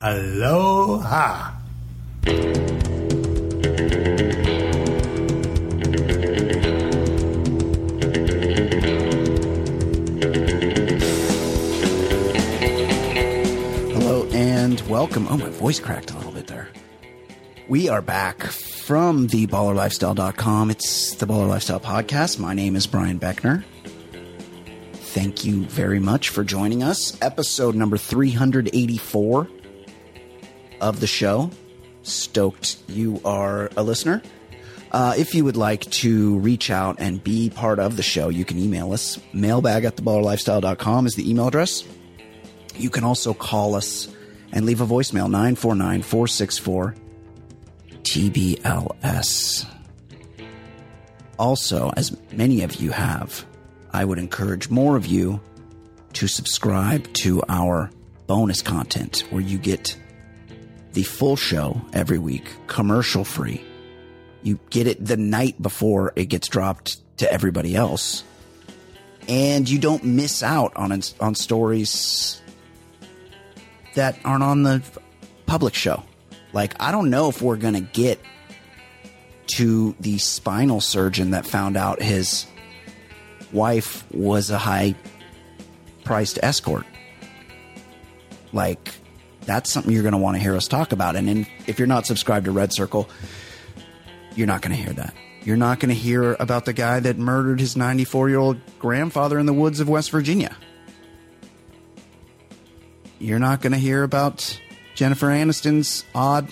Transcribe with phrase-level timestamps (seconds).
[0.00, 1.54] Aloha.
[13.90, 15.26] Hello and welcome.
[15.28, 16.68] Oh, my voice cracked a little bit there.
[17.66, 20.70] We are back from the ballerlifestyle.com.
[20.70, 22.38] It's the Baller Lifestyle Podcast.
[22.38, 23.64] My name is Brian Beckner.
[24.92, 27.20] Thank you very much for joining us.
[27.20, 29.48] Episode number 384
[30.80, 31.50] of the show.
[32.02, 34.22] Stoked you are a listener.
[34.90, 38.44] Uh, if you would like to reach out and be part of the show, you
[38.44, 39.18] can email us.
[39.32, 41.84] Mailbag at theballerlifestyle.com is the email address.
[42.74, 44.08] You can also call us
[44.52, 46.94] and leave a voicemail 949 464
[48.02, 49.66] TBLS.
[51.38, 53.44] Also, as many of you have,
[53.92, 55.40] I would encourage more of you
[56.14, 57.90] to subscribe to our
[58.26, 59.96] bonus content where you get
[60.92, 63.64] the full show every week, commercial free.
[64.42, 68.24] You get it the night before it gets dropped to everybody else.
[69.28, 72.40] And you don't miss out on on stories
[73.94, 74.82] that aren't on the
[75.46, 76.02] public show.
[76.52, 78.20] Like, I don't know if we're going to get
[79.48, 82.46] to the spinal surgeon that found out his
[83.52, 84.94] wife was a high
[86.04, 86.86] priced escort.
[88.52, 88.94] Like,
[89.48, 91.16] that's something you're going to want to hear us talk about.
[91.16, 93.08] And in, if you're not subscribed to Red Circle,
[94.36, 95.14] you're not going to hear that.
[95.42, 99.38] You're not going to hear about the guy that murdered his 94 year old grandfather
[99.38, 100.56] in the woods of West Virginia
[103.18, 104.58] you're not going to hear about
[104.94, 106.48] Jennifer Aniston's odd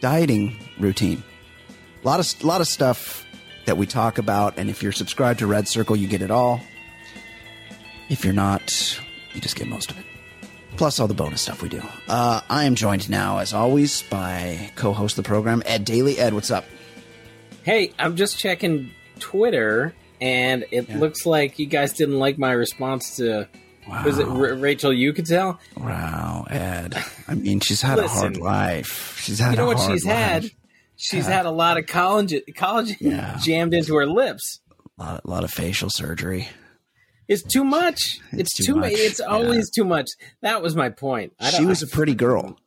[0.00, 1.22] dieting routine.
[2.02, 3.24] A lot of a lot of stuff
[3.66, 6.60] that we talk about, and if you're subscribed to Red Circle, you get it all.
[8.08, 8.98] If you're not,
[9.34, 10.04] you just get most of it.
[10.76, 11.82] Plus all the bonus stuff we do.
[12.08, 16.18] Uh, I am joined now, as always, by co-host of the program, Ed Daily.
[16.18, 16.64] Ed, what's up?
[17.62, 20.98] Hey, I'm just checking Twitter, and it yeah.
[20.98, 23.48] looks like you guys didn't like my response to
[23.88, 24.04] Wow.
[24.04, 25.58] Was it R- Rachel Uchitel?
[25.76, 26.94] Wow, Ed.
[27.26, 29.20] I mean, she's had Listen, a hard life.
[29.20, 29.52] She's had.
[29.52, 30.16] You know what she's life.
[30.16, 30.50] had?
[30.96, 31.36] She's yeah.
[31.38, 33.38] had a lot of collagen, collagen yeah.
[33.42, 34.60] jammed into her lips.
[34.98, 36.48] A lot, a lot of facial surgery.
[37.28, 38.20] It's too much.
[38.32, 38.92] It's, it's too, much.
[38.92, 39.82] It's always yeah.
[39.82, 40.08] too much.
[40.42, 41.32] That was my point.
[41.56, 42.58] she was a pretty girl.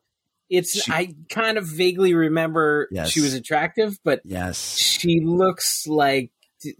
[0.49, 0.83] It's.
[0.83, 3.09] She, I kind of vaguely remember yes.
[3.09, 6.31] she was attractive, but yes, she looks like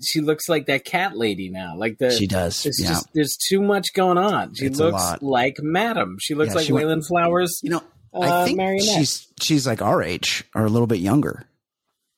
[0.02, 1.76] she looks like that cat lady now.
[1.78, 2.66] Like the she does.
[2.66, 2.90] It's yeah.
[2.90, 4.54] just there's too much going on.
[4.56, 6.18] She it's looks like Madame.
[6.20, 7.60] She looks yeah, like she Wayland went, Flowers.
[7.64, 8.86] You know, uh, I think marionette.
[8.86, 11.48] she's she's like our age or a little bit younger.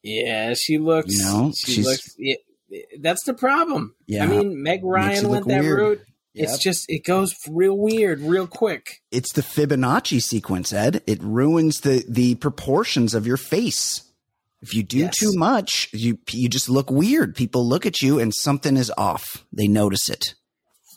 [0.03, 1.13] Yeah, she looks.
[1.13, 2.15] You know, she she's, looks.
[2.17, 2.35] Yeah,
[2.99, 3.95] that's the problem.
[4.05, 5.79] Yeah, I mean, Meg Ryan went that weird.
[5.79, 6.01] route.
[6.33, 6.43] Yep.
[6.43, 9.01] It's just it goes real weird, real quick.
[9.11, 11.01] It's the Fibonacci sequence, Ed.
[11.07, 14.03] It ruins the the proportions of your face.
[14.61, 15.17] If you do yes.
[15.17, 17.35] too much, you you just look weird.
[17.35, 19.45] People look at you and something is off.
[19.51, 20.35] They notice it.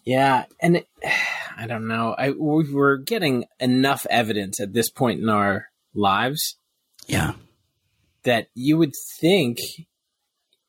[0.04, 0.86] Yeah, and it,
[1.56, 2.14] I don't know.
[2.18, 6.56] I we're getting enough evidence at this point in our lives.
[7.06, 7.32] Yeah,
[8.24, 9.58] that you would think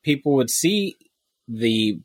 [0.02, 0.96] people would see
[1.48, 2.00] the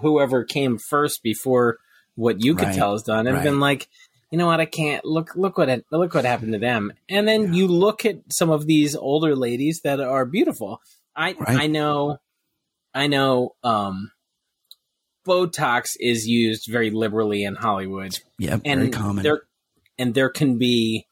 [0.00, 1.78] whoever came first before
[2.14, 2.76] what you could right.
[2.76, 3.44] tell is done and right.
[3.44, 3.88] been like,
[4.30, 4.60] you know what?
[4.60, 5.36] I can't look.
[5.36, 6.92] Look what it, look what happened to them.
[7.08, 7.52] And then yeah.
[7.52, 10.80] you look at some of these older ladies that are beautiful.
[11.14, 11.60] I right.
[11.60, 12.18] I know,
[12.92, 13.54] I know.
[13.62, 14.10] Um,
[15.26, 18.18] Botox is used very liberally in Hollywood.
[18.38, 19.22] Yeah, and very common.
[19.22, 19.42] There,
[19.98, 21.06] and there can be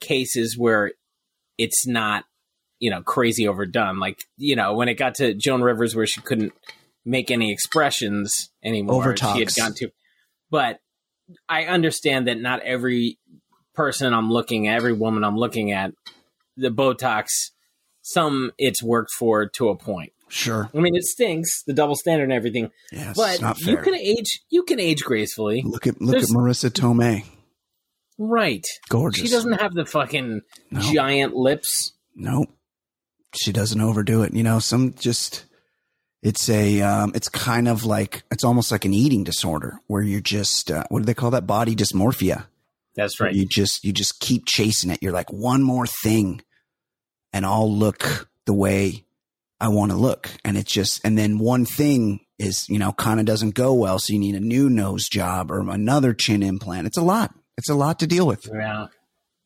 [0.00, 0.92] cases where
[1.56, 2.24] it's not,
[2.78, 3.98] you know, crazy overdone.
[3.98, 6.52] Like you know, when it got to Joan Rivers, where she couldn't
[7.04, 9.34] make any expressions anymore, Overtalks.
[9.34, 9.90] she had gone to.
[10.50, 10.80] But
[11.48, 13.18] I understand that not every
[13.74, 15.92] person I'm looking at, every woman I'm looking at,
[16.56, 17.28] the Botox,
[18.02, 20.12] some it's worked for to a point.
[20.28, 20.70] Sure.
[20.74, 22.70] I mean, it stinks the double standard and everything.
[22.92, 24.40] Yeah, but you can age.
[24.50, 25.62] You can age gracefully.
[25.64, 27.24] Look at look There's, at Marisa Tomei.
[28.18, 28.66] Right.
[28.88, 29.22] Gorgeous.
[29.22, 30.42] She doesn't have the fucking
[30.80, 31.92] giant lips.
[32.14, 32.48] Nope.
[33.34, 34.34] She doesn't overdo it.
[34.34, 35.44] You know, some just
[36.22, 40.20] it's a, um, it's kind of like, it's almost like an eating disorder where you're
[40.20, 41.46] just, uh, what do they call that?
[41.46, 42.46] Body dysmorphia.
[42.98, 43.32] That's right.
[43.32, 44.98] You just you just keep chasing it.
[45.02, 46.42] You're like one more thing,
[47.32, 49.04] and I'll look the way
[49.60, 50.28] I want to look.
[50.44, 54.00] And it's just and then one thing is you know kind of doesn't go well,
[54.00, 56.88] so you need a new nose job or another chin implant.
[56.88, 57.32] It's a lot.
[57.56, 58.48] It's a lot to deal with.
[58.52, 58.88] Yeah.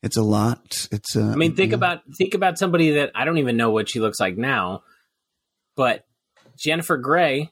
[0.03, 0.87] It's a lot.
[0.91, 1.77] It's a, I mean, think yeah.
[1.77, 4.83] about think about somebody that I don't even know what she looks like now,
[5.75, 6.05] but
[6.57, 7.51] Jennifer Grey.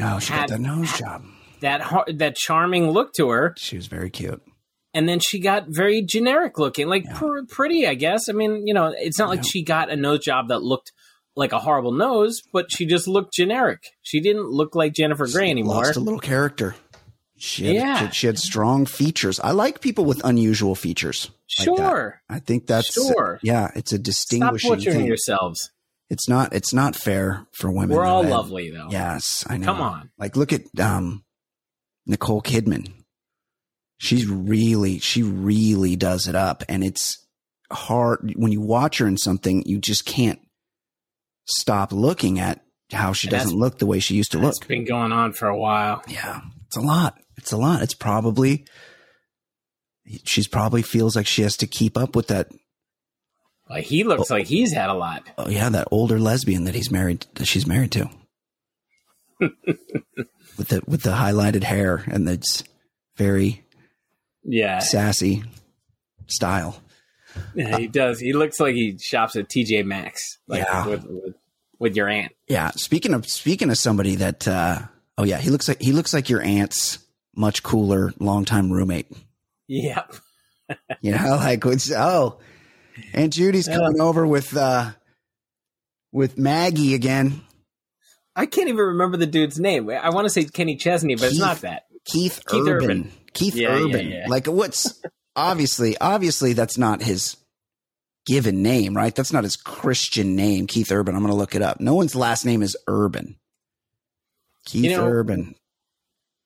[0.00, 1.24] Oh, she had, got that nose job.
[1.60, 3.54] That that charming look to her.
[3.56, 4.42] She was very cute
[4.94, 7.18] and then she got very generic looking, like yeah.
[7.18, 8.28] pr- pretty, I guess.
[8.28, 10.92] I mean, you know, it's not like she got a nose job that looked
[11.34, 13.82] like a horrible nose, but she just looked generic.
[14.02, 15.76] She didn't look like Jennifer Grey anymore.
[15.76, 16.74] Lost a little character.
[17.38, 18.08] She had, yeah.
[18.08, 19.40] she, she, had strong features.
[19.40, 21.30] I like people with unusual features.
[21.52, 22.20] Sure.
[22.28, 23.38] Like I think that's sure.
[23.42, 24.58] Yeah, it's a distinguishing.
[24.58, 25.06] Stop butchering thing.
[25.06, 25.70] yourselves.
[26.10, 26.54] It's not.
[26.54, 27.96] It's not fair for women.
[27.96, 28.88] We're all lovely, though.
[28.90, 29.66] Yes, I know.
[29.66, 30.10] Come on.
[30.18, 31.24] Like, look at um,
[32.06, 32.92] Nicole Kidman
[34.02, 37.24] she's really she really does it up and it's
[37.70, 40.40] hard when you watch her in something you just can't
[41.46, 44.50] stop looking at how she doesn't look the way she used to look.
[44.56, 46.02] It's been going on for a while.
[46.08, 46.40] Yeah.
[46.66, 47.16] It's a lot.
[47.38, 47.80] It's a lot.
[47.80, 48.66] It's probably
[50.24, 52.48] she's probably feels like she has to keep up with that
[53.68, 55.26] like he looks oh, like he's had a lot.
[55.38, 58.10] Oh yeah, that older lesbian that he's married that she's married to.
[59.40, 62.64] with the with the highlighted hair and it's
[63.16, 63.64] very
[64.44, 65.44] yeah, sassy
[66.26, 66.82] style.
[67.54, 68.20] Yeah, he does.
[68.20, 70.86] He looks like he shops at TJ Maxx, like yeah.
[70.86, 71.34] with, with,
[71.78, 72.32] with your aunt.
[72.48, 72.70] Yeah.
[72.72, 74.80] Speaking of speaking of somebody that, uh,
[75.16, 76.98] oh yeah, he looks like he looks like your aunt's
[77.34, 79.10] much cooler longtime roommate.
[79.72, 80.14] Yep.
[81.00, 82.38] you know, like oh,
[83.14, 84.90] Aunt Judy's coming uh, over with uh
[86.12, 87.40] with Maggie again.
[88.36, 89.88] I can't even remember the dude's name.
[89.88, 91.84] I want to say Kenny Chesney, but Keith, it's not that.
[92.04, 92.90] Keith, Keith Urban.
[92.90, 93.12] Urban.
[93.32, 94.08] Keith yeah, Urban.
[94.08, 94.24] Yeah, yeah.
[94.28, 95.00] Like what's
[95.36, 97.38] obviously obviously that's not his
[98.26, 99.14] given name, right?
[99.14, 101.14] That's not his Christian name, Keith Urban.
[101.14, 101.80] I'm going to look it up.
[101.80, 103.36] No one's last name is Urban.
[104.66, 105.54] Keith you know, Urban.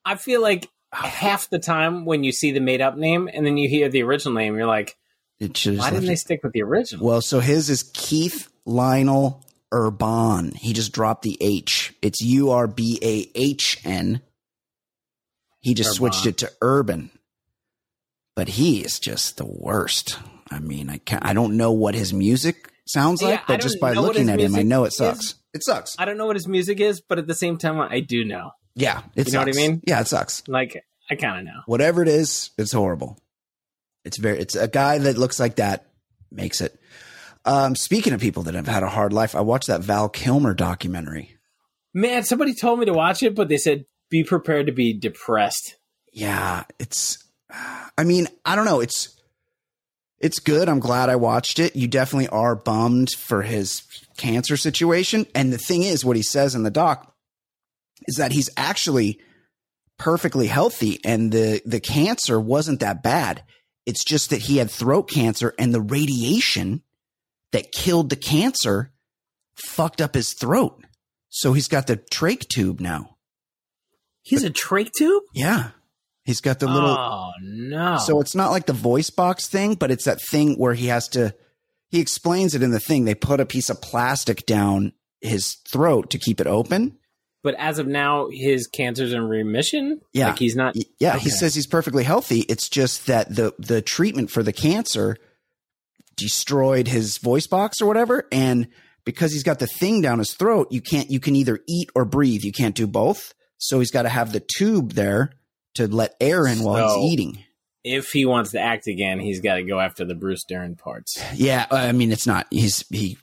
[0.05, 3.57] I feel like half the time when you see the made up name and then
[3.57, 4.97] you hear the original name, you're like,
[5.39, 5.49] why
[5.91, 7.07] didn't they stick with the original?
[7.07, 10.53] Well, so his is Keith Lionel Urban.
[10.53, 11.95] He just dropped the H.
[12.01, 14.23] It's U R B A H N.
[15.61, 15.97] He just Urban.
[15.97, 17.11] switched it to urban.
[18.35, 20.19] But he is just the worst.
[20.51, 23.81] I mean, I can't, I don't know what his music sounds yeah, like, but just
[23.81, 25.25] by looking at him, I know it sucks.
[25.25, 25.35] Is.
[25.55, 25.97] It sucks.
[25.99, 28.53] I don't know what his music is, but at the same time, I do know.
[28.77, 29.83] Yeah, it you know what I mean?
[29.87, 30.47] Yeah, it sucks.
[30.47, 31.63] Like I kind of know.
[31.67, 33.19] Whatever it is, it's horrible.
[34.05, 34.39] It's very.
[34.39, 35.87] It's a guy that looks like that
[36.31, 36.79] makes it.
[37.47, 40.53] Um, speaking of people that have had a hard life, I watched that Val Kilmer
[40.53, 41.37] documentary.
[41.95, 45.77] Man, somebody told me to watch it, but they said be prepared to be depressed.
[46.13, 47.19] Yeah, it's.
[47.97, 48.81] I mean, I don't know.
[48.81, 49.17] It's
[50.19, 50.69] it's good.
[50.69, 51.77] I'm glad I watched it.
[51.77, 53.83] You definitely are bummed for his
[54.19, 55.27] cancer situation.
[55.35, 57.16] And the thing is, what he says in the doc
[58.07, 59.21] is that he's actually
[59.99, 63.43] perfectly healthy, and the the cancer wasn't that bad.
[63.87, 66.83] It's just that he had throat cancer, and the radiation
[67.53, 68.93] that killed the cancer
[69.55, 70.85] fucked up his throat.
[71.29, 73.17] So he's got the trach tube now.
[74.23, 75.23] He's but, a trach tube?
[75.35, 75.71] Yeah.
[76.25, 76.91] He's got the little.
[76.91, 77.99] Oh, no.
[77.99, 81.09] So it's not like the voice box thing, but it's that thing where he has
[81.11, 81.35] to.
[81.89, 83.05] He explains it in the thing.
[83.05, 86.99] They put a piece of plastic down his throat to keep it open.
[87.47, 90.01] But as of now, his cancer's in remission.
[90.13, 90.75] Yeah, like he's not.
[90.99, 91.21] Yeah, okay.
[91.21, 92.41] he says he's perfectly healthy.
[92.41, 95.17] It's just that the the treatment for the cancer
[96.17, 98.67] destroyed his voice box or whatever, and
[99.05, 101.09] because he's got the thing down his throat, you can't.
[101.09, 102.43] You can either eat or breathe.
[102.43, 103.33] You can't do both.
[103.59, 105.31] So he's got to have the tube there
[105.77, 107.45] to let air in while so, he's eating.
[107.85, 111.17] If he wants to act again, he's got to go after the Bruce Dern parts.
[111.33, 113.19] Yeah, I mean it's not he's he's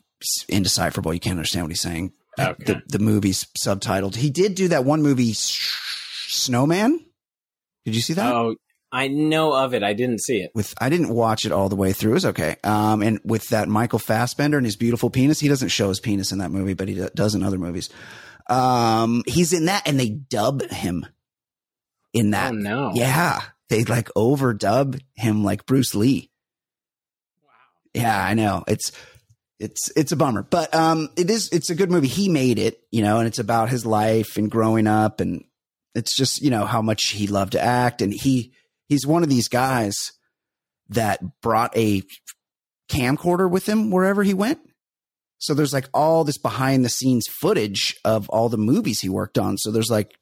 [0.47, 1.13] indecipherable.
[1.13, 2.13] You can't understand what he's saying.
[2.39, 2.63] Okay.
[2.63, 4.15] The the movie's subtitled.
[4.15, 6.99] He did do that one movie, Snowman.
[7.85, 8.33] Did you see that?
[8.33, 8.55] Oh,
[8.91, 9.83] I know of it.
[9.83, 10.51] I didn't see it.
[10.53, 12.11] With I didn't watch it all the way through.
[12.11, 12.55] It was okay.
[12.63, 16.31] Um, and with that Michael Fassbender and his beautiful penis, he doesn't show his penis
[16.31, 17.89] in that movie, but he does in other movies.
[18.49, 21.05] Um, he's in that and they dub him
[22.13, 22.51] in that.
[22.51, 22.91] Oh, no.
[22.93, 23.41] Yeah.
[23.69, 26.29] They like overdub him like Bruce Lee.
[27.43, 27.51] Wow.
[27.95, 28.63] Yeah, I know.
[28.67, 28.91] It's,
[29.59, 32.07] it's, it's a bummer, but, um, it is, it's a good movie.
[32.07, 35.43] He made it, you know, and it's about his life and growing up and
[35.95, 38.01] it's just, you know, how much he loved to act.
[38.01, 38.53] And he,
[38.87, 40.13] he's one of these guys
[40.89, 42.01] that brought a
[42.89, 44.59] camcorder with him wherever he went.
[45.37, 49.37] So there's like all this behind the scenes footage of all the movies he worked
[49.37, 49.57] on.
[49.57, 50.13] So there's like,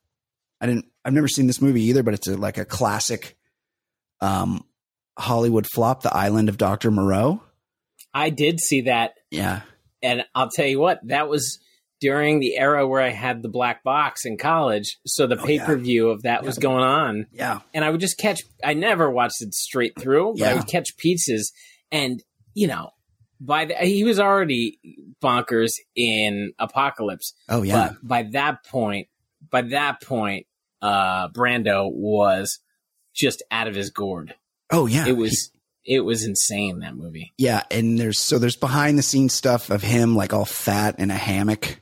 [0.59, 3.38] I didn't, I've never seen this movie either, but it's a, like a classic,
[4.19, 4.65] um,
[5.17, 6.91] Hollywood flop, The Island of Dr.
[6.91, 7.41] Moreau?
[8.13, 9.13] I did see that.
[9.31, 9.61] Yeah.
[10.03, 11.59] And I'll tell you what, that was
[12.00, 14.97] during the era where I had the black box in college.
[15.05, 16.13] So the oh, pay per view yeah.
[16.13, 16.47] of that yeah.
[16.47, 17.27] was going on.
[17.31, 17.59] Yeah.
[17.73, 20.51] And I would just catch, I never watched it straight through, but yeah.
[20.51, 21.53] I would catch pieces.
[21.91, 22.23] And,
[22.53, 22.89] you know,
[23.39, 24.79] by the, he was already
[25.23, 27.33] bonkers in Apocalypse.
[27.47, 27.91] Oh, yeah.
[28.01, 29.07] But by that point,
[29.50, 30.47] by that point,
[30.81, 32.59] uh, Brando was
[33.13, 34.33] just out of his gourd.
[34.71, 35.05] Oh, yeah.
[35.05, 35.51] It was
[35.85, 37.31] it was insane that movie.
[37.38, 41.11] Yeah, and there's so there's behind the scenes stuff of him like all fat in
[41.11, 41.79] a hammock.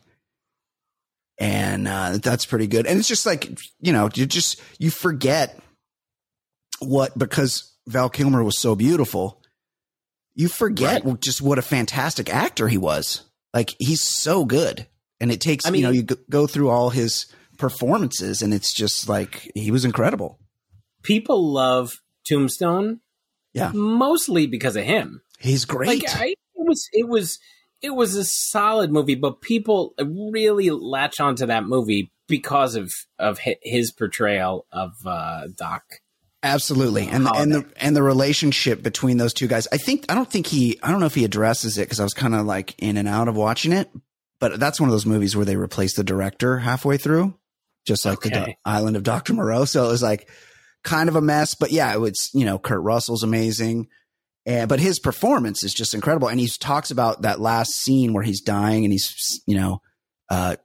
[1.38, 2.86] And uh, that's pretty good.
[2.86, 5.58] And it's just like, you know, you just you forget
[6.80, 9.42] what because Val Kilmer was so beautiful,
[10.36, 11.22] you forget right.
[11.22, 13.24] just what a fantastic actor he was.
[13.54, 14.88] Like he's so good.
[15.22, 17.26] And it takes, I mean, you know, you go through all his
[17.58, 20.40] performances and it's just like he was incredible.
[21.04, 23.02] People love Tombstone
[23.60, 23.72] yeah.
[23.74, 25.22] Mostly because of him.
[25.40, 25.88] He's great.
[25.88, 27.40] Like, I, it was it was
[27.82, 33.40] it was a solid movie, but people really latch onto that movie because of of
[33.62, 35.84] his portrayal of uh, Doc.
[36.42, 39.68] Absolutely, and and the and the relationship between those two guys.
[39.74, 42.04] I think I don't think he I don't know if he addresses it because I
[42.04, 43.90] was kind of like in and out of watching it,
[44.40, 47.34] but that's one of those movies where they replace the director halfway through,
[47.86, 48.30] just like okay.
[48.30, 49.66] the Island of Doctor Moreau.
[49.66, 50.30] So it was like
[50.90, 51.54] kind of a mess.
[51.54, 53.88] But yeah, it was, you know, Kurt Russell's amazing.
[54.46, 56.28] And, but his performance is just incredible.
[56.28, 59.82] And he talks about that last scene where he's dying and he's, you know,
[60.30, 60.56] uh,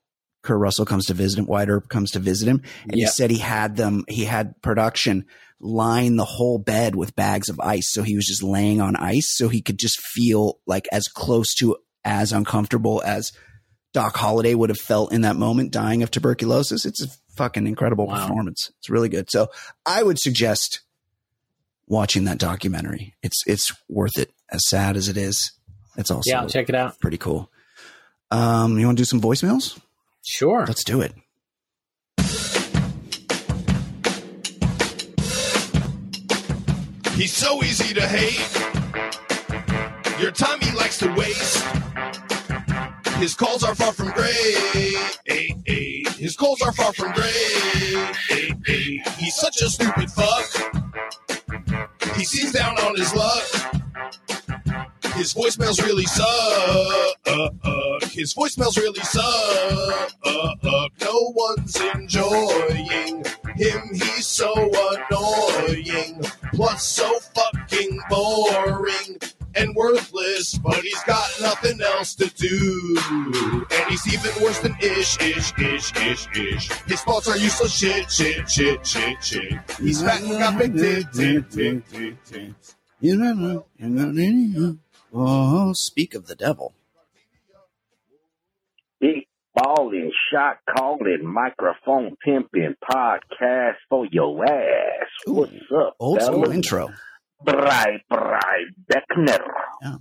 [0.43, 2.63] Kurt Russell comes to visit him, Wyatt Earp comes to visit him.
[2.85, 5.27] And he said he had them, he had production
[5.61, 7.91] line the whole bed with bags of ice.
[7.91, 11.55] So he was just laying on ice so he could just feel like as close
[11.57, 13.33] to as uncomfortable as
[13.95, 16.85] Doc Holliday would have felt in that moment dying of tuberculosis.
[16.85, 18.21] It's a fucking incredible wow.
[18.27, 18.71] performance.
[18.79, 19.31] It's really good.
[19.31, 19.49] So
[19.85, 20.81] I would suggest
[21.87, 23.15] watching that documentary.
[23.23, 24.31] It's it's worth it.
[24.51, 25.53] As sad as it is,
[25.97, 26.41] it's also yeah.
[26.41, 27.01] I'll check it out.
[27.01, 27.51] Pretty cool.
[28.31, 29.79] Um, you want to do some voicemails?
[30.23, 30.65] Sure.
[30.67, 31.15] Let's do it.
[37.17, 38.41] He's so easy to hate.
[40.21, 41.65] Your time he likes to waste.
[43.19, 45.15] His calls are far from great.
[46.25, 48.17] His calls are far from great.
[49.19, 50.47] He's such a stupid fuck.
[52.17, 53.45] He seems down on his luck.
[55.17, 56.25] His voicemails really suck.
[58.11, 60.13] His voicemails really suck.
[61.03, 63.23] No one's enjoying
[63.57, 63.83] him.
[63.93, 64.55] He's so
[65.11, 66.23] annoying.
[66.55, 69.19] Plus, so fucking boring
[69.57, 72.97] and worthless, but he's got nothing else to do.
[73.71, 76.69] And he's even worse than ish, ish, ish, ish, ish.
[76.87, 79.71] His thoughts are useless shit, shit, shit, shit, shit.
[79.79, 82.75] He's fat and got big tit, tit, tit, tit, tit.
[85.13, 86.75] Oh, speak of the devil.
[89.01, 95.07] Big balling, shot calling, microphone pimping, podcast for your ass.
[95.27, 95.95] What's up?
[96.01, 96.91] Old school intro.
[97.43, 99.41] Bry Bry Beckner.
[99.83, 99.97] Yeah.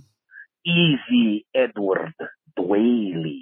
[0.66, 2.14] Easy Edward
[2.58, 3.40] Dwaley.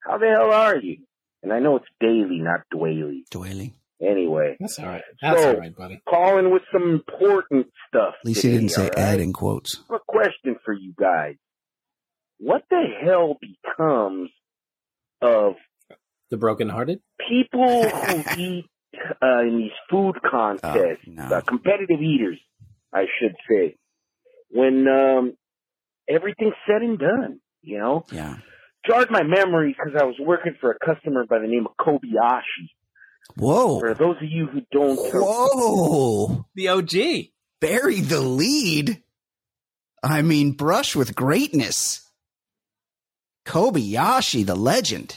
[0.00, 0.98] How the hell are you?
[1.42, 3.22] And I know it's Daily, not Dwaley.
[3.30, 3.72] Dwaley.
[4.00, 4.56] Anyway.
[4.58, 5.02] That's all right.
[5.20, 6.00] That's so, all right, buddy.
[6.08, 8.14] Calling with some important stuff.
[8.20, 8.98] At least today, he didn't say right?
[8.98, 9.80] Ed in quotes.
[9.90, 11.36] A question for you guys.
[12.38, 14.30] What the hell becomes
[15.20, 15.54] of
[16.30, 17.00] the brokenhearted?
[17.28, 18.66] People who eat
[19.22, 21.22] uh, in these food contests, oh, no.
[21.22, 22.40] uh, competitive eaters
[22.92, 23.76] I should say,
[24.50, 25.36] when um,
[26.08, 28.04] everything's said and done, you know?
[28.12, 28.36] Yeah.
[28.86, 32.68] Jarred my memory because I was working for a customer by the name of Kobayashi.
[33.36, 33.78] Whoa.
[33.78, 36.46] For those of you who don't Whoa.
[36.54, 37.30] The OG.
[37.60, 39.02] Bury the lead.
[40.02, 42.10] I mean, brush with greatness.
[43.46, 45.16] Kobayashi, the legend.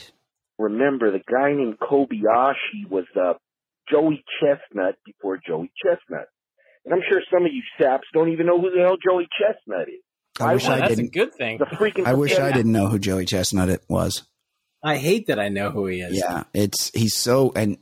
[0.58, 3.34] Remember, the guy named Kobayashi was uh,
[3.90, 6.28] Joey Chestnut before Joey Chestnut.
[6.86, 9.88] And I'm sure some of you saps don't even know who the hell Joey Chestnut
[9.88, 10.00] is.
[10.40, 11.06] I, I wish I that's didn't.
[11.06, 11.58] a good thing.
[11.58, 14.22] The freaking I wish I didn't know who Joey Chestnut it was.
[14.82, 16.16] I hate that I know who he is.
[16.16, 17.76] Yeah, it's he's so and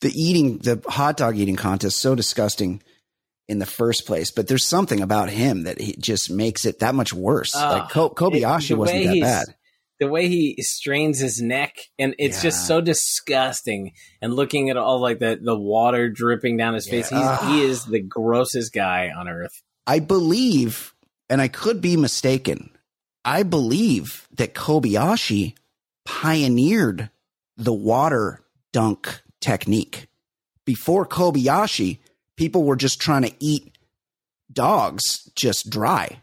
[0.00, 2.82] the eating the hot dog eating contest so disgusting
[3.48, 6.94] in the first place, but there's something about him that he just makes it that
[6.94, 7.54] much worse.
[7.54, 9.55] Uh, like Kobayashi it, wasn't that bad
[9.98, 12.50] the way he strains his neck and it's yeah.
[12.50, 17.10] just so disgusting and looking at all like the the water dripping down his face
[17.10, 17.48] yeah.
[17.48, 20.94] he is the grossest guy on earth i believe
[21.28, 22.70] and i could be mistaken
[23.24, 25.54] i believe that kobayashi
[26.04, 27.10] pioneered
[27.56, 30.08] the water dunk technique
[30.64, 31.98] before kobayashi
[32.36, 33.76] people were just trying to eat
[34.52, 36.20] dogs just dry.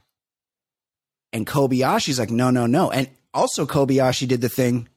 [1.31, 2.91] And Kobayashi's like, no, no, no.
[2.91, 4.87] And also Kobayashi did the thing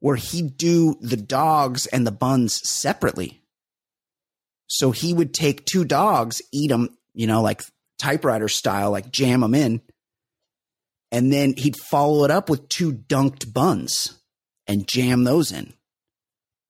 [0.00, 3.42] where he'd do the dogs and the buns separately.
[4.66, 7.62] So he would take two dogs, eat them, you know, like
[7.98, 9.82] typewriter style, like jam them in.
[11.12, 14.18] And then he'd follow it up with two dunked buns
[14.66, 15.74] and jam those in.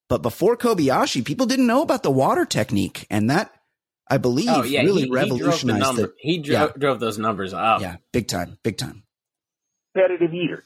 [0.08, 3.06] But before Kobayashi, people didn't know about the water technique.
[3.10, 3.52] And that,
[4.08, 6.68] I believe, oh, yeah, really he, revolutionized he drove, he dro- yeah.
[6.76, 7.80] drove those numbers up.
[7.80, 9.04] Yeah, big time, big time.
[9.92, 10.64] Competitive eater.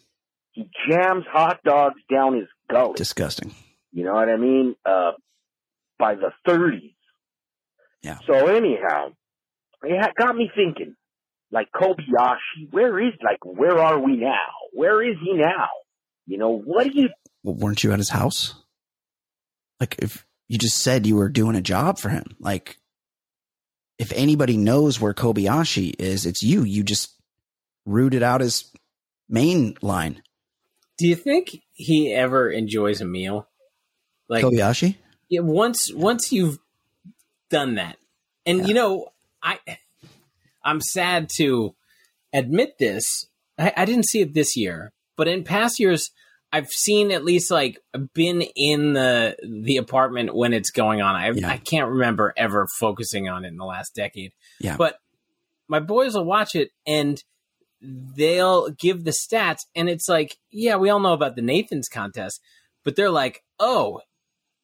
[0.52, 2.96] He jams hot dogs down his gullet.
[2.96, 3.54] Disgusting.
[3.92, 4.76] You know what I mean?
[4.84, 5.12] Uh,
[5.98, 6.94] by the 30s.
[8.02, 8.18] Yeah.
[8.26, 9.12] So anyhow,
[9.82, 10.94] it got me thinking,
[11.50, 14.50] like Kobayashi, where is, like, where are we now?
[14.72, 15.68] Where is he now?
[16.26, 17.08] You know, what do you?
[17.42, 18.54] Well, weren't you at his house?
[19.80, 22.78] Like, if you just said you were doing a job for him, like,
[23.98, 26.64] if anybody knows where Kobayashi is, it's you.
[26.64, 27.14] You just
[27.86, 28.70] rooted out his
[29.28, 30.22] main line.
[30.98, 33.48] Do you think he ever enjoys a meal?
[34.28, 34.96] Like Kobayashi?
[35.28, 36.58] Yeah, once once you've
[37.50, 37.96] done that.
[38.46, 38.66] And yeah.
[38.66, 39.08] you know,
[39.42, 39.58] I
[40.64, 41.74] I'm sad to
[42.32, 43.26] admit this.
[43.58, 46.10] I, I didn't see it this year, but in past years
[46.54, 47.80] I've seen at least like
[48.14, 51.16] been in the the apartment when it's going on.
[51.16, 51.48] I yeah.
[51.48, 54.32] I can't remember ever focusing on it in the last decade.
[54.60, 54.76] Yeah.
[54.76, 54.98] But
[55.66, 57.20] my boys will watch it and
[57.84, 62.40] they'll give the stats and it's like, yeah, we all know about the Nathan's contest,
[62.84, 64.00] but they're like, oh,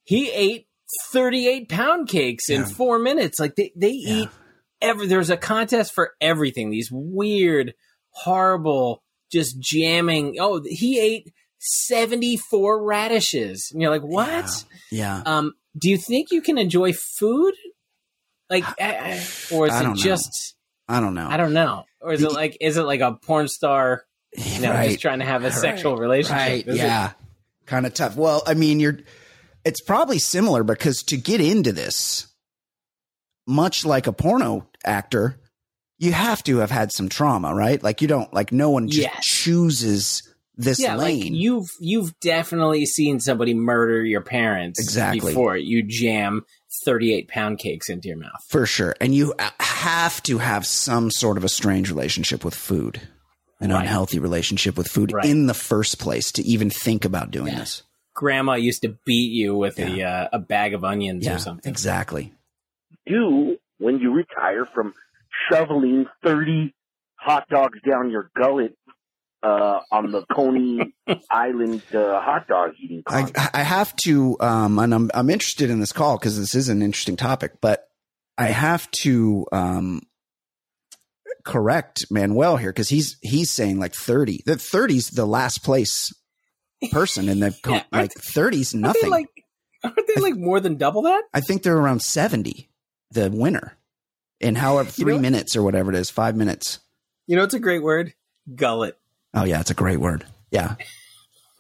[0.05, 0.67] he ate
[1.13, 3.39] 38 pound cakes in four minutes.
[3.39, 4.15] Like they, they yeah.
[4.15, 4.29] eat
[4.81, 6.71] every, there's a contest for everything.
[6.71, 7.75] These weird,
[8.11, 10.37] horrible, just jamming.
[10.41, 13.71] Oh, he ate 74 radishes.
[13.73, 14.65] And you're like, what?
[14.91, 15.19] Yeah.
[15.19, 15.23] yeah.
[15.27, 17.55] Um, do you think you can enjoy food?
[18.49, 18.65] Like,
[19.53, 20.57] or is it just,
[20.91, 21.29] I don't know.
[21.29, 21.85] I don't know.
[22.01, 24.05] Or is it like is it like a porn star
[24.37, 24.91] you know, right.
[24.91, 25.55] just trying to have a right.
[25.55, 26.67] sexual relationship?
[26.67, 26.67] Right.
[26.67, 27.13] yeah.
[27.67, 28.17] Kind of tough.
[28.17, 28.99] Well, I mean, you're
[29.65, 32.27] it's probably similar because to get into this,
[33.47, 35.41] much like a porno actor,
[35.99, 37.83] you have to have had some trauma, right?
[37.83, 39.25] Like you don't like no one just yes.
[39.25, 40.23] chooses
[40.57, 41.21] this yeah, lane.
[41.21, 46.45] Like you've you've definitely seen somebody murder your parents exactly before you jam
[46.85, 48.45] 38 pound cakes into your mouth.
[48.49, 48.95] For sure.
[49.01, 53.01] And you have to have some sort of a strange relationship with food,
[53.61, 53.81] an right.
[53.81, 55.25] unhealthy relationship with food right.
[55.25, 57.61] in the first place to even think about doing yeah.
[57.61, 57.83] this.
[58.15, 59.87] Grandma used to beat you with yeah.
[59.87, 61.71] a, uh, a bag of onions yeah, or something.
[61.71, 62.33] Exactly.
[63.07, 64.95] Do when you retire from
[65.51, 66.75] shoveling 30
[67.17, 68.77] hot dogs down your gullet
[69.43, 70.93] uh, on the Coney
[71.31, 73.03] Island uh, hot dog eating.
[73.07, 76.69] I, I, have to, um, and I'm I'm interested in this call because this is
[76.69, 77.89] an interesting topic, but
[78.37, 80.03] I have to um,
[81.45, 84.43] correct Manuel here because he's he's saying like 30.
[84.45, 86.13] The 30's the last place
[86.91, 89.13] person in the yeah, like 30's nothing.
[89.13, 89.45] Aren't like
[89.85, 91.25] aren't they like more than double that?
[91.33, 92.69] I think they're around 70.
[93.13, 93.77] The winner
[94.41, 96.81] in however three you know minutes or whatever it is, five minutes.
[97.27, 98.15] You know, it's a great word.
[98.55, 99.00] Gullet.
[99.35, 100.25] Oh yeah, it's a great word.
[100.51, 100.75] Yeah.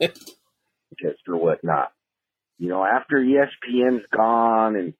[0.00, 1.92] Just or whatnot.
[2.58, 4.94] You know, after ESPN's gone and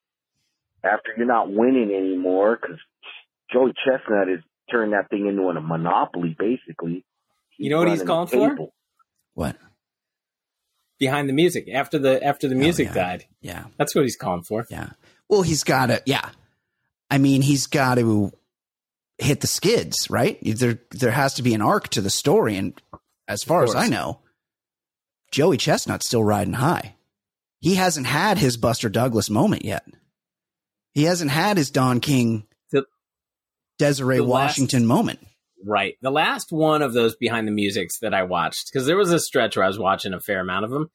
[0.83, 2.79] after you're not winning anymore, because
[3.53, 7.05] Joey Chestnut has turned that thing into a monopoly, basically.
[7.51, 8.71] He's you know what he's calling for?
[9.35, 9.57] What?
[10.99, 13.03] Behind the music after the after the oh, music oh, yeah.
[13.03, 13.25] died.
[13.41, 14.67] Yeah, that's what he's calling for.
[14.71, 14.91] Yeah.
[15.29, 16.03] Well, he's got to.
[16.07, 16.29] Yeah.
[17.11, 18.33] I mean, he's got to
[19.21, 20.39] hit the skids, right?
[20.43, 22.81] There there has to be an arc to the story, and
[23.29, 24.21] as far as I know,
[25.31, 26.97] Joey Chestnut's still riding high.
[27.61, 29.85] He hasn't had his Buster Douglas moment yet.
[30.95, 32.85] He hasn't had his Don King, the,
[33.79, 35.21] Desiree the Washington last, moment.
[35.65, 35.95] Right.
[36.01, 39.21] The last one of those behind the musics that I watched, because there was a
[39.21, 40.91] stretch where I was watching a fair amount of them.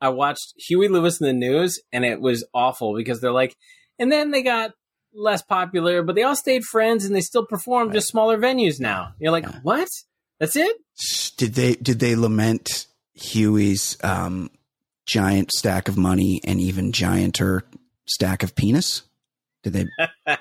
[0.00, 3.56] I watched Huey Lewis in the news, and it was awful because they're like,
[3.98, 4.72] and then they got
[5.16, 7.94] less popular, but they all stayed friends and they still perform right.
[7.94, 9.14] just smaller venues now.
[9.18, 9.60] You're like, yeah.
[9.62, 9.88] what?
[10.38, 10.76] That's it?
[11.36, 14.50] Did they did they lament Huey's um,
[15.06, 17.62] giant stack of money and even gianter
[18.06, 19.02] stack of penis?
[19.62, 19.86] Did they?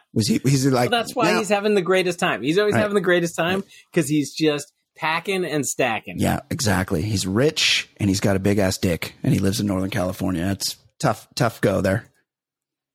[0.14, 0.40] Was he?
[0.44, 0.92] He's like.
[0.92, 1.40] Well, that's why yeah.
[1.40, 2.42] he's having the greatest time.
[2.42, 2.82] He's always right.
[2.82, 6.16] having the greatest time because he's just packing and stacking.
[6.20, 7.02] Yeah, exactly.
[7.02, 10.48] He's rich and he's got a big ass dick and he lives in Northern California.
[10.52, 12.06] It's tough, tough go there.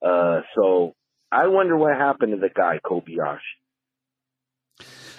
[0.04, 0.94] Uh, so
[1.32, 3.38] I wonder what happened to the guy Kobayashi.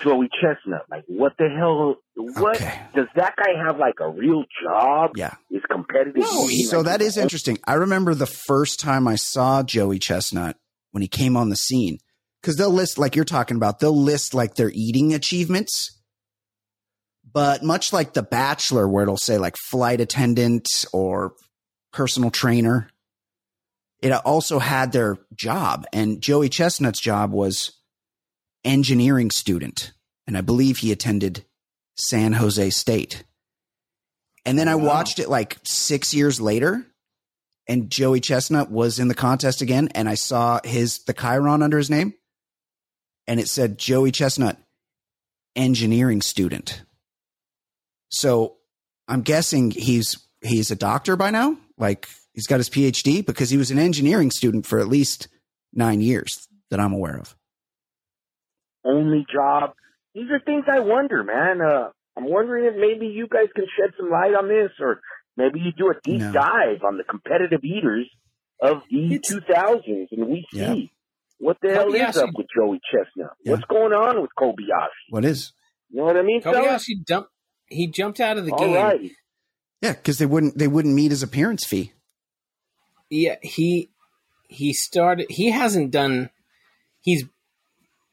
[0.04, 0.82] Joey Chestnut.
[0.89, 1.95] Like, what the hell?
[2.15, 2.82] What okay.
[2.95, 3.78] does that guy have?
[3.78, 5.12] Like a real job?
[5.15, 6.24] Yeah, is competitive.
[6.24, 7.60] No, so like, that is interesting.
[7.67, 10.58] I remember the first time I saw Joey Chestnut
[10.91, 12.00] when he came on the scene.
[12.41, 13.80] because they'll list like you're talking about.
[13.80, 16.02] They'll list like their eating achievements,
[17.32, 21.34] but much like The Bachelor, where it'll say like flight attendant or
[21.93, 22.89] personal trainer,
[24.01, 25.85] it also had their job.
[25.93, 27.71] And Joey Chestnut's job was
[28.63, 29.91] engineering student.
[30.27, 31.45] And I believe he attended
[31.95, 33.23] San Jose State.
[34.45, 36.85] And then I watched it like six years later,
[37.67, 41.77] and Joey Chestnut was in the contest again, and I saw his the chyron under
[41.77, 42.15] his name,
[43.27, 44.57] and it said Joey Chestnut,
[45.55, 46.81] engineering student.
[48.09, 48.57] So
[49.07, 51.57] I'm guessing he's he's a doctor by now.
[51.77, 55.27] Like he's got his PhD because he was an engineering student for at least
[55.73, 57.35] nine years that I'm aware of.
[58.83, 59.71] Only job.
[60.15, 61.61] These are things I wonder, man.
[61.61, 64.99] Uh, I'm wondering if maybe you guys can shed some light on this, or
[65.37, 66.31] maybe you do a deep no.
[66.31, 68.09] dive on the competitive eaters
[68.61, 70.75] of the it's, 2000s, and we see yeah.
[71.39, 72.09] what the hell Kobayashi.
[72.09, 73.31] is up with Joey Chestnut.
[73.43, 73.51] Yeah.
[73.51, 75.09] What's going on with Kobayashi?
[75.09, 75.53] What is?
[75.89, 76.41] You know what I mean?
[76.41, 77.29] Kobayashi dumped.
[77.67, 78.75] He jumped out of the All game.
[78.75, 79.11] Right.
[79.81, 81.93] Yeah, because they wouldn't they wouldn't meet his appearance fee.
[83.12, 83.91] Yeah, he
[84.47, 85.28] he started.
[85.30, 86.30] He hasn't done.
[87.02, 87.26] He's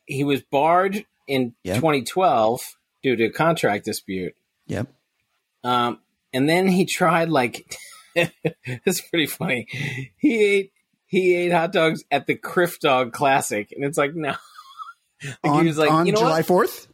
[0.07, 1.77] he was barred in yep.
[1.77, 2.61] 2012
[3.03, 4.35] due to a contract dispute.
[4.67, 4.89] Yep.
[5.63, 6.01] Um,
[6.33, 7.75] and then he tried like
[8.15, 9.69] it's pretty funny.
[10.19, 10.73] He ate
[11.07, 14.35] he ate hot dogs at the Crif Dog Classic, and it's like no.
[15.25, 16.89] like on, he was like, on you know July Fourth.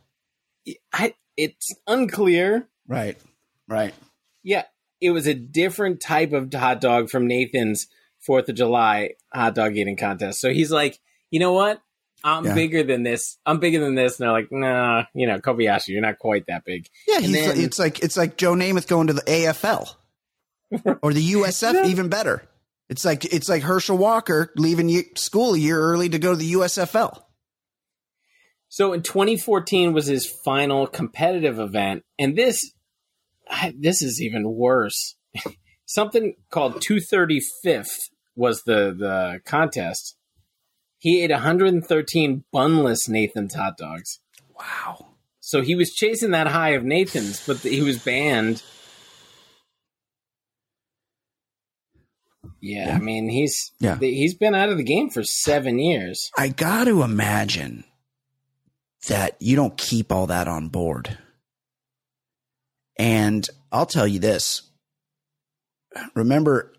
[0.93, 2.69] I it's unclear.
[2.87, 3.19] Right.
[3.67, 3.95] Right.
[4.43, 4.65] Yeah,
[5.01, 7.87] it was a different type of hot dog from Nathan's
[8.21, 10.41] Fourth of July hot dog eating contest.
[10.41, 10.99] So he's like,
[11.31, 11.81] you know what?
[12.25, 12.55] I'm yeah.
[12.55, 13.37] bigger than this.
[13.45, 14.19] I'm bigger than this.
[14.19, 16.89] And they're like, nah, you know, Kobayashi, you're not quite that big.
[17.07, 19.95] Yeah, then, it's like it's like Joe Namath going to the AFL
[21.03, 22.43] or the USF, even better.
[22.89, 26.53] It's like it's like Herschel Walker leaving school a year early to go to the
[26.55, 27.21] USFL.
[28.69, 32.73] So in 2014 was his final competitive event, and this
[33.77, 35.17] this is even worse.
[35.87, 40.17] Something called 235th was the the contest.
[40.99, 44.21] He ate 113 bunless Nathan's hot dogs.
[44.59, 45.09] Wow.
[45.41, 48.63] So he was chasing that high of Nathan's, but he was banned.
[52.61, 52.95] Yeah, yeah.
[52.95, 53.99] I mean he's yeah.
[53.99, 56.31] he's been out of the game for 7 years.
[56.39, 57.85] I got to imagine
[59.09, 61.19] that you don't keep all that on board.
[62.97, 64.63] And I'll tell you this.
[66.15, 66.73] Remember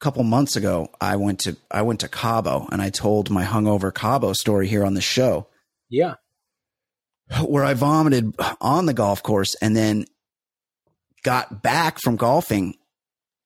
[0.00, 3.44] a couple months ago, I went to I went to Cabo and I told my
[3.44, 5.46] hungover Cabo story here on the show.
[5.88, 6.14] Yeah.
[7.44, 10.06] Where I vomited on the golf course and then
[11.22, 12.76] got back from golfing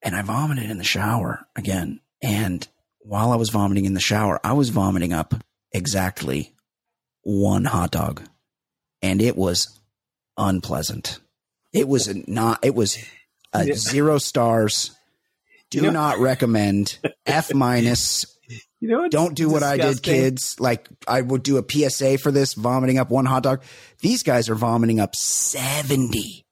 [0.02, 2.00] and I vomited in the shower again.
[2.22, 2.66] And
[3.00, 5.34] while I was vomiting in the shower, I was vomiting up
[5.72, 6.54] exactly
[7.22, 8.22] one hot dog.
[9.00, 9.80] And it was
[10.36, 11.18] unpleasant.
[11.72, 12.64] It was not.
[12.64, 12.98] It was
[13.52, 13.74] a yeah.
[13.74, 14.96] zero stars.
[15.70, 16.98] Do you know, not recommend.
[17.26, 18.26] F minus.
[18.80, 20.56] You know, don't do what I did, kids.
[20.58, 23.62] Like I would do a PSA for this, vomiting up one hot dog.
[24.00, 26.44] These guys are vomiting up seventy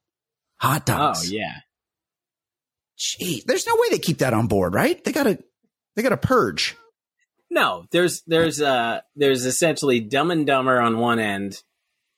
[0.58, 1.28] hot dogs.
[1.28, 1.56] Oh yeah.
[2.96, 5.02] Gee, there's no way they keep that on board, right?
[5.02, 5.38] They gotta,
[5.96, 6.76] they gotta purge.
[7.50, 11.60] No, there's there's uh there's essentially Dumb and Dumber on one end,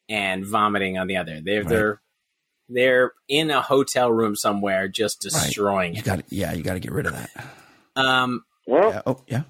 [0.09, 1.41] and vomiting on the other.
[1.43, 1.69] They're right.
[1.69, 2.02] they're
[2.73, 5.97] they're in a hotel room somewhere, just destroying right.
[5.97, 7.31] You got yeah, you got to get rid of that.
[7.97, 8.45] Um.
[8.67, 9.43] Well, yeah, oh yeah.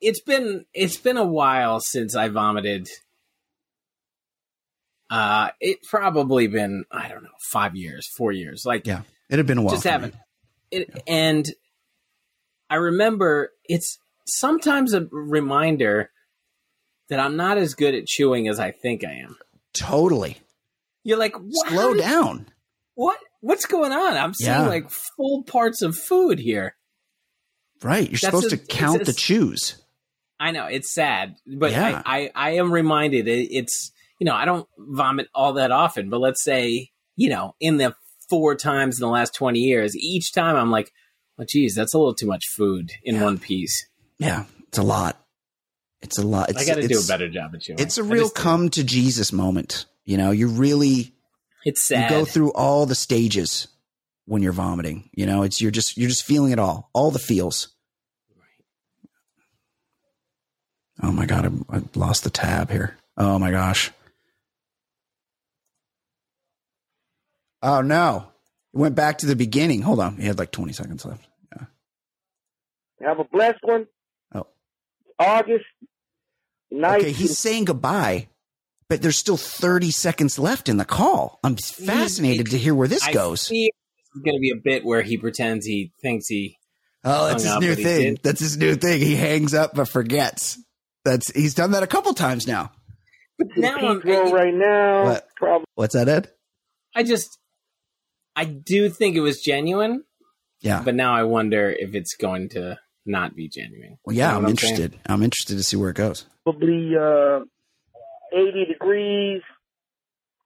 [0.00, 2.88] It's been it's been a while since I vomited.
[5.08, 8.64] Uh, it probably been I don't know five years, four years.
[8.66, 9.74] Like yeah, it had been a while.
[9.74, 10.14] Just haven't.
[10.70, 11.02] It yeah.
[11.06, 11.46] and
[12.68, 16.10] I remember it's sometimes a reminder
[17.08, 19.36] that I'm not as good at chewing as I think I am.
[19.72, 20.38] Totally.
[21.04, 21.36] You're like,
[21.68, 22.46] slow down
[22.96, 24.16] what what's going on?
[24.16, 24.66] I'm seeing yeah.
[24.66, 26.74] like full parts of food here.
[27.82, 28.04] Right.
[28.04, 29.80] You're That's supposed a, to count the chews.
[30.40, 32.02] I know it's sad, but yeah.
[32.04, 36.10] I, I, I am reminded it, it's you know I don't vomit all that often,
[36.10, 37.94] but let's say you know in the
[38.28, 40.90] four times in the last twenty years, each time I'm like,
[41.38, 43.24] well, geez, that's a little too much food in yeah.
[43.24, 43.86] one piece.
[44.18, 45.22] Yeah, it's a lot.
[46.02, 46.50] It's a lot.
[46.50, 47.78] It's, I got to do a better job at chewing.
[47.78, 49.86] It's a real come to Jesus moment.
[50.04, 51.15] You know, you really
[51.66, 52.10] it's sad.
[52.10, 53.66] You go through all the stages
[54.24, 55.10] when you're vomiting.
[55.12, 57.74] You know, it's you're just you're just feeling it all, all the feels.
[61.02, 62.96] Oh my god, I, I lost the tab here.
[63.16, 63.90] Oh my gosh.
[67.62, 68.28] Oh no.
[68.72, 69.82] It went back to the beginning.
[69.82, 70.16] Hold on.
[70.18, 71.26] He had like 20 seconds left.
[71.52, 71.66] Yeah.
[73.08, 73.86] Have a blessed one.
[74.32, 74.46] Oh.
[75.18, 75.64] August.
[76.70, 77.00] nice.
[77.00, 78.28] Okay, he's saying goodbye,
[78.88, 81.38] but there's still 30 seconds left in the call.
[81.42, 83.50] I'm fascinated to hear where this I goes.
[83.52, 83.74] It's
[84.24, 86.58] going to be a bit where he pretends he thinks he.
[87.04, 88.18] Oh, that's his up, new thing.
[88.22, 89.00] That's his new thing.
[89.00, 90.58] He hangs up but forgets.
[91.04, 92.72] That's he's done that a couple times now.
[93.38, 95.04] But now I'm right now.
[95.04, 95.28] What?
[95.36, 95.66] Probably.
[95.74, 96.30] What's that, Ed?
[96.94, 97.38] I just,
[98.34, 100.04] I do think it was genuine.
[100.60, 100.82] Yeah.
[100.82, 103.98] But now I wonder if it's going to not be genuine.
[104.04, 104.92] Well, yeah, you know I'm, I'm interested.
[104.92, 105.02] Saying?
[105.06, 106.26] I'm interested to see where it goes.
[106.44, 107.40] Probably uh,
[108.32, 109.42] 80 degrees.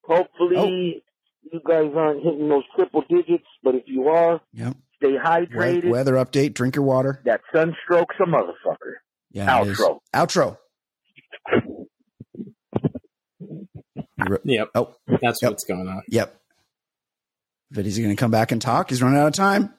[0.04, 1.50] Hopefully, oh.
[1.52, 4.76] you guys aren't hitting those triple digits, but if you are, yep.
[4.96, 5.88] stay hydrated.
[5.88, 7.20] Weather update: drink your water.
[7.24, 8.94] That sunstroke's a motherfucker.
[9.30, 9.46] Yeah.
[9.46, 10.00] Outro.
[10.14, 10.56] Outro.
[14.44, 14.70] Yep.
[14.74, 15.50] Oh, that's yep.
[15.52, 16.02] what's going on.
[16.08, 16.36] Yep.
[17.70, 18.90] But he's going to come back and talk?
[18.90, 19.72] He's running out of time.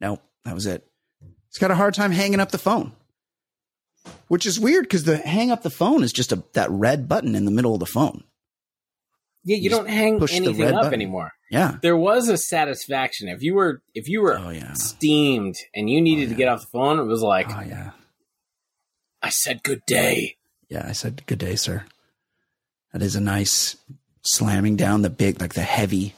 [0.00, 0.86] No, that was it.
[1.48, 2.92] He's got a hard time hanging up the phone,
[4.28, 7.34] which is weird because the hang up the phone is just a that red button
[7.34, 8.24] in the middle of the phone.
[9.44, 10.94] Yeah, you, you don't hang anything up button.
[10.94, 11.32] anymore.
[11.50, 14.74] Yeah, there was a satisfaction if you were if you were oh, yeah.
[14.74, 16.28] steamed and you needed oh, yeah.
[16.30, 16.98] to get off the phone.
[16.98, 17.90] It was like, oh yeah,
[19.22, 20.36] I said good day.
[20.68, 21.84] Yeah, I said good day, sir.
[22.92, 23.76] That is a nice
[24.22, 26.14] slamming down the big, like the heavy.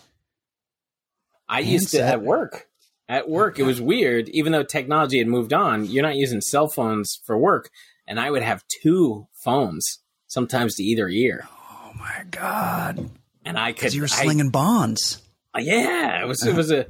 [1.49, 2.67] I used to at work.
[3.09, 4.29] At work, it was weird.
[4.29, 7.69] Even though technology had moved on, you're not using cell phones for work,
[8.11, 11.49] and I would have two phones, sometimes to either ear.
[11.49, 13.11] Oh my god!
[13.47, 13.95] And I could.
[13.95, 15.23] You were slinging I, bonds.
[15.57, 16.45] Uh, yeah, it was.
[16.45, 16.85] It was a.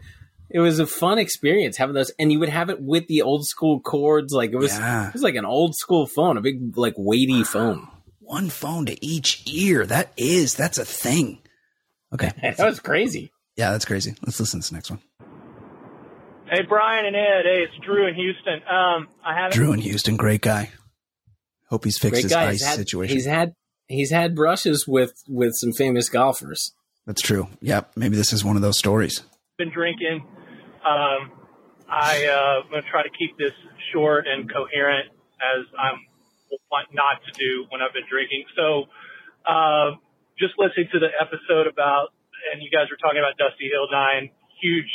[0.53, 3.47] It was a fun experience having those, and you would have it with the old
[3.47, 4.33] school cords.
[4.33, 4.77] Like it was.
[4.77, 5.07] Yeah.
[5.07, 7.87] It was like an old school phone, a big like weighty phone
[8.31, 9.85] one phone to each ear.
[9.85, 11.39] That is, that's a thing.
[12.15, 12.31] Okay.
[12.43, 13.33] that was crazy.
[13.57, 14.15] Yeah, that's crazy.
[14.25, 15.01] Let's listen to this next one.
[16.49, 17.43] Hey, Brian and Ed.
[17.45, 18.63] Hey, it's Drew in Houston.
[18.69, 20.71] Um, I have Drew in Houston, great guy.
[21.71, 22.47] Hope he's fixed great his guy.
[22.47, 23.17] ice he's had, situation.
[23.17, 23.55] He's had
[23.89, 26.73] he's had brushes with with some famous golfers.
[27.07, 27.49] That's true.
[27.61, 27.93] Yep.
[27.97, 29.23] Maybe this is one of those stories.
[29.57, 30.25] Been drinking.
[30.85, 31.33] Um,
[31.89, 33.53] I uh, I'm gonna try to keep this
[33.93, 35.99] short and coherent as I'm
[36.69, 38.45] what not to do when I've been drinking.
[38.57, 38.85] So,
[39.47, 39.97] uh,
[40.39, 42.09] just listening to the episode about,
[42.53, 44.31] and you guys were talking about Dusty Hill dying,
[44.61, 44.91] huge,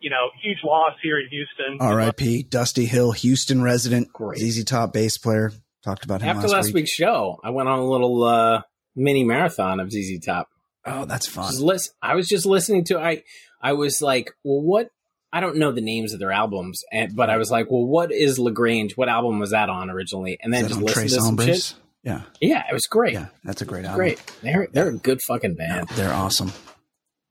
[0.00, 1.78] you know, huge loss here in Houston.
[1.80, 2.44] R.I.P.
[2.44, 4.38] Dusty Hill, Houston resident, Great.
[4.38, 5.52] ZZ Top bass player.
[5.84, 6.74] Talked about him after last, last week.
[6.74, 7.40] week's show.
[7.42, 8.62] I went on a little uh,
[8.94, 10.48] mini marathon of ZZ Top.
[10.84, 11.52] Oh, that's fun.
[11.60, 12.98] Listen, I was just listening to.
[12.98, 13.24] I
[13.60, 14.90] I was like, well, what
[15.32, 18.12] I don't know the names of their albums, and, but I was like, well, what
[18.12, 18.96] is La Grange?
[18.96, 20.38] What album was that on originally?
[20.40, 21.74] And then just listen to some shit.
[22.04, 23.14] Yeah, yeah, it was great.
[23.14, 23.96] Yeah, that's a great album.
[23.96, 25.88] Great, they're they're a good fucking band.
[25.90, 26.52] Yeah, they're awesome.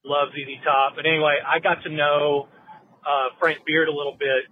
[0.04, 2.48] Love ZZ Top, but anyway, I got to know
[3.06, 4.46] uh, Frank Beard a little bit,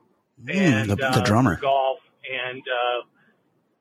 [0.46, 3.06] mm, and the, the uh, drummer golf, and uh,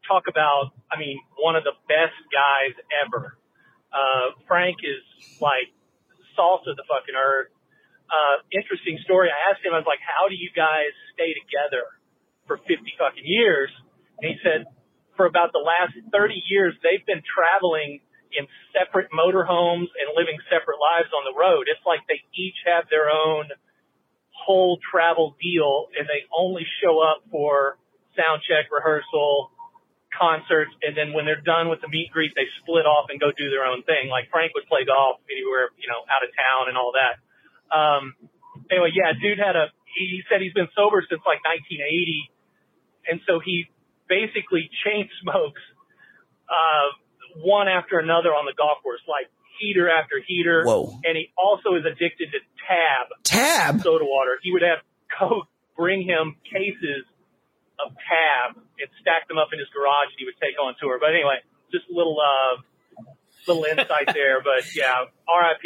[0.09, 0.73] talk about.
[0.90, 3.37] I mean, one of the best guys ever.
[3.92, 5.05] Uh, Frank is
[5.40, 5.71] like
[6.35, 7.53] salt of the fucking earth
[8.09, 9.29] uh, interesting story.
[9.29, 11.85] I asked him, I was like, how do you guys stay together
[12.49, 13.68] for 50 fucking years?
[14.21, 14.64] And he said,
[15.16, 18.01] for about the last 30 years, they've been traveling
[18.33, 21.68] in separate motorhomes and living separate lives on the road.
[21.68, 23.49] It's like they each have their own
[24.33, 27.77] whole travel deal and they only show up for
[28.16, 29.53] sound check, rehearsal,
[30.19, 33.23] concerts, and then when they're done with the meet and greet, they split off and
[33.23, 34.11] go do their own thing.
[34.11, 37.23] Like Frank would play golf anywhere, you know, out of town and all that.
[37.71, 38.19] Um,
[38.71, 42.31] anyway, yeah, dude had a, he said he's been sober since like 1980.
[43.09, 43.71] And so he
[44.11, 45.63] basically chain smokes,
[46.51, 46.91] uh,
[47.41, 50.65] one after another on the golf course, like heater after heater.
[50.65, 50.99] Whoa.
[51.05, 53.07] And he also is addicted to Tab.
[53.25, 53.81] Tab?
[53.81, 54.39] Soda water.
[54.43, 57.05] He would have Coke bring him cases
[57.79, 60.99] of Tab and stacked them up in his garage and he would take on tour.
[60.99, 62.62] But anyway, just a little, uh,
[63.47, 64.43] little insight there.
[64.43, 65.64] But yeah, RIP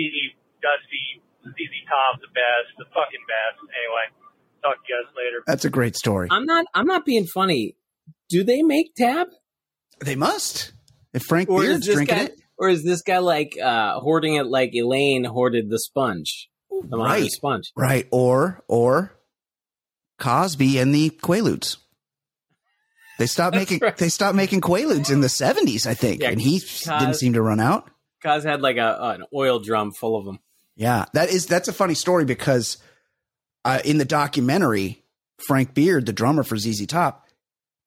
[0.62, 3.58] Dusty ZZ Top, the best, the fucking best.
[3.66, 4.06] Anyway,
[4.62, 5.42] talk to you guys later.
[5.46, 6.28] That's a great story.
[6.30, 6.66] I'm not.
[6.74, 7.76] I'm not being funny.
[8.28, 9.28] Do they make Tab?
[10.00, 10.72] They must.
[11.12, 14.46] If Frank or Beard's drinking guy, it, or is this guy like uh, hoarding it
[14.46, 17.30] like Elaine hoarded the sponge, the right.
[17.30, 17.72] sponge?
[17.76, 18.08] Right.
[18.10, 19.12] Or or
[20.18, 21.76] Cosby and the Quaaludes.
[23.18, 23.96] They stopped making right.
[23.96, 27.34] they stopped making Quaaludes in the seventies, I think, yeah, and he Cos, didn't seem
[27.34, 27.90] to run out.
[28.22, 30.38] Cos had like a an oil drum full of them.
[30.76, 32.78] Yeah, that is that's a funny story because
[33.64, 35.04] uh, in the documentary,
[35.46, 37.26] Frank Beard, the drummer for ZZ Top,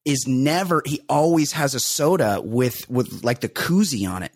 [0.04, 0.82] is never.
[0.84, 4.32] He always has a soda with with like the koozie on it.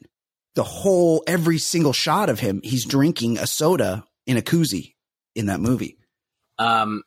[0.56, 4.94] The whole every single shot of him, he's drinking a soda in a koozie
[5.34, 5.96] in that movie.
[6.58, 7.02] Um,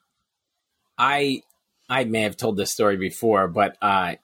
[0.98, 1.42] I
[1.90, 4.16] I may have told this story before, but uh,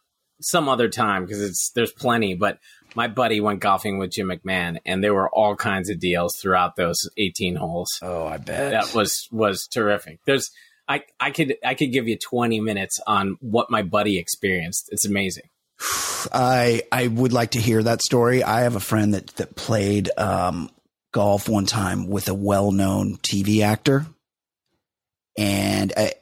[0.42, 2.36] some other time because it's there's plenty.
[2.36, 2.60] But
[2.96, 6.76] my buddy went golfing with Jim McMahon, and there were all kinds of deals throughout
[6.76, 8.00] those 18 holes.
[8.02, 10.20] Oh, I bet that was was terrific.
[10.26, 10.52] There's
[10.88, 14.90] I I could I could give you 20 minutes on what my buddy experienced.
[14.92, 15.50] It's amazing.
[16.34, 18.44] I I would like to hear that story.
[18.44, 20.70] I have a friend that that played um,
[21.12, 24.06] golf one time with a well known TV actor,
[25.38, 26.14] and I,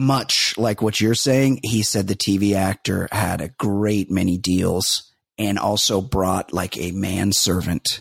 [0.00, 5.12] much like what you're saying, he said the TV actor had a great many deals
[5.36, 8.00] and also brought like a manservant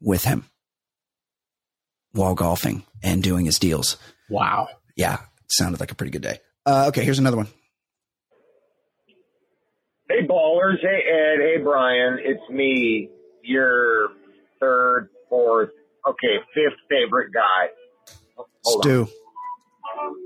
[0.00, 0.44] with him
[2.12, 3.96] while golfing and doing his deals.
[4.30, 4.68] Wow.
[4.96, 6.38] Yeah, sounded like a pretty good day.
[6.64, 7.48] Uh, okay, here's another one.
[10.08, 10.78] Hey, ballers.
[10.80, 11.40] Hey, Ed.
[11.40, 12.18] Hey, Brian.
[12.22, 13.08] It's me,
[13.42, 14.08] your
[14.60, 15.70] third, fourth,
[16.08, 17.70] okay, fifth favorite guy.
[18.64, 19.08] Hold Stu.
[19.98, 20.21] On.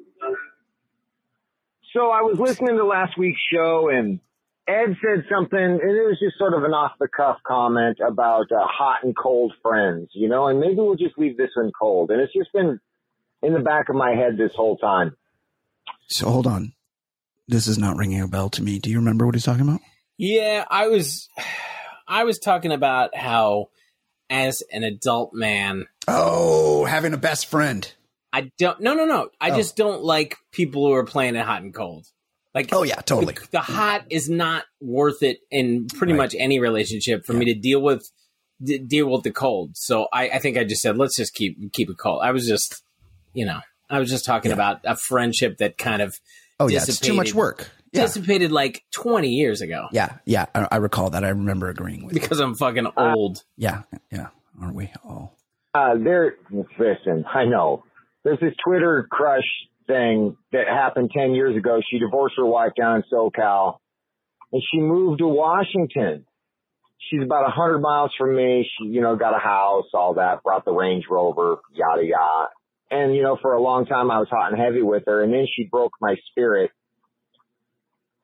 [1.96, 4.20] So I was listening to last week's show and
[4.68, 8.52] Ed said something, and it was just sort of an off the cuff comment about
[8.52, 12.10] uh, hot and cold friends, you know, and maybe we'll just leave this one cold.
[12.10, 12.78] And it's just been
[13.42, 15.16] in the back of my head this whole time.
[16.08, 16.74] So hold on.
[17.48, 18.78] This is not ringing a bell to me.
[18.78, 19.80] Do you remember what he's talking about?
[20.18, 21.30] Yeah, I was
[22.06, 23.68] I was talking about how
[24.28, 27.90] as an adult man Oh, having a best friend.
[28.36, 28.80] I don't.
[28.80, 29.30] No, no, no.
[29.40, 29.56] I oh.
[29.56, 32.06] just don't like people who are playing it hot and cold.
[32.54, 33.34] Like, oh yeah, totally.
[33.34, 36.18] The, the hot is not worth it in pretty right.
[36.18, 37.38] much any relationship for yeah.
[37.38, 38.10] me to deal with.
[38.64, 39.76] D- deal with the cold.
[39.76, 42.22] So I, I think I just said let's just keep keep it cold.
[42.22, 42.82] I was just,
[43.34, 44.54] you know, I was just talking yeah.
[44.54, 46.18] about a friendship that kind of.
[46.58, 47.70] Oh yeah, it's too much work.
[47.92, 48.02] Yeah.
[48.04, 49.88] Dissipated like twenty years ago.
[49.92, 51.22] Yeah, yeah, I, I recall that.
[51.22, 52.46] I remember agreeing with because you.
[52.46, 53.36] I'm fucking old.
[53.36, 55.36] Uh, yeah, yeah, aren't we all?
[55.74, 56.36] Uh, there,
[56.78, 57.84] listen, I know
[58.26, 59.44] there's this Twitter crush
[59.86, 61.80] thing that happened 10 years ago.
[61.88, 63.76] She divorced her wife down in SoCal
[64.52, 66.26] and she moved to Washington.
[66.98, 68.68] She's about a hundred miles from me.
[68.68, 72.48] She, you know, got a house, all that, brought the Range Rover, yada, yada.
[72.90, 75.32] And, you know, for a long time I was hot and heavy with her and
[75.32, 76.72] then she broke my spirit.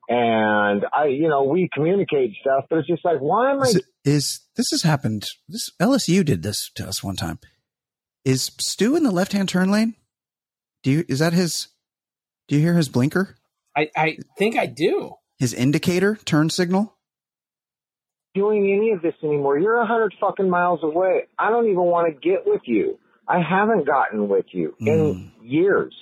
[0.09, 3.67] And I, you know, we communicate stuff, but it's just like, why am I?
[3.67, 5.23] Is, is this has happened?
[5.47, 7.39] This LSU did this to us one time.
[8.25, 9.95] Is Stu in the left hand turn lane?
[10.81, 11.67] Do you is that his?
[12.47, 13.35] Do you hear his blinker?
[13.75, 15.15] I I think I do.
[15.37, 16.95] His indicator turn signal.
[18.35, 19.59] Doing any of this anymore?
[19.59, 21.23] You're a hundred fucking miles away.
[21.37, 22.97] I don't even want to get with you.
[23.27, 24.87] I haven't gotten with you mm.
[24.87, 25.93] in years.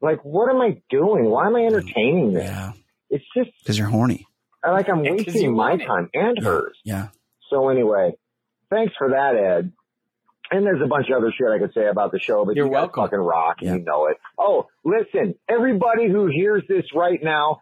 [0.00, 1.24] Like, what am I doing?
[1.26, 2.44] Why am I entertaining this?
[2.44, 2.72] Yeah.
[3.10, 4.26] It's just because you're horny.
[4.64, 6.44] Like I'm wasting my time and yeah.
[6.44, 6.76] hers.
[6.84, 7.08] Yeah.
[7.50, 8.12] So anyway,
[8.70, 9.72] thanks for that, Ed.
[10.50, 12.66] And there's a bunch of other shit I could say about the show, but You're
[12.66, 13.04] you welcome.
[13.04, 13.74] fucking rock and yeah.
[13.76, 14.16] you know it.
[14.38, 17.60] Oh, listen, everybody who hears this right now,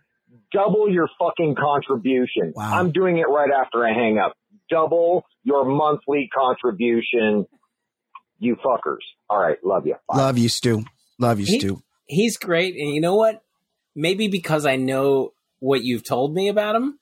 [0.52, 2.52] double your fucking contribution.
[2.54, 2.78] Wow.
[2.78, 4.36] I'm doing it right after I hang up.
[4.70, 7.46] Double your monthly contribution,
[8.38, 9.02] you fuckers.
[9.28, 9.96] All right, love you.
[10.08, 10.16] Bye.
[10.16, 10.84] Love you, Stu.
[11.18, 11.82] Love you, he, Stu.
[12.06, 13.42] He's great, and you know what?
[13.94, 16.98] Maybe because I know what you've told me about him,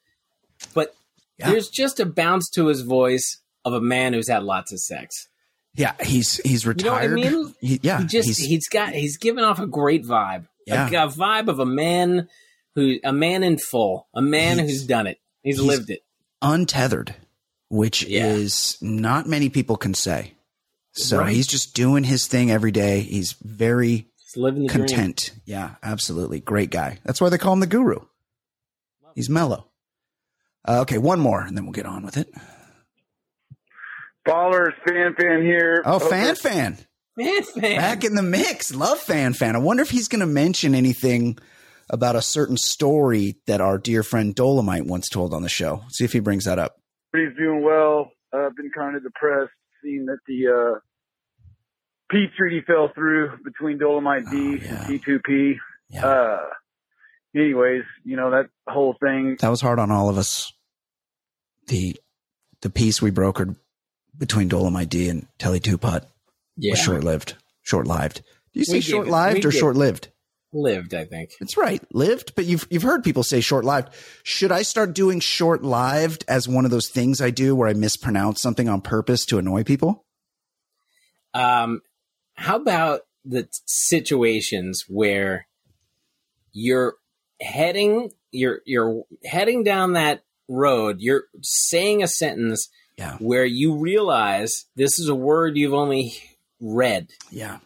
[0.74, 0.94] but
[1.38, 1.50] yeah.
[1.50, 5.28] there's just a bounce to his voice of a man who's had lots of sex.
[5.74, 7.18] Yeah, he's he's retired.
[7.18, 7.54] You know what I mean?
[7.60, 10.46] He, yeah, he just he's, he's got he's given off a great vibe.
[10.66, 10.86] Yeah.
[10.86, 12.28] a vibe of a man
[12.74, 15.18] who a man in full, a man he's, who's done it.
[15.42, 16.02] He's, he's, lived it.
[16.40, 17.14] Untethered,
[17.68, 18.26] which yeah.
[18.26, 20.34] is not many people can say.
[20.92, 21.32] So right.
[21.32, 23.00] he's just doing his thing every day.
[23.00, 25.30] He's very content.
[25.32, 25.42] Dream.
[25.46, 26.40] Yeah, absolutely.
[26.40, 26.98] Great guy.
[27.04, 28.00] That's why they call him the guru.
[29.14, 29.68] He's mellow.
[30.66, 32.32] Uh, okay, one more and then we'll get on with it.
[34.26, 35.82] Ballers, fan fan here.
[35.84, 36.78] Oh, fan fan.
[37.18, 37.76] Fan fan.
[37.76, 38.74] Back in the mix.
[38.74, 39.56] Love fan fan.
[39.56, 41.38] I wonder if he's going to mention anything
[41.90, 45.82] about a certain story that our dear friend Dolomite once told on the show.
[45.90, 46.78] See if he brings that up.
[47.12, 48.12] He's doing well.
[48.32, 50.78] I've uh, been kind of depressed seeing that the uh,
[52.10, 54.86] peace treaty fell through between Dolomite D oh, yeah.
[54.86, 55.56] and T2P.
[55.90, 56.06] Yeah.
[56.06, 56.40] Uh,
[57.36, 59.36] anyways, you know, that whole thing.
[59.40, 60.52] That was hard on all of us.
[61.66, 61.96] The
[62.62, 63.56] the peace we brokered
[64.22, 66.08] between Dolomite and Telly Putt
[66.56, 66.74] yeah.
[66.74, 67.34] was short lived.
[67.62, 68.22] Short lived.
[68.52, 70.10] Do you say short lived or short lived?
[70.52, 71.32] Lived, I think.
[71.40, 71.82] It's right.
[71.92, 73.88] Lived, but you've you've heard people say short lived.
[74.22, 77.72] Should I start doing short lived as one of those things I do where I
[77.72, 80.04] mispronounce something on purpose to annoy people?
[81.34, 81.80] Um
[82.34, 85.48] how about the situations where
[86.52, 86.94] you're
[87.40, 92.68] heading you're you're heading down that road, you're saying a sentence
[93.02, 93.16] yeah.
[93.18, 96.14] where you realize this is a word you've only
[96.60, 97.10] read.
[97.30, 97.58] Yeah.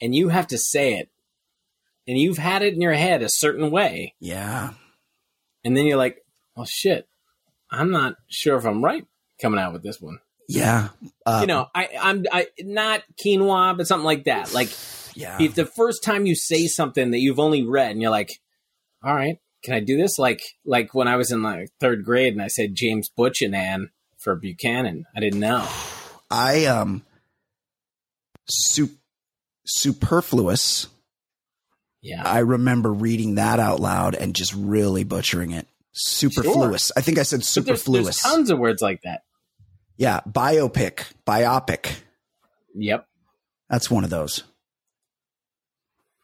[0.00, 1.08] And you have to say it.
[2.06, 4.14] And you've had it in your head a certain way.
[4.18, 4.70] Yeah.
[5.64, 6.24] and then you're like,
[6.56, 7.06] oh shit,
[7.70, 9.04] I'm not sure if I'm right
[9.40, 10.18] coming out with this one."
[10.48, 10.88] Yeah,
[11.26, 14.54] uh, you know, I, I'm I not quinoa, but something like that.
[14.54, 14.70] Like,
[15.14, 18.40] yeah, if the first time you say something that you've only read, and you're like,
[19.04, 22.32] "All right, can I do this?" Like, like when I was in like third grade,
[22.32, 25.04] and I said James Buchanan for Buchanan.
[25.16, 25.66] I didn't know.
[26.30, 27.02] I um,
[28.48, 28.90] su-
[29.64, 30.88] superfluous.
[32.00, 35.66] Yeah, I remember reading that out loud and just really butchering it.
[35.92, 36.86] Superfluous.
[36.86, 36.94] Sure.
[36.96, 38.04] I think I said superfluous.
[38.04, 39.22] There's, there's tons of words like that.
[39.96, 41.96] Yeah, biopic, biopic.
[42.74, 43.06] Yep,
[43.68, 44.44] that's one of those.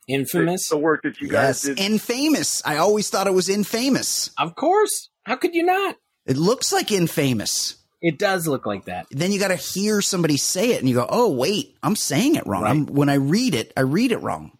[0.06, 0.68] Infamous.
[0.68, 1.80] The work that you guys yes, did.
[1.80, 2.62] Infamous.
[2.64, 4.30] I always thought it was infamous.
[4.38, 5.08] Of course.
[5.24, 5.96] How could you not?
[6.26, 7.76] It looks like infamous.
[8.06, 9.06] It does look like that.
[9.10, 12.34] Then you got to hear somebody say it, and you go, "Oh, wait, I'm saying
[12.34, 12.90] it wrong." Right.
[12.90, 14.58] when I read it, I read it wrong.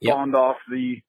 [0.00, 0.14] Yep.
[0.14, 1.02] Spawned off the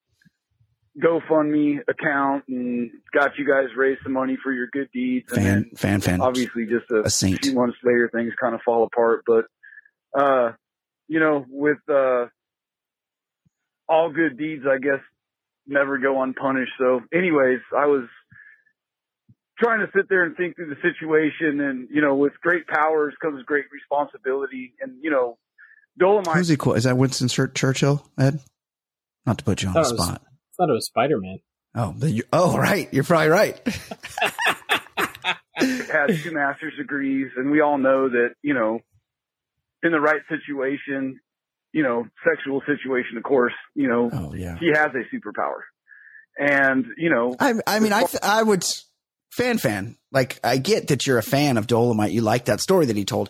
[1.01, 5.31] GoFundMe account and got you guys raise some money for your good deeds.
[5.33, 6.19] Fan, and fan, fan.
[6.19, 7.45] Obviously, just a, a saint.
[7.45, 9.23] few months later, things kind of fall apart.
[9.25, 9.45] But,
[10.13, 10.51] uh,
[11.07, 12.25] you know, with uh,
[13.87, 14.99] all good deeds, I guess,
[15.65, 16.73] never go unpunished.
[16.77, 18.03] So, anyways, I was
[19.59, 23.13] trying to sit there and think through the situation, and you know, with great powers
[23.21, 25.37] comes great responsibility, and you know,
[25.97, 26.37] Dolomite.
[26.37, 26.57] Who's he?
[26.75, 28.39] Is that Winston Churchill, Ed?
[29.25, 31.39] Not to put you on the spot I thought it was Spider Man.
[31.75, 32.89] Oh, you, oh, right.
[32.91, 33.61] You're probably right.
[35.55, 38.79] has two master's degrees, and we all know that you know,
[39.83, 41.19] in the right situation,
[41.73, 44.57] you know, sexual situation, of course, you know, oh, yeah.
[44.59, 45.61] he has a superpower,
[46.37, 48.63] and you know, I, I mean, I, I would
[49.31, 52.87] fan fan like I get that you're a fan of Dolomite, you like that story
[52.87, 53.29] that he told.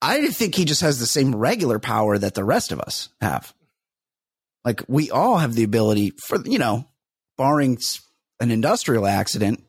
[0.00, 3.54] I think he just has the same regular power that the rest of us have.
[4.64, 6.88] Like we all have the ability for, you know,
[7.36, 7.78] barring
[8.40, 9.62] an industrial accident,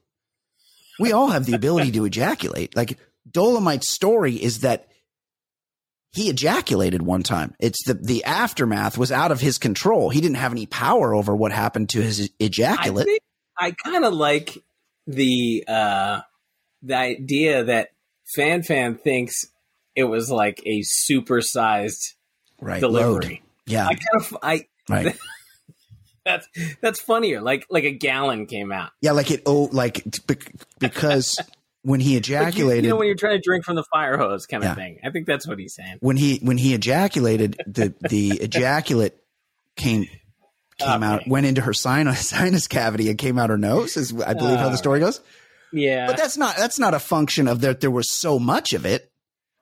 [0.99, 2.75] we all have the ability to ejaculate.
[2.75, 2.97] Like
[3.29, 4.87] Dolomite's story is that
[6.11, 7.55] he ejaculated one time.
[7.59, 10.09] It's the the aftermath was out of his control.
[10.09, 13.07] He didn't have any power over what happened to his ejaculate.
[13.59, 14.57] I, I kind of like
[15.07, 16.21] the uh
[16.81, 17.89] the idea that
[18.35, 19.45] Fan Fan thinks
[19.95, 22.13] it was like a supersized
[22.59, 23.25] right, delivery.
[23.25, 23.39] Load.
[23.65, 25.17] Yeah, I kind of I Right.
[26.25, 26.47] that's
[26.81, 27.41] that's funnier.
[27.41, 28.91] Like like a gallon came out.
[29.01, 29.43] Yeah, like it.
[29.45, 30.03] Oh, like
[30.79, 31.39] because
[31.83, 34.17] when he ejaculated, like you, you, know, when you're trying to drink from the fire
[34.17, 34.75] hose, kind of yeah.
[34.75, 34.99] thing.
[35.03, 35.97] I think that's what he's saying.
[35.99, 39.17] When he when he ejaculated, the the ejaculate
[39.75, 40.07] came
[40.77, 43.97] came out, went into her sinus sinus cavity, and came out her nose.
[43.97, 45.21] Is I believe uh, how the story goes.
[45.71, 47.81] Yeah, but that's not that's not a function of that.
[47.81, 49.09] There was so much of it.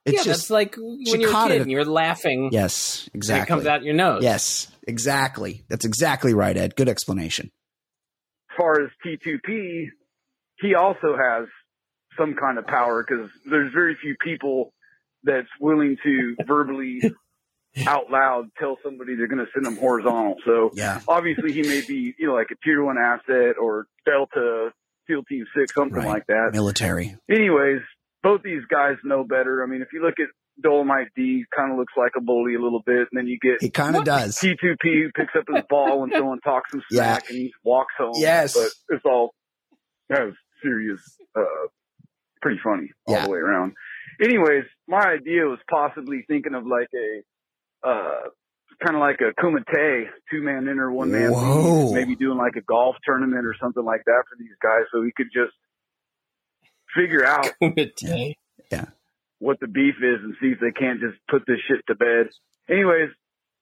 [0.06, 2.50] It's yeah, just that's like when you're a kid and you're laughing.
[2.52, 3.44] Yes, exactly.
[3.44, 4.24] it comes out your nose.
[4.24, 5.64] Yes, exactly.
[5.70, 6.76] That's exactly right, Ed.
[6.76, 7.52] Good explanation.
[8.50, 9.88] As far as T2P,
[10.60, 11.48] he also has
[12.18, 14.74] some kind of power because there's very few people
[15.24, 17.00] that's willing to verbally
[17.88, 20.36] out loud tell somebody they're going to send them horizontal.
[20.46, 21.02] So yeah.
[21.08, 24.72] obviously he may be, you know, like a tier one asset or Delta
[25.08, 26.08] SEAL Team Six, something right.
[26.08, 26.50] like that.
[26.54, 27.16] Military.
[27.30, 27.82] Anyways,
[28.24, 29.64] both these guys know better.
[29.64, 30.28] I mean, if you look at
[30.62, 33.62] Dolomite D, kind of looks like a bully a little bit, and then you get
[33.62, 37.24] he kind of does T2P who picks up his ball when someone talks some smack
[37.24, 37.30] yeah.
[37.30, 38.14] and he walks home.
[38.16, 39.34] Yes, but it's all
[40.10, 41.00] that's serious,
[41.36, 41.44] uh,
[42.42, 43.24] pretty funny all yeah.
[43.24, 43.74] the way around.
[44.22, 47.24] Anyways, my idea was possibly thinking of like a
[47.84, 48.30] uh,
[48.84, 51.32] kind of like a kumite, two man inner, one man,
[51.94, 55.12] maybe doing like a golf tournament or something like that for these guys, so we
[55.16, 55.54] could just
[56.96, 57.48] figure out
[58.72, 58.86] yeah.
[59.40, 62.30] what the beef is and see if they can't just put this shit to bed.
[62.70, 63.10] Anyways,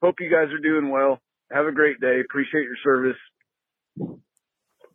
[0.01, 1.19] hope you guys are doing well.
[1.51, 2.21] Have a great day.
[2.21, 3.17] Appreciate your service.
[3.97, 4.17] Love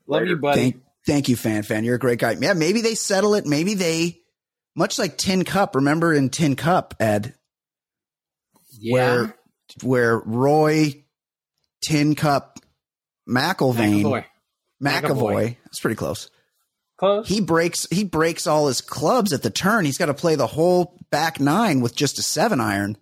[0.06, 0.26] Later.
[0.26, 0.60] you, buddy.
[0.60, 1.84] Thank, thank you, fan fan.
[1.84, 2.36] You're a great guy.
[2.40, 3.46] Yeah, maybe they settle it.
[3.46, 4.20] Maybe they,
[4.74, 5.74] much like Tin Cup.
[5.74, 7.34] Remember in Tin Cup, Ed?
[8.78, 8.92] Yeah.
[8.92, 9.36] Where,
[9.82, 11.04] where Roy,
[11.82, 12.58] Tin Cup,
[13.28, 14.24] McIlvaine, McAvoy.
[14.82, 15.02] McAvoy.
[15.02, 15.56] McAvoy.
[15.64, 16.30] That's pretty close.
[16.96, 17.26] Close.
[17.26, 19.84] He breaks he breaks all his clubs at the turn.
[19.84, 22.96] He's got to play the whole back nine with just a seven iron.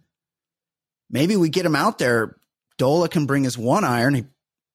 [1.11, 2.37] Maybe we get him out there.
[2.79, 4.14] Dola can bring his one iron.
[4.14, 4.25] He,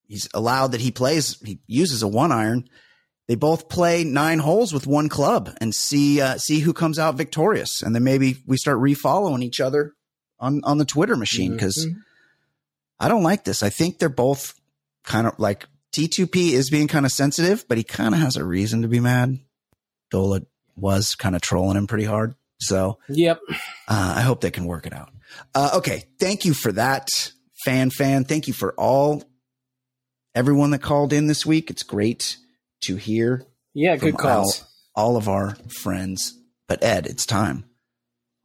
[0.07, 1.39] he's allowed that he plays.
[1.43, 2.69] He uses a one iron.
[3.27, 7.15] They both play nine holes with one club and see uh, see who comes out
[7.15, 7.81] victorious.
[7.81, 9.93] And then maybe we start refollowing each other
[10.39, 11.99] on on the Twitter machine because mm-hmm.
[12.99, 13.63] I don't like this.
[13.63, 14.53] I think they're both
[15.03, 18.45] kind of like T2P is being kind of sensitive, but he kind of has a
[18.45, 19.39] reason to be mad.
[20.13, 22.35] Dola was kind of trolling him pretty hard.
[22.59, 23.39] So, yep.
[23.87, 25.09] Uh, I hope they can work it out.
[25.53, 26.05] Uh, okay.
[26.19, 27.09] Thank you for that,
[27.65, 28.23] fan fan.
[28.23, 29.23] Thank you for all,
[30.33, 31.69] everyone that called in this week.
[31.69, 32.37] It's great
[32.83, 33.45] to hear.
[33.73, 34.63] Yeah, good calls.
[34.95, 36.37] All, all of our friends.
[36.67, 37.65] But Ed, it's time.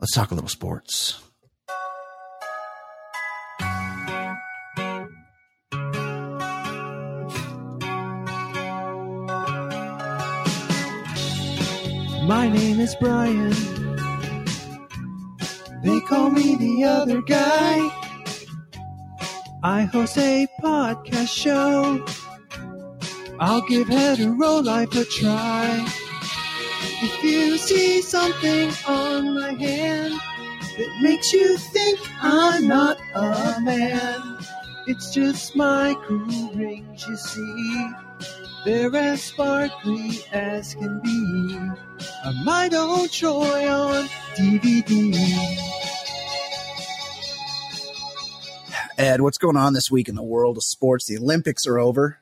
[0.01, 1.21] Let's talk a little sports.
[12.43, 13.55] My name is Brian.
[15.85, 17.89] They call me the other guy.
[19.63, 22.05] I host a podcast show.
[23.39, 25.87] I'll give hetero life a try.
[27.01, 30.15] If you see something on my hand
[30.79, 34.39] that makes you think I'm not a man,
[34.89, 37.93] it's just my cool rings, you see.
[38.65, 41.59] They're as sparkly as can be.
[42.25, 45.59] A might old Troy on DVD.
[48.97, 51.09] Ed, what's going on this week in the world of sports?
[51.09, 52.19] The Olympics are over.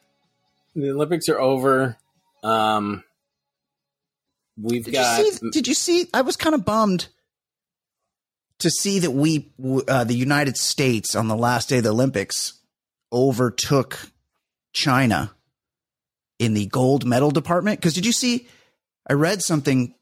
[0.74, 1.99] The Olympics are over.
[2.43, 3.05] Um,
[4.59, 5.18] we've did got.
[5.18, 6.09] You see, did you see?
[6.14, 7.09] I was kind of bummed
[8.61, 9.51] to see that we,
[9.88, 12.55] uh, the United States, on the last day of the Olympics,
[13.12, 13.99] overtook
[14.72, 15.32] China
[16.41, 17.78] in the gold medal department.
[17.78, 18.49] Because did you see?
[19.09, 19.95] I read something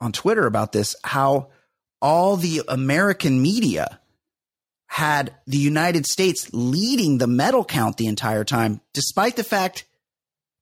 [0.00, 0.96] on Twitter about this.
[1.04, 1.50] How
[2.02, 4.00] all the American media
[4.86, 9.84] had the United States leading the medal count the entire time, despite the fact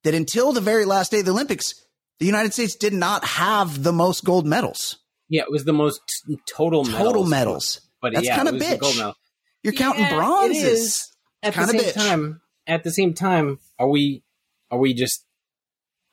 [0.02, 1.74] that until the very last day of the Olympics,
[2.18, 4.98] the United States did not have the most gold medals.
[5.28, 6.00] Yeah, it was the most
[6.46, 7.02] total medals.
[7.02, 7.80] total medals.
[8.00, 9.14] But that's yeah, kind of bitch.
[9.62, 11.10] You're yeah, counting bronzes.
[11.42, 11.94] At the same bitch.
[11.94, 14.24] time, at the same time, are we
[14.70, 15.24] are we just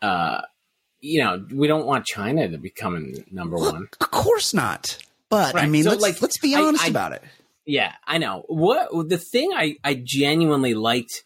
[0.02, 0.42] uh
[1.02, 3.90] you know, we don't want China to become number one.
[4.00, 4.98] Of course not.
[5.30, 5.64] But right.
[5.64, 7.24] I mean, so, let's, like, let's be honest I, I, about it.
[7.66, 8.44] Yeah, I know.
[8.48, 11.24] What the thing I I genuinely liked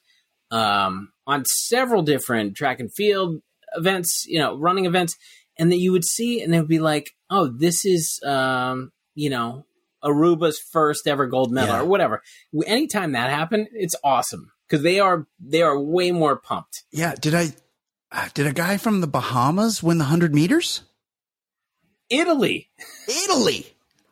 [0.52, 3.42] um, on several different track and field
[3.76, 5.18] events, you know, running events,
[5.58, 9.30] and that you would see, and they would be like, "Oh, this is, um, you
[9.30, 9.66] know,
[10.04, 11.82] Aruba's first ever gold medal yeah.
[11.82, 12.22] or whatever."
[12.66, 16.84] Anytime that happened, it's awesome because they are they are way more pumped.
[16.92, 17.16] Yeah.
[17.20, 17.54] Did I?
[18.34, 20.82] Did a guy from the Bahamas win the hundred meters?
[22.10, 22.70] Italy.
[23.08, 23.66] Italy.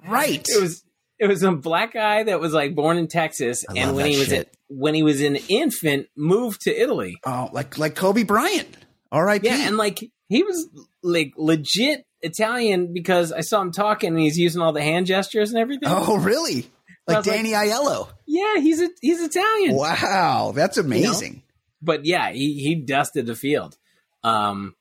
[0.07, 0.45] Right.
[0.47, 0.83] It was
[1.19, 4.17] it was a black guy that was like born in Texas, I and when he
[4.17, 7.17] was a, when he was an infant, moved to Italy.
[7.25, 8.67] Oh, like like Kobe Bryant.
[9.11, 10.67] All right, yeah, and like he was
[11.01, 15.51] like legit Italian because I saw him talking and he's using all the hand gestures
[15.51, 15.89] and everything.
[15.91, 16.65] Oh, really?
[17.07, 18.09] Like Danny like, Aiello.
[18.25, 19.75] Yeah, he's a, he's Italian.
[19.75, 21.29] Wow, that's amazing.
[21.29, 21.43] You know?
[21.81, 23.77] But yeah, he he dusted the field.
[24.23, 24.75] Um,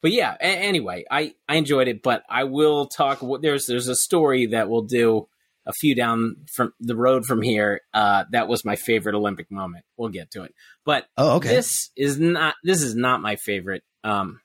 [0.00, 3.22] but yeah, a- anyway, I I enjoyed it, but I will talk.
[3.40, 5.28] There's there's a story that we'll do
[5.64, 7.82] a few down from the road from here.
[7.94, 9.84] Uh, that was my favorite Olympic moment.
[9.96, 10.54] We'll get to it,
[10.84, 11.48] but oh, okay.
[11.48, 12.56] This is not.
[12.64, 13.84] This is not my favorite.
[14.02, 14.40] Um,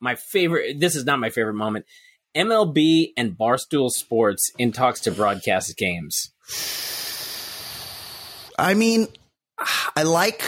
[0.00, 0.78] my favorite.
[0.78, 1.86] This is not my favorite moment.
[2.36, 6.32] MLB and Barstool Sports in talks to broadcast games.
[8.58, 9.08] I mean,
[9.96, 10.42] I like,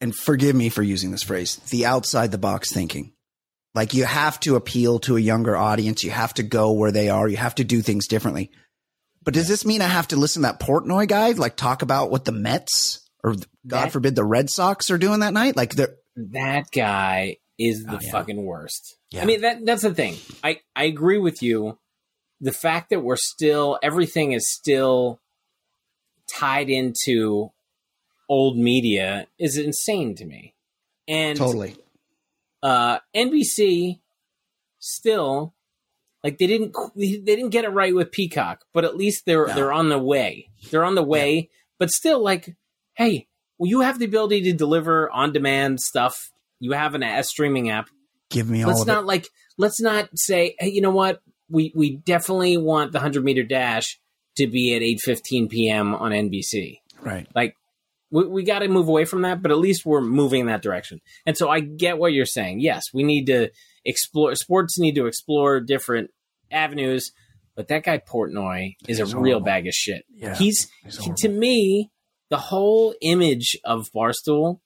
[0.00, 3.12] and forgive me for using this phrase, the outside the box thinking.
[3.74, 6.02] Like you have to appeal to a younger audience.
[6.02, 7.28] You have to go where they are.
[7.28, 8.50] You have to do things differently.
[9.22, 12.10] But does this mean I have to listen to that Portnoy guy like talk about
[12.10, 15.56] what the Mets or God that, forbid the Red Sox are doing that night?
[15.56, 18.10] Like that guy is the oh, yeah.
[18.10, 18.96] fucking worst.
[19.10, 19.22] Yeah.
[19.22, 20.16] I mean that that's the thing.
[20.42, 21.78] I I agree with you.
[22.40, 25.20] The fact that we're still everything is still
[26.32, 27.50] tied into
[28.28, 30.54] old media is insane to me.
[31.08, 31.76] And totally.
[32.62, 33.98] Uh, NBC
[34.78, 35.54] still
[36.22, 39.54] like they didn't they didn't get it right with Peacock, but at least they're no.
[39.54, 40.48] they're on the way.
[40.70, 41.46] They're on the way, yeah.
[41.78, 42.54] but still like
[42.94, 43.26] hey,
[43.58, 46.30] well you have the ability to deliver on demand stuff.
[46.58, 47.88] You have an a streaming app.
[48.30, 51.22] Give me let's all not like let's not say hey, you know what?
[51.50, 53.98] We we definitely want the 100 meter dash
[54.36, 55.94] to be at 8:15 p.m.
[55.94, 56.78] on NBC.
[57.02, 57.26] Right.
[57.34, 57.54] Like
[58.10, 60.62] we, we got to move away from that, but at least we're moving in that
[60.62, 61.00] direction.
[61.26, 62.60] And so I get what you're saying.
[62.60, 63.50] Yes, we need to
[63.84, 66.10] explore sports need to explore different
[66.50, 67.12] avenues.
[67.56, 69.22] But that guy Portnoy is he's a horrible.
[69.22, 70.04] real bag of shit.
[70.14, 71.90] Yeah, he's, he's he, to me
[72.30, 74.60] the whole image of Barstool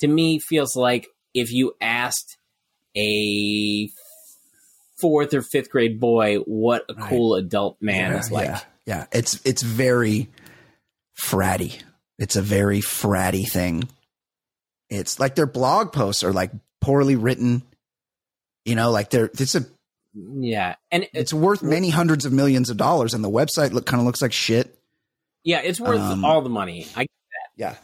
[0.00, 2.38] to me feels like if you asked
[2.96, 3.90] a
[5.00, 7.08] fourth or fifth grade boy what a right.
[7.08, 8.48] cool adult man yeah, is like.
[8.48, 10.28] Yeah, yeah, it's it's very
[11.20, 11.80] fratty.
[12.18, 13.88] It's a very fratty thing.
[14.90, 17.62] It's like their blog posts are like poorly written.
[18.64, 19.66] You know, like they're it's a
[20.14, 24.00] yeah, and it's worth many hundreds of millions of dollars, and the website look kind
[24.00, 24.78] of looks like shit.
[25.44, 26.86] Yeah, it's worth um, all the money.
[26.96, 27.50] I get that.
[27.56, 27.74] Yeah.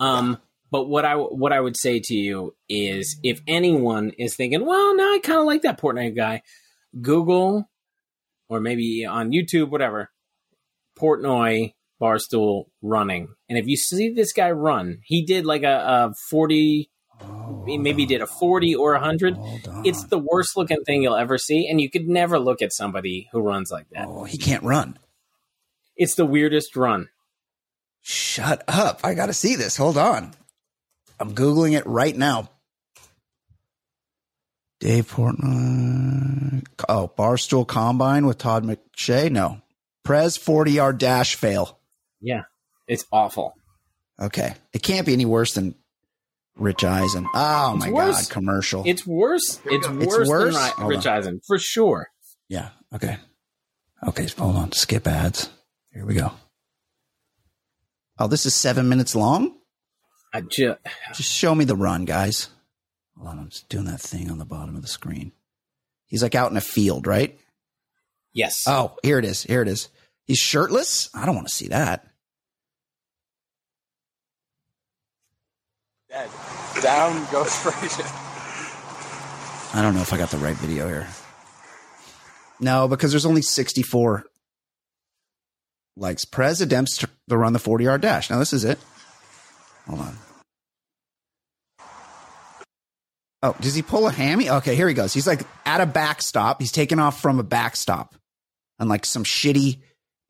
[0.00, 0.38] Um,
[0.72, 4.96] But what I what I would say to you is, if anyone is thinking, well,
[4.96, 6.40] no, I kind of like that Portnoy guy,
[6.98, 7.68] Google
[8.48, 10.10] or maybe on YouTube, whatever,
[10.98, 16.14] Portnoy Barstool running, and if you see this guy run, he did like a, a
[16.30, 16.88] forty.
[17.20, 19.38] Oh, maybe did a 40 or a 100
[19.84, 23.28] it's the worst looking thing you'll ever see and you could never look at somebody
[23.30, 24.08] who runs like that.
[24.08, 24.98] Oh he can't run.
[25.94, 27.10] It's the weirdest run.
[28.00, 29.02] Shut up.
[29.04, 29.76] I gotta see this.
[29.76, 30.34] Hold on
[31.22, 32.50] I'm Googling it right now.
[34.80, 36.66] Dave Portnoy.
[36.88, 39.30] Oh, Barstool Combine with Todd McShay?
[39.30, 39.62] No.
[40.02, 41.78] Prez 40 yard dash fail.
[42.20, 42.42] Yeah.
[42.88, 43.54] It's awful.
[44.20, 44.54] Okay.
[44.72, 45.76] It can't be any worse than
[46.56, 47.28] Rich Eisen.
[47.32, 48.26] Oh it's my worse.
[48.26, 48.32] God.
[48.32, 48.82] Commercial.
[48.84, 49.60] It's worse.
[49.64, 50.74] It's worse, it's worse?
[50.76, 52.08] than Rich Eisen, for sure.
[52.48, 52.70] Yeah.
[52.92, 53.16] Okay.
[54.08, 54.26] Okay.
[54.36, 54.72] Hold on.
[54.72, 55.48] Skip ads.
[55.94, 56.32] Here we go.
[58.18, 59.56] Oh, this is seven minutes long?
[60.32, 60.78] I just
[61.14, 62.48] just show me the run, guys.
[63.16, 65.32] Hold on, I'm just doing that thing on the bottom of the screen.
[66.06, 67.38] He's like out in a field, right?
[68.32, 68.64] Yes.
[68.66, 69.42] Oh, here it is.
[69.42, 69.88] Here it is.
[70.24, 71.10] He's shirtless.
[71.14, 72.06] I don't want to see that.
[76.08, 76.30] Dead.
[76.82, 78.04] Down goes Frazier.
[79.74, 81.08] I don't know if I got the right video here.
[82.60, 84.24] No, because there's only 64
[85.96, 86.24] likes.
[86.24, 88.30] Prez attempts to run the 40 yard dash.
[88.30, 88.78] Now this is it.
[89.86, 90.16] Hold on.
[93.44, 94.48] Oh, does he pull a hammy?
[94.48, 95.12] Okay, here he goes.
[95.12, 96.60] He's like at a backstop.
[96.60, 98.14] He's taking off from a backstop
[98.78, 99.80] on like some shitty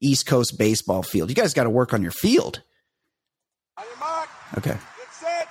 [0.00, 1.28] East Coast baseball field.
[1.28, 2.62] You guys got to work on your field.
[3.76, 4.28] On your mark.
[4.58, 4.70] Okay.
[4.70, 5.48] Get set.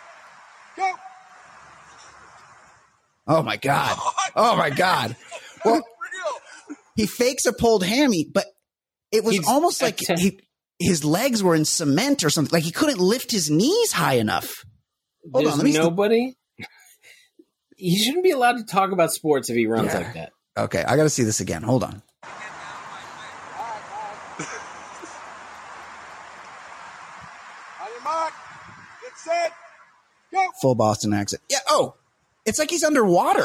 [0.76, 0.92] Go.
[3.28, 3.98] Oh my god.
[4.34, 5.18] Oh my god.
[5.66, 5.84] Well,
[6.96, 8.46] he fakes a pulled hammy, but
[9.12, 10.40] it was He's almost like he
[10.82, 12.52] his legs were in cement or something.
[12.52, 14.66] Like he couldn't lift his knees high enough.
[15.32, 16.34] Hold There's on, let me nobody.
[17.78, 19.98] he shouldn't be allowed to talk about sports if he runs yeah.
[19.98, 20.32] like that.
[20.58, 21.64] Okay, I got to see this again.
[21.64, 22.02] Hold on.
[30.62, 31.42] Full Boston accent.
[31.50, 31.60] Yeah.
[31.68, 31.96] Oh,
[32.46, 33.44] it's like he's underwater.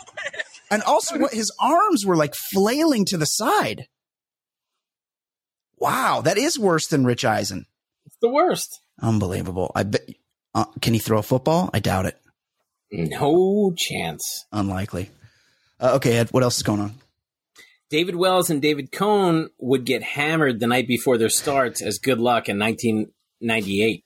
[0.70, 3.86] and also, what his arms were like flailing to the side.
[5.82, 7.66] Wow, that is worse than Rich Eisen.
[8.06, 8.80] It's the worst.
[9.00, 9.72] Unbelievable.
[9.74, 10.08] I bet.
[10.54, 11.70] Uh, can he throw a football?
[11.74, 12.16] I doubt it.
[12.92, 14.46] No chance.
[14.52, 15.10] Unlikely.
[15.80, 16.28] Uh, okay, Ed.
[16.30, 16.94] What else is going on?
[17.90, 22.20] David Wells and David Cone would get hammered the night before their starts as good
[22.20, 24.04] luck in 1998.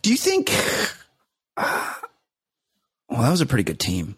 [0.00, 0.50] Do you think?
[1.58, 1.92] Uh,
[3.10, 4.16] well, that was a pretty good team.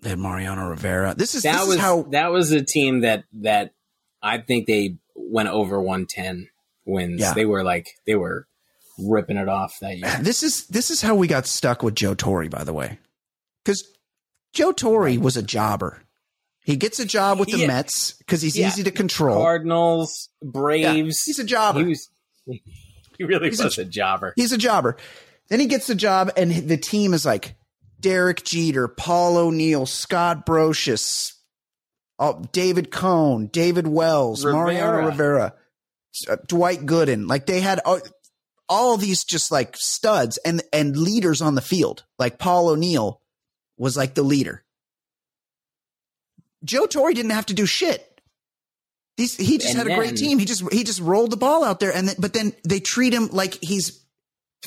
[0.00, 1.16] They had Mariano Rivera.
[1.16, 3.72] This is that this was is how that was a team that that
[4.22, 6.48] I think they went over 110
[6.84, 7.20] wins.
[7.20, 7.34] Yeah.
[7.34, 8.46] They were like they were
[8.98, 10.18] ripping it off that year.
[10.22, 12.98] This is this is how we got stuck with Joe Torre, by the way,
[13.64, 13.86] because
[14.52, 16.02] Joe Torre was a jobber.
[16.64, 18.66] He gets a job with the Mets because he's yeah.
[18.66, 19.40] easy to control.
[19.40, 20.84] Cardinals, Braves.
[20.84, 21.80] Yeah, he's a jobber.
[21.80, 22.10] He was.
[23.18, 24.32] He really he's was a, a jobber.
[24.36, 24.96] He's a jobber.
[25.48, 27.56] Then he gets the job, and the team is like
[27.98, 31.32] Derek Jeter, Paul O'Neill, Scott Brosius,
[32.18, 34.64] oh, David Cone, David Wells, Rivera.
[34.64, 35.54] Mariano Rivera,
[36.28, 37.28] uh, Dwight Gooden.
[37.28, 38.00] Like they had all,
[38.68, 42.04] all these just like studs and and leaders on the field.
[42.18, 43.20] Like Paul O'Neill
[43.76, 44.64] was like the leader.
[46.64, 48.04] Joe Torre didn't have to do shit.
[49.16, 49.26] He
[49.58, 50.38] just and had a great team.
[50.38, 53.12] He just he just rolled the ball out there, and th- but then they treat
[53.12, 54.04] him like he's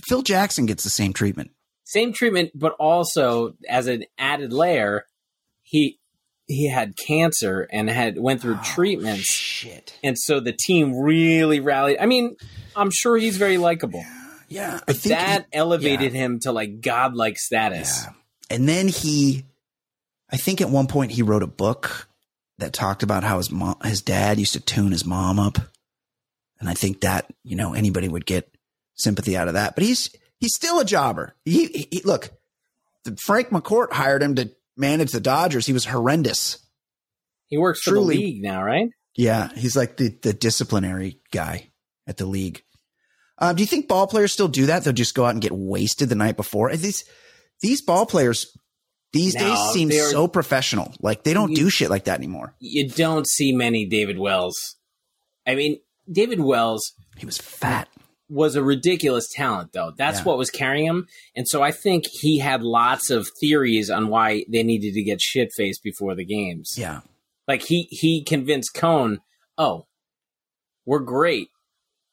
[0.08, 1.52] Phil Jackson gets the same treatment.
[1.86, 5.06] Same treatment, but also as an added layer,
[5.64, 6.01] he
[6.52, 9.24] he had cancer and had went through oh, treatments.
[9.24, 9.98] Shit.
[10.04, 11.98] And so the team really rallied.
[12.00, 12.36] I mean,
[12.76, 14.04] I'm sure he's very likable.
[14.48, 14.80] Yeah.
[14.86, 16.20] But that he, elevated yeah.
[16.20, 18.04] him to like godlike status.
[18.06, 18.14] Yeah.
[18.50, 19.46] And then he
[20.30, 22.08] I think at one point he wrote a book
[22.58, 25.58] that talked about how his mom his dad used to tune his mom up.
[26.60, 28.54] And I think that, you know, anybody would get
[28.96, 29.76] sympathy out of that.
[29.76, 31.36] But he's he's still a jobber.
[31.46, 32.30] He, he look,
[33.24, 36.58] Frank McCourt hired him to manage the Dodgers, he was horrendous.
[37.48, 38.90] He works Truly, for the league now, right?
[39.16, 41.72] Yeah, he's like the, the disciplinary guy
[42.08, 42.64] at the league.
[43.38, 44.84] Um, do you think ball players still do that?
[44.84, 46.76] They'll just go out and get wasted the night before.
[46.76, 47.04] These
[47.62, 48.56] these ball players
[49.14, 50.94] these no, days seem so professional.
[51.02, 52.56] Like they don't you, do shit like that anymore.
[52.60, 54.78] You don't see many David Wells.
[55.46, 56.94] I mean, David Wells.
[57.18, 57.90] He was fat
[58.32, 59.92] was a ridiculous talent, though.
[59.98, 60.24] That's yeah.
[60.24, 61.08] what was carrying him.
[61.36, 65.22] And so I think he had lots of theories on why they needed to get
[65.22, 66.76] shit faced before the games.
[66.78, 67.02] Yeah.
[67.48, 69.20] Like he he convinced Cone,
[69.58, 69.86] oh,
[70.86, 71.50] we're great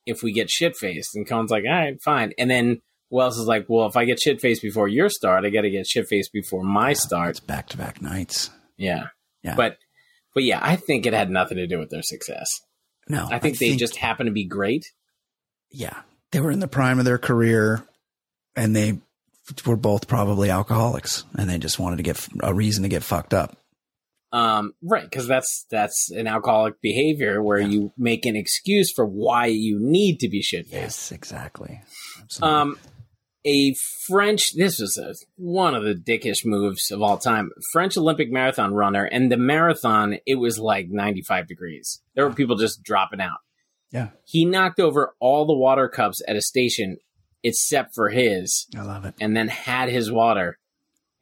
[0.07, 1.15] if we get shit faced.
[1.15, 2.33] And Cone's like, all right, fine.
[2.39, 5.51] And then Wells is like, well, if I get shit faced before your start, I
[5.51, 7.31] got to get shit faced before my start.
[7.31, 8.51] It's back to back nights.
[8.77, 9.09] Yeah.
[9.43, 9.55] Yeah.
[9.55, 9.79] But,
[10.35, 12.61] but yeah, I think it had nothing to do with their success.
[13.09, 14.93] No, I think they just happened to be great.
[15.71, 16.01] Yeah,
[16.33, 17.85] they were in the prime of their career,
[18.57, 18.99] and they
[19.67, 23.33] were both probably alcoholics, and they just wanted to get a reason to get fucked
[23.35, 23.57] up.
[24.31, 27.69] Um, right, because that's that's an alcoholic behavior where Yeah.
[27.69, 30.75] you make an excuse for why you need to be shit faced.
[30.75, 31.81] Yes, exactly.
[32.21, 32.55] Absolutely.
[32.59, 32.79] Um,
[33.47, 33.75] a
[34.07, 34.53] French.
[34.55, 37.51] This was a, one of the dickish moves of all time.
[37.73, 42.03] French Olympic marathon runner, and the marathon it was like ninety five degrees.
[42.15, 43.39] There were people just dropping out.
[43.91, 46.99] Yeah, He knocked over all the water cups at a station
[47.45, 49.15] except for his, I love it.
[49.21, 50.59] and then had his water,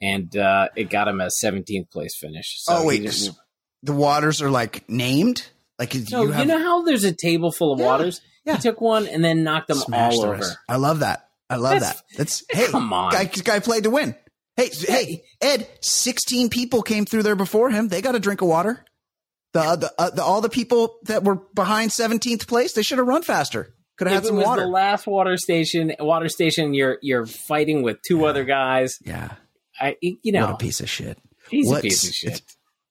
[0.01, 2.57] and uh, it got him a seventeenth place finish.
[2.61, 3.37] So oh wait, didn't-
[3.83, 5.47] the waters are like named.
[5.79, 8.21] Like No, you you, know how there's a table full of Yeah, waters?
[8.47, 8.55] yeah.
[8.57, 10.37] He took one and then knocked them smashed all the over.
[10.39, 10.59] rest.
[10.69, 11.29] I love that.
[11.51, 12.17] I love That's- that.
[12.17, 13.12] That's hey, come on.
[13.12, 14.14] guy, guy played to win.
[14.57, 17.89] Hey, hey, Ed, sixteen people came through there before him.
[17.89, 18.85] They got a drink of water.
[19.57, 23.07] The, the, uh, the all the people that were behind seventeenth place, they should have
[23.07, 23.73] run faster.
[23.97, 24.63] Could have had some water.
[24.63, 28.99] the last water station, water station, you're you're fighting with two other guys.
[29.05, 29.33] yeah,
[29.81, 31.19] I, you know, what a piece of shit.
[31.51, 32.43] he's What- a piece of shit.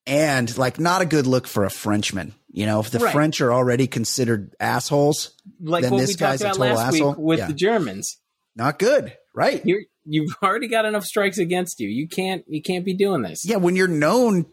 [0.07, 2.33] And like, not a good look for a Frenchman.
[2.51, 3.11] You know, if the Right.
[3.11, 7.09] French are already considered assholes, Like then this we talked guy's a total last asshole.
[7.09, 7.47] week with Yeah.
[7.47, 8.17] the Germans.
[8.55, 9.65] not good, right?
[9.65, 11.89] You're you've already got enough strikes against you.
[11.89, 13.41] You can't you can't be doing this.
[13.45, 14.45] Yeah, when you're known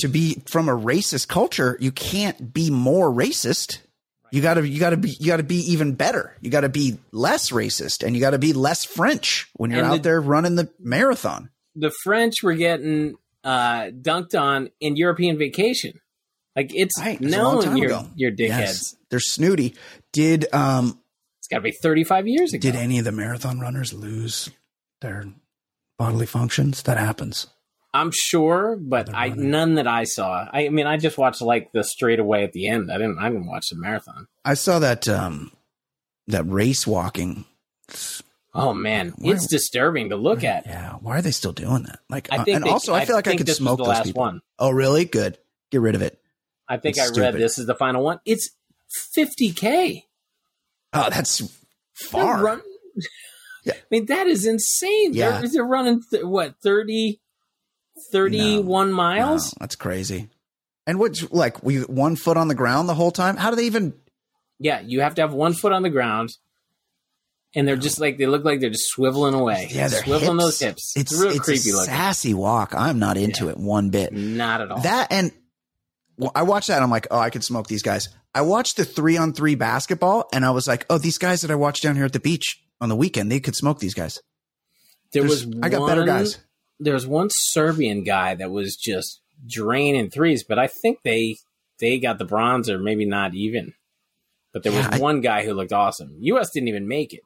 [0.00, 3.78] to be from a racist culture, you can't be more racist.
[4.32, 6.36] You gotta, you gotta be, you gotta be even better.
[6.40, 9.96] You gotta be less racist, and you gotta be less French when you're And out
[9.96, 11.50] the- there running the marathon.
[11.76, 15.94] The French were getting uh, dunked on in European vacation.
[16.56, 18.10] Like it's Right, it was a long known you're ago.
[18.16, 18.48] you're dickheads.
[18.48, 19.74] Yes, they're snooty.
[20.12, 21.00] Did um,
[21.38, 22.60] It's got to be 35 years ago.
[22.60, 24.50] did any of the marathon runners lose
[25.00, 25.24] their
[25.98, 26.82] bodily functions?
[26.82, 27.46] That happens.
[27.92, 30.46] I'm sure, but I none that I saw.
[30.52, 32.90] I, mean, I just watched like the straightaway at the end.
[32.90, 33.18] I didn't.
[33.18, 34.28] I didn't watch the marathon.
[34.44, 35.50] I saw that um,
[36.28, 37.44] that race walking.
[38.54, 40.66] Oh man, Why- it's disturbing to look at.
[40.66, 42.00] Yeah, why are they still doing that?
[42.08, 43.84] Like, I uh, think and they- also, I I feel like I could smoke the
[43.84, 44.20] last people.
[44.22, 44.40] one.
[44.58, 45.04] Oh, really?
[45.04, 45.38] Good.
[45.70, 46.20] Get rid of it.
[46.68, 48.20] I think It's I read this is the final one.
[48.24, 48.50] It's
[49.16, 50.04] 50k.
[50.92, 51.42] Oh, that's
[51.94, 52.42] far.
[52.42, 52.62] run-
[53.64, 53.74] Yeah.
[53.74, 55.14] I mean, that is insane.
[55.14, 55.40] Yeah.
[55.40, 57.20] They're, they're running th- what 30,
[58.12, 59.52] 31 miles.
[59.54, 60.28] No, that's crazy.
[60.86, 63.36] And what's like we one foot on the ground the whole time?
[63.36, 63.94] How do they even?
[64.58, 66.30] Yeah, you have to have one foot on the ground,
[67.54, 69.68] and they're just like they look like they're just swiveling away.
[69.70, 70.44] Yeah, they're swiveling hips.
[70.44, 70.92] those hips.
[70.96, 71.86] It's It's real it's creepy a looking.
[71.94, 72.74] sassy walk.
[72.76, 73.52] I'm not into Yeah.
[73.52, 74.12] it one bit.
[74.12, 74.80] Not at all.
[74.80, 75.32] That and
[76.18, 76.74] well, I watched that.
[76.76, 78.08] and I'm like, oh, I could smoke these guys.
[78.34, 81.50] I watched the three on three basketball, and I was like, oh, these guys that
[81.50, 84.20] I watched down here at the beach on the weekend, they could smoke these guys.
[85.12, 86.38] there There's- was I got better guys.
[86.80, 91.36] There was one Serbian guy that was just draining threes, but I think they
[91.78, 93.74] they got the bronze or maybe not even.
[94.52, 96.16] But there was Yeah, I- one guy who looked awesome.
[96.20, 96.50] U.S.
[96.50, 97.20] didn't even make it.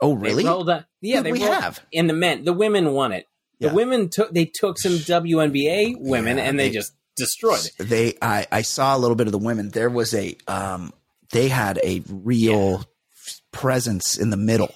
[0.00, 0.44] Oh, They really?
[0.44, 1.80] rolled up- yeah, they we rolled- have?
[1.92, 2.44] in the men.
[2.44, 3.26] The women won it.
[3.60, 3.72] The Yeah.
[3.74, 7.72] women took they took some WNBA women Yeah, and they, they- just destroyed it.
[7.88, 9.68] they I, I saw a little bit of the women.
[9.70, 10.92] There was a um
[11.32, 12.84] they had a real
[13.52, 14.74] presence in the middle.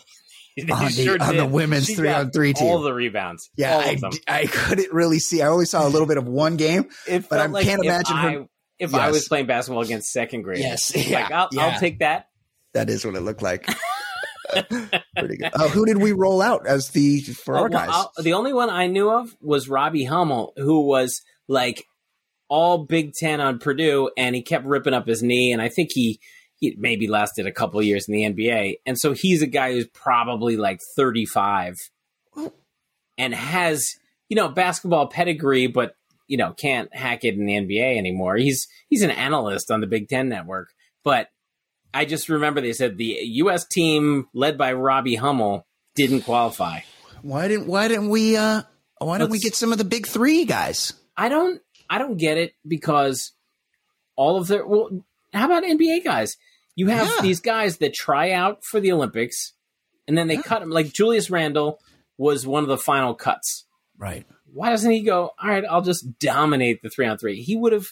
[0.70, 2.68] On the- sure on the women's She three on three team.
[2.68, 3.50] All the rebounds.
[3.57, 3.98] Yeah, I.
[4.28, 5.42] I couldn't really see.
[5.42, 6.88] I only saw a little bit of one game.
[7.09, 8.46] But I like can't imagine her-
[8.78, 10.59] if I was playing basketball against second grade.
[10.61, 11.66] Yes, like yeah, I'll, yeah.
[11.66, 12.28] I'll take that.
[12.72, 13.66] That is what it looked like.
[14.52, 15.50] Pretty good.
[15.55, 17.88] Oh, who did we roll out as the for Oh, our guys?
[17.90, 21.84] I'll- the only one I knew of was Robbie Hummel, who was like
[22.48, 25.90] all Big Ten on Purdue, and he kept ripping up his knee, and I think
[25.92, 26.20] he
[26.71, 29.87] he maybe lasted a couple years in the NBA, and so he's a guy who's
[29.89, 31.79] probably like thirty five,
[33.19, 33.97] and has
[34.29, 35.97] you know basketball pedigree, but
[36.27, 38.37] you know can't hack it in the NBA anymore.
[38.37, 41.29] He's he's an analyst on the Big Ten network, but
[41.93, 43.67] I just remember they said the U.S.
[43.67, 46.81] team led by Robbie Hummel didn't qualify.
[47.23, 48.37] why didn't Why didn't we?
[48.37, 48.62] uh
[48.99, 50.93] Why didn't we Let's- get some of the big three guys?
[51.17, 53.33] I don't I don't get it because
[54.17, 54.89] all of their well
[55.33, 56.37] how about NBA guys?
[56.77, 57.22] You have Yeah.
[57.22, 59.53] these guys that try out for the Olympics
[60.09, 61.79] and then they cut them like Julius Randle
[62.18, 63.64] was one of the final cuts.
[63.97, 64.27] Right.
[64.53, 67.43] Why doesn't he go, all right, I'll just dominate the three on three?
[67.43, 67.87] He would have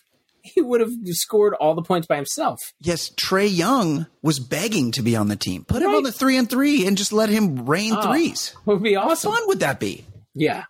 [0.44, 2.58] he would have scored all the points by himself.
[2.80, 5.64] Yes, Trae Young was begging to be on the team.
[5.64, 8.52] Put him on the three and three and just let him rain Oh, threes.
[8.66, 9.30] Would be How awesome.
[9.32, 10.04] fun would that be?
[10.34, 10.64] Yeah.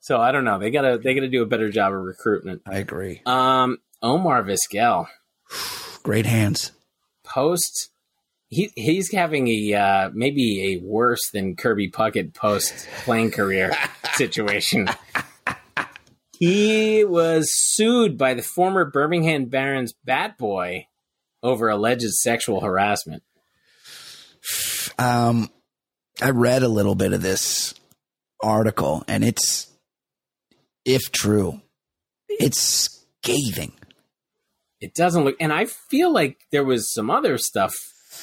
[0.00, 0.58] So I don't know.
[0.58, 2.62] They gotta they gotta do a better job of recruitment.
[2.66, 3.20] I agree.
[3.26, 5.06] Um Omar Vizquel.
[6.02, 6.72] Great hands.
[7.34, 7.90] Post
[8.48, 13.72] he he's having a uh, maybe a worse than Kirby Puckett post playing career
[14.14, 14.88] situation.
[16.38, 20.86] He was sued by the former Birmingham Barons bat boy
[21.42, 23.22] over alleged sexual harassment.
[24.98, 25.50] Um,
[26.20, 27.74] I read a little bit of this
[28.42, 29.70] article, and it's,
[30.84, 31.60] if true,
[32.28, 32.90] it's
[33.22, 33.72] scathing.
[34.80, 37.72] It doesn't look, and I feel like there was some other stuff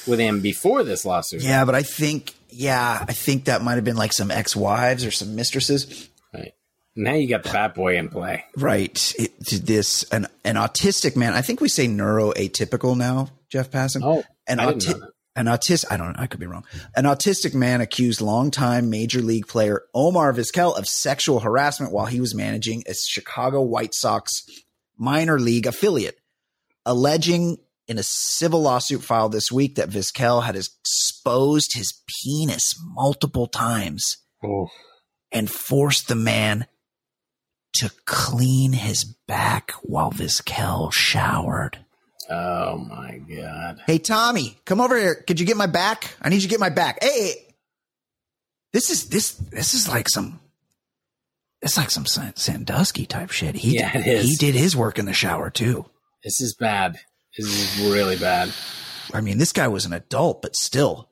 [0.07, 1.41] with him before this lawsuit.
[1.41, 5.11] Yeah, but I think, yeah, I think that might have been like some ex-wives or
[5.11, 6.09] some mistresses.
[6.33, 6.53] Right.
[6.95, 8.45] Now you got the bad boy in play.
[8.55, 9.13] Right.
[9.17, 9.31] It,
[9.65, 11.33] this an an autistic man.
[11.33, 14.01] I think we say neuroatypical now, Jeff Passan.
[14.03, 15.01] Oh, an autistic.
[15.33, 16.65] An autistic, I don't know, I could be wrong.
[16.93, 22.19] An autistic man accused longtime major league player Omar Vizquel of sexual harassment while he
[22.19, 24.43] was managing a Chicago White Sox
[24.97, 26.19] minor league affiliate,
[26.85, 27.57] alleging
[27.87, 34.17] in a civil lawsuit filed this week that Vizquel had exposed his penis multiple times
[34.43, 34.67] oh.
[35.31, 36.67] and forced the man
[37.73, 41.79] to clean his back while Vizquel showered.
[42.29, 43.81] Oh my god!
[43.85, 45.15] Hey Tommy, come over here.
[45.15, 46.15] Could you get my back?
[46.21, 47.03] I need you to get my back.
[47.03, 47.55] Hey,
[48.71, 50.39] this is this this is like some.
[51.61, 53.55] It's like some Sandusky type shit.
[53.55, 55.85] He yeah, he did his work in the shower too.
[56.23, 56.99] This is bad.
[57.37, 58.51] This is really bad.
[59.13, 61.09] I mean, this guy was an adult, but still.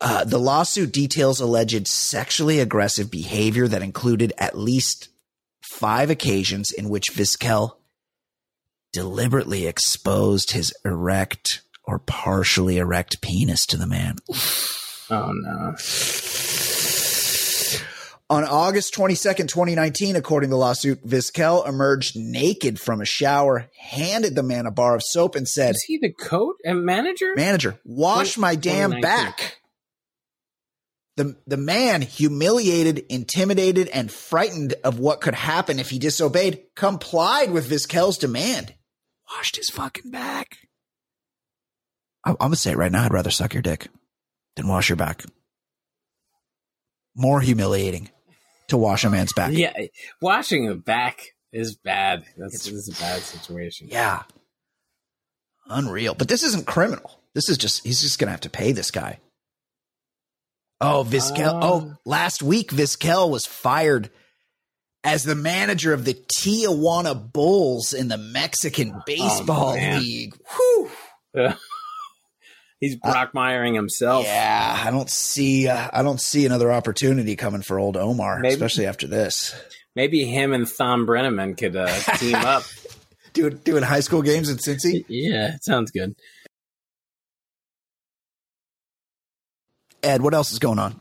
[0.00, 5.08] Uh, the lawsuit details alleged sexually aggressive behavior that included at least
[5.62, 7.76] five occasions in which Vizquel
[8.92, 14.16] deliberately exposed his erect or partially erect penis to the man.
[15.10, 15.74] Oh no.
[18.28, 24.34] On August 22nd, 2019, according to the lawsuit, Vizquel emerged naked from a shower, handed
[24.34, 27.34] the man a bar of soap, and said, Is he the coach uh, and manager?
[27.36, 29.58] Manager, wash my damn back.
[31.16, 37.52] The, the man, humiliated, intimidated, and frightened of what could happen if he disobeyed, complied
[37.52, 38.74] with Vizquel's demand.
[39.30, 40.56] Washed his fucking back.
[42.24, 43.04] I, I'm gonna say it right now.
[43.04, 43.86] I'd rather suck your dick
[44.56, 45.24] than wash your back.
[47.14, 48.10] More humiliating
[48.68, 49.52] to wash a man's back.
[49.52, 49.72] Yeah,
[50.20, 51.20] washing a back
[51.52, 52.24] is bad.
[52.36, 53.88] That's this is a bad situation.
[53.90, 54.22] Yeah,
[55.68, 56.14] unreal.
[56.14, 57.20] But this isn't criminal.
[57.34, 59.20] This is just he's just gonna have to pay this guy.
[60.80, 61.58] Oh, Vizquel.
[61.62, 61.94] oh, Oh.
[62.04, 64.10] last week Vizquel was fired
[65.04, 70.00] as the manager of the Tijuana Bulls in the Mexican oh, Baseball man.
[70.00, 70.34] League.
[70.56, 70.90] Whew.
[72.80, 74.26] He's Brockmeyering himself.
[74.26, 75.66] Yeah, I don't see.
[75.68, 78.54] Uh, I don't see another opportunity coming for old Omar, Maybe.
[78.54, 79.54] especially after this.
[79.94, 82.64] Maybe him and Thom Brenneman could uh, team up.
[83.32, 85.04] Doing doing high school games in Cincy.
[85.08, 86.14] Yeah, sounds good.
[90.02, 91.00] Ed, what else is going on?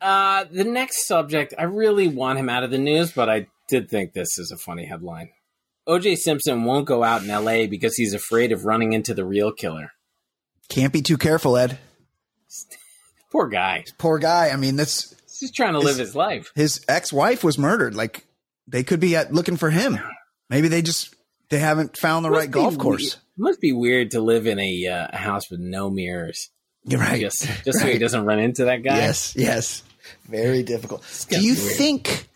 [0.00, 3.90] Uh, the next subject, I really want him out of the news, but I did
[3.90, 5.30] think this is a funny headline.
[5.86, 9.52] OJ Simpson won't go out in LA because he's afraid of running into the real
[9.52, 9.90] killer.
[10.68, 11.78] Can't be too careful, Ed.
[13.32, 13.84] Poor guy.
[13.98, 14.50] Poor guy.
[14.50, 16.50] I mean, this He's just trying to live his life.
[16.54, 17.94] his ex-wife was murdered.
[17.94, 18.24] Like
[18.66, 19.98] they could be at, looking for him.
[20.48, 21.14] Maybe they just
[21.50, 23.14] they haven't found the Must right golf course.
[23.14, 26.50] It must be weird to live in a, uh, house with no mirrors.
[26.84, 27.20] You're right.
[27.20, 28.96] Just, just so he doesn't run into that guy.
[28.96, 29.82] Yes, yes.
[30.28, 31.04] Very difficult.
[31.28, 31.76] Do you weird.
[31.76, 32.28] think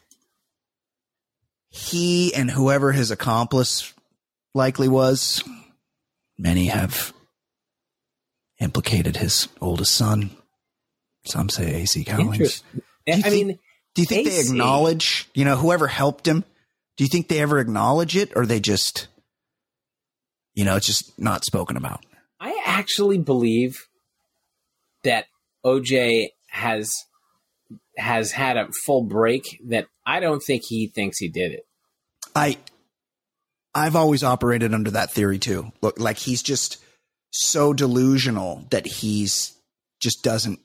[1.70, 3.95] he and whoever his accomplice
[4.55, 5.43] likely was,
[6.37, 7.12] many have
[8.61, 10.30] implicated his oldest son.
[11.24, 12.04] Some say AC.
[12.06, 13.58] Interest- Do you I think- mean,
[13.94, 16.44] Do you think they acknowledge, you know, whoever helped him?
[16.96, 19.08] Do you think they ever acknowledge it or they just,
[20.54, 22.04] you know, it's just not spoken about?
[22.38, 23.86] I actually believe
[25.02, 25.26] that
[25.66, 26.94] OJ has
[27.96, 31.66] has had a full break that I don't think he thinks he did it.
[32.34, 32.58] I
[33.74, 35.72] I've always operated under that theory too.
[35.82, 36.78] Look, like he's just
[37.31, 39.57] so delusional that he's
[40.01, 40.61] just doesn't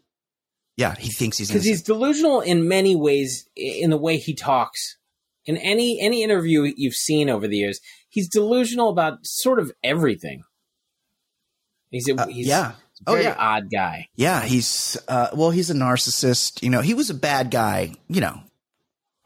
[0.77, 4.97] yeah, he thinks he's Because he's delusional in many ways in the way he talks.
[5.45, 10.43] In any any interview you've seen over the years, he's delusional about sort of everything.
[11.91, 12.73] He's a Uh, he's yeah.
[13.07, 13.35] Oh, yeah.
[13.37, 14.07] odd guy.
[14.15, 16.61] Yeah, he's uh well, he's a narcissist.
[16.63, 18.41] You know, he was a bad guy, you know,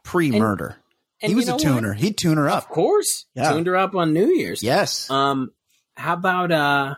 [0.04, 0.76] pre-murder.
[1.22, 1.62] and he was a know what?
[1.62, 1.92] tuner.
[1.94, 2.64] He'd tune her up.
[2.64, 3.50] Of course, Yeah.
[3.52, 4.62] tuned her up on New Year's.
[4.62, 5.10] Yes.
[5.10, 5.50] Um,
[5.96, 6.94] how about uh,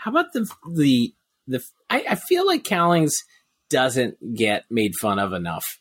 [0.00, 1.14] how about the the
[1.46, 1.62] the?
[1.90, 3.14] I, I feel like Cowlings
[3.68, 5.78] doesn't get made fun of enough.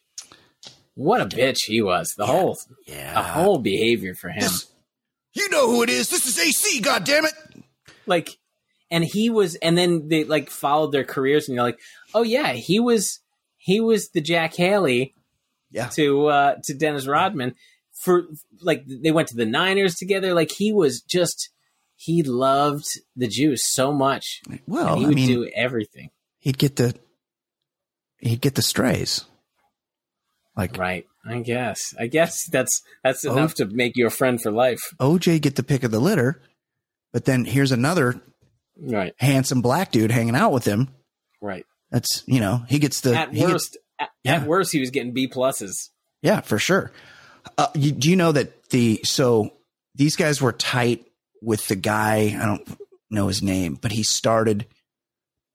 [0.95, 2.13] What a bitch he was.
[2.17, 3.23] The whole the yeah.
[3.23, 4.51] whole behavior for him.
[5.33, 6.09] You know who it is.
[6.09, 7.33] This is AC, God damn it.
[8.05, 8.37] Like
[8.91, 11.79] and he was, and then they like followed their careers, and you're like,
[12.13, 13.19] oh yeah, he was
[13.57, 15.15] he was the Jack Haley,
[15.71, 17.55] yeah, to uh, to Dennis Rodman
[17.93, 18.27] for
[18.59, 20.33] like they went to the Niners together.
[20.33, 21.51] Like he was just
[21.99, 22.85] he loved
[23.17, 24.41] the juice so much.
[24.65, 26.11] Well, he I would mean, do everything.
[26.39, 26.95] He'd get the
[28.19, 29.25] he'd get the strays.
[30.55, 31.93] Like right, I guess.
[31.99, 34.79] I guess that's that's enough o- to make you a friend for life.
[34.99, 36.41] OJ get the pick of the litter,
[37.11, 38.21] but then here's another
[38.77, 40.87] right handsome black dude hanging out with him.
[41.41, 41.65] Right.
[41.91, 43.73] That's you know he gets the at worst.
[43.73, 44.35] Gets, at, yeah.
[44.35, 45.89] at, worst, he was getting B pluses.
[46.21, 46.93] Yeah, for sure.
[47.57, 49.51] Uh, you, do you know that the so
[49.95, 51.05] these guys were tight
[51.41, 52.37] with the guy?
[52.39, 52.77] I don't
[53.09, 54.65] know his name, but he started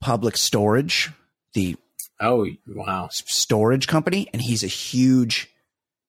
[0.00, 1.10] Public Storage,
[1.54, 1.76] the
[2.20, 5.50] oh wow storage company, and he's a huge.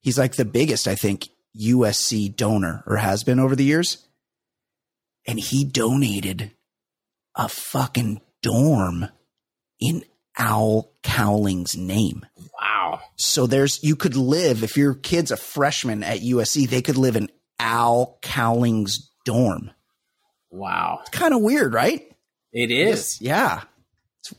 [0.01, 4.05] He's like the biggest, I think, USC donor or has been over the years.
[5.27, 6.51] And he donated
[7.35, 9.07] a fucking dorm
[9.79, 10.03] in
[10.37, 12.25] Al Cowlings' name.
[12.61, 13.01] Wow.
[13.15, 17.15] So there's, you could live, if your kid's a freshman at USC, they could live
[17.15, 19.71] in Al Cowlings' dorm.
[20.51, 20.99] Wow.
[21.01, 22.01] It's kind of weird, right?
[22.53, 23.19] It is.
[23.21, 23.63] Yeah.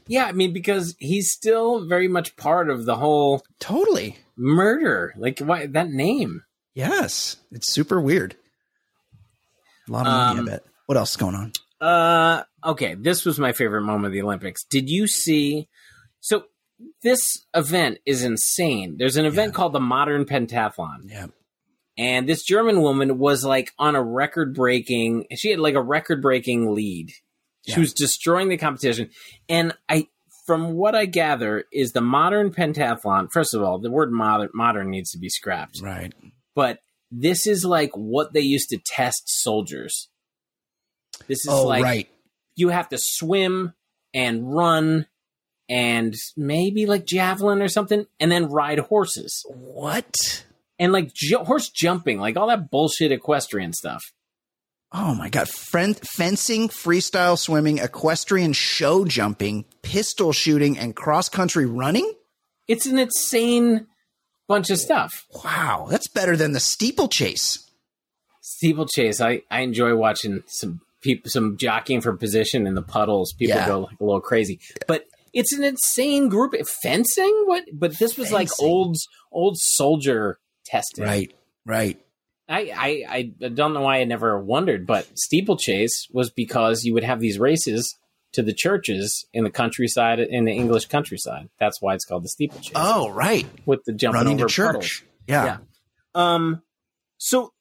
[0.06, 5.14] Yeah, I mean, because he's still very much part of the whole totally murder.
[5.16, 6.42] Like, why that name?
[6.74, 8.36] Yes, it's super weird.
[9.88, 10.64] A lot of money, um, I bet.
[10.86, 11.52] What else is going on?
[11.80, 14.64] Uh, okay, this was my favorite moment of the Olympics.
[14.64, 15.68] Did you see?
[16.20, 16.44] So
[17.02, 18.96] this event is insane.
[18.98, 19.56] There's an event yeah.
[19.56, 21.08] called the Modern Pentathlon.
[21.08, 21.26] Yeah.
[21.98, 26.20] And this German woman was like on a record breaking, she had like a record
[26.20, 27.10] breaking lead.
[27.66, 27.80] She yeah.
[27.80, 29.10] was destroying the competition.
[29.48, 30.08] And I,
[30.46, 33.32] from what I gather, is the modern pentathlon.
[33.32, 35.80] First of all, the word modern, modern needs to be scrapped.
[35.82, 36.12] Right.
[36.54, 36.80] But
[37.10, 40.08] this is like what they used to test soldiers.
[41.28, 42.08] This is oh, like right.
[42.56, 43.72] you have to swim
[44.12, 45.06] and run
[45.68, 49.44] and maybe like javelin or something, and then ride horses.
[49.48, 50.44] What?
[50.78, 54.02] And like horse jumping, like all that bullshit equestrian stuff.
[54.92, 55.48] Oh my god!
[55.48, 62.12] Friend, fencing, freestyle swimming, equestrian show jumping, pistol shooting, and cross country running.
[62.68, 63.86] It's an insane
[64.48, 65.26] bunch of stuff.
[65.44, 67.68] Wow, that's better than the steeplechase.
[68.40, 73.32] Steeplechase, I I enjoy watching some people some jockeying for position in the puddles.
[73.32, 73.66] People yeah.
[73.66, 76.54] go like a little crazy, but it's an insane group.
[76.82, 77.64] Fencing, what?
[77.72, 78.34] But this was Fencing.
[78.34, 78.96] like old
[79.32, 81.04] old soldier testing.
[81.04, 81.32] Right,
[81.64, 82.00] right.
[82.48, 87.02] I, I I don't know why I never wondered, but steeplechase was because you would
[87.02, 87.96] have these races
[88.36, 91.48] to the churches in the countryside in the English countryside.
[91.58, 92.72] That's why it's called the steeplechase.
[92.74, 93.46] Oh, right.
[93.64, 94.66] With the jumping Running over to church.
[94.66, 95.02] Puddles.
[95.26, 95.44] Yeah.
[95.44, 95.58] yeah.
[96.14, 96.62] Um.
[97.18, 97.52] So,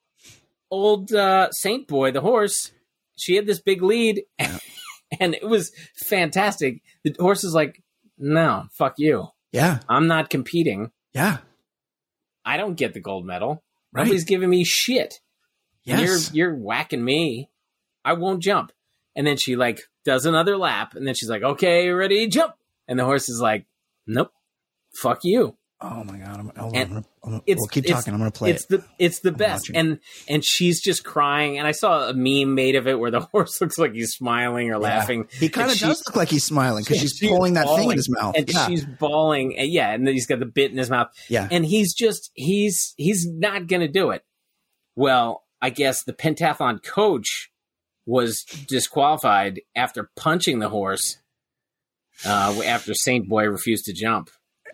[0.70, 2.72] old uh, Saint Boy, the horse,
[3.16, 4.58] she had this big lead, yeah.
[5.20, 6.82] and it was fantastic.
[7.04, 7.82] The horse is like,
[8.18, 9.28] "No, fuck you.
[9.52, 10.92] Yeah, I'm not competing.
[11.14, 11.38] Yeah,
[12.46, 13.64] I don't get the gold medal.
[13.92, 14.04] Right.
[14.04, 15.20] Nobody's giving me shit.
[15.84, 16.34] Yes.
[16.34, 17.50] You're you're whacking me.
[18.04, 18.72] I won't jump."
[19.16, 22.54] And then she like does another lap, and then she's like, "Okay, ready, jump."
[22.88, 23.66] And the horse is like,
[24.06, 24.32] "Nope,
[24.94, 26.40] fuck you." Oh my god!
[26.40, 28.14] I'm, hold I'm gonna, I'm gonna, we'll keep talking.
[28.14, 28.70] I'm going to play it's it.
[28.70, 29.76] the it's the I'm best, watching.
[29.76, 30.00] and
[30.30, 31.58] and she's just crying.
[31.58, 34.70] And I saw a meme made of it where the horse looks like he's smiling
[34.70, 34.78] or yeah.
[34.78, 35.28] laughing.
[35.32, 37.98] He kind of does look like he's smiling because she's, she's, pulling that thing in
[37.98, 38.68] his mouth, and yeah.
[38.68, 39.58] she's bawling.
[39.58, 41.10] And yeah, and then he's got the bit in his mouth.
[41.30, 44.24] Yeah, and he's just he's he's not going to do it.
[44.96, 47.52] Well, I guess the pentathlon coach
[48.06, 51.18] was disqualified after punching the horse
[52.26, 54.30] uh, after Saint Boy refused to jump.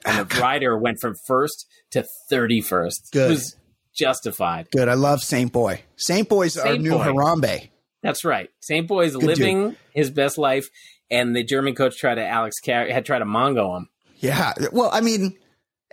[0.06, 3.12] And the rider went from first to 31st.
[3.12, 3.28] Good.
[3.28, 3.56] It was
[3.95, 4.70] justified.
[4.72, 4.88] Good.
[4.88, 5.84] I love Saint Boy.
[5.97, 7.04] Saint Boy's Saint our new Boy.
[7.06, 7.70] Harambe.
[8.02, 8.49] That's right.
[8.62, 9.78] Saint Boy's Good living dude.
[9.93, 10.68] his best life,
[11.12, 13.89] and the German coach tried to Alex Car- had tried to mongo him.
[14.18, 14.54] Yeah.
[14.72, 15.38] Well, I mean,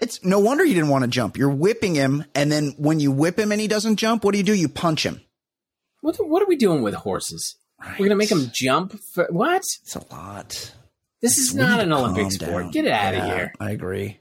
[0.01, 1.37] it's no wonder he didn't want to jump.
[1.37, 4.39] You're whipping him, and then when you whip him and he doesn't jump, what do
[4.39, 4.55] you do?
[4.55, 5.21] You punch him.
[6.01, 7.57] What What are we doing with horses?
[7.81, 7.99] Right.
[7.99, 8.99] We're gonna make him jump.
[9.15, 9.63] For, what?
[9.83, 10.73] It's a lot.
[11.21, 12.65] This is not an Olympic sport.
[12.65, 12.71] Down.
[12.71, 13.53] Get it out yeah, of here.
[13.59, 14.21] I agree.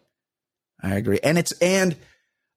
[0.81, 1.19] I agree.
[1.23, 1.95] And it's and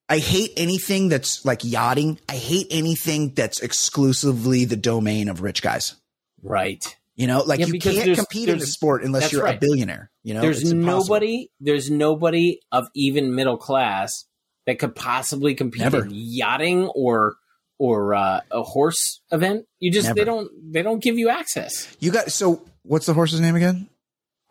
[0.09, 2.19] I hate anything that's like yachting.
[2.29, 5.95] I hate anything that's exclusively the domain of rich guys.
[6.43, 6.85] Right.
[7.17, 9.57] You know, like yeah, you can't compete in the sport unless you're right.
[9.57, 10.11] a billionaire.
[10.23, 11.51] You know, there's nobody.
[11.61, 14.25] There's nobody of even middle class
[14.67, 16.05] that could possibly compete Never.
[16.05, 17.37] in yachting or
[17.79, 19.67] or uh, a horse event.
[19.81, 20.19] You just Never.
[20.19, 21.95] they don't they don't give you access.
[22.01, 23.90] You got so what's the horse's name again?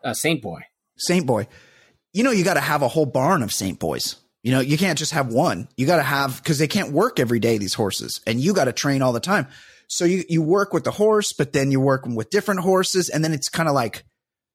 [0.04, 0.62] Uh, Saint Boy.
[0.96, 1.46] Saint Boy.
[2.12, 4.16] You know, you got to have a whole barn of Saint Boys.
[4.42, 5.68] You know, you can't just have one.
[5.76, 7.58] You got to have because they can't work every day.
[7.58, 9.46] These horses, and you got to train all the time.
[9.86, 13.22] so you you work with the horse, but then you're working with different horses, and
[13.22, 14.04] then it's kind of like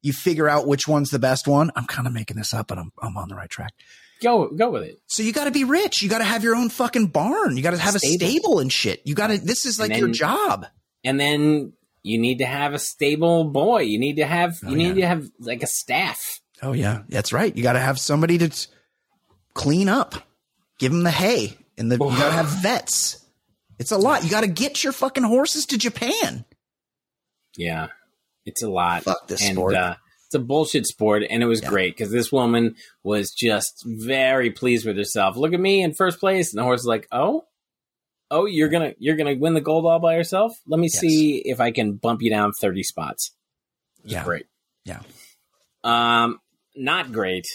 [0.01, 1.71] you figure out which one's the best one.
[1.75, 3.73] I'm kind of making this up, but I'm I'm on the right track.
[4.23, 4.99] Go go with it.
[5.07, 6.01] So you got to be rich.
[6.01, 7.55] You got to have your own fucking barn.
[7.55, 8.13] You got to have stable.
[8.13, 9.01] a stable and shit.
[9.05, 9.37] You got to.
[9.37, 10.65] This is like then, your job.
[11.03, 11.73] And then
[12.05, 13.79] you need to have a stable boy.
[13.79, 15.01] You need to have oh, you need yeah.
[15.01, 16.39] to have like a staff.
[16.61, 17.55] Oh yeah, that's right.
[17.55, 18.67] You got to have somebody to t-
[19.55, 20.13] clean up,
[20.77, 23.25] give them the hay, and the, you got to have vets.
[23.79, 24.23] It's a lot.
[24.23, 26.45] You got to get your fucking horses to Japan.
[27.57, 27.87] Yeah,
[28.45, 29.03] it's a lot.
[29.03, 29.73] Fuck this and, sport.
[29.73, 29.95] Uh,
[30.27, 31.69] it's a bullshit sport, and it was yeah.
[31.69, 35.37] great because this woman was just very pleased with herself.
[35.37, 37.45] Look at me in first place, and the horse is like, "Oh,
[38.35, 40.53] oh, you're gonna you're gonna win the gold all by yourself.
[40.67, 40.99] Let me yes.
[40.99, 43.33] see if I can bump you down thirty spots."
[44.03, 44.45] Yeah, great.
[44.83, 44.99] Yeah,
[45.83, 46.39] um,
[46.75, 47.47] not great.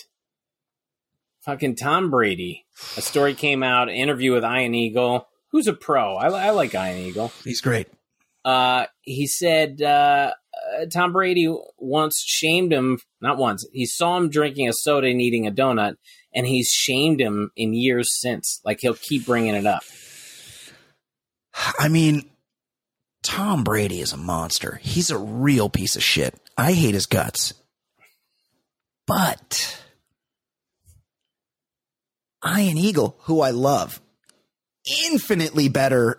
[1.43, 2.67] Fucking Tom Brady.
[2.97, 3.91] A story came out.
[3.91, 6.17] Interview with Ian Eagle, who's a pro.
[6.17, 7.33] I, I like Ian Eagle.
[7.45, 7.89] He's great.
[8.45, 12.99] Uh, he said uh, uh, Tom Brady once shamed him.
[13.21, 13.67] Not once.
[13.73, 15.97] He saw him drinking a soda and eating a donut,
[16.35, 18.61] and he's shamed him in years since.
[18.65, 19.83] Like he'll keep bringing it up.
[21.79, 22.29] I mean,
[23.23, 24.81] Tom Brady is a monster.
[24.83, 26.35] He's a real piece of shit.
[26.57, 27.55] I hate his guts.
[29.07, 29.81] But
[32.47, 34.01] Ian Eagle, who I love,
[35.07, 36.19] infinitely better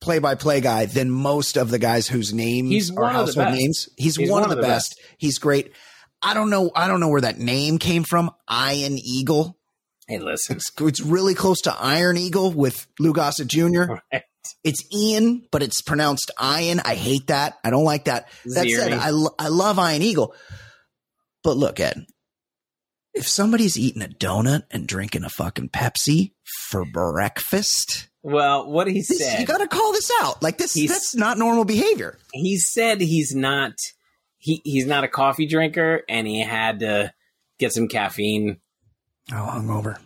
[0.00, 3.88] play by play guy than most of the guys whose names He's are household names.
[3.96, 4.96] He's, He's one, one, of the, best.
[4.96, 5.00] best.
[5.18, 5.72] He's great.
[6.22, 6.70] I don't know.
[6.74, 8.30] I don't know where that name came from.
[8.46, 9.56] Iron Eagle.
[10.08, 10.56] Hey, listen.
[10.56, 13.82] It's, it's really close to Iron Eagle with Lou Gossett Jr.
[14.12, 14.22] Right.
[14.64, 16.80] It's Ian, but it's pronounced Ian.
[16.80, 17.58] I hate that.
[17.64, 18.28] I don't like that.
[18.44, 18.76] That Zeri.
[18.76, 20.34] said, I, I love Iron Eagle.
[21.42, 22.06] But look, Ed,
[23.14, 26.32] if somebody's eating a donut and drinking a fucking Pepsi
[26.68, 30.42] for breakfast, well, what he said, this, you got to call this out.
[30.42, 32.18] Like this, that's not normal behavior.
[32.32, 33.72] He said he's not
[34.38, 37.12] he he's not a coffee drinker, and he had to
[37.58, 38.58] get some caffeine.
[39.32, 39.98] Oh, hungover.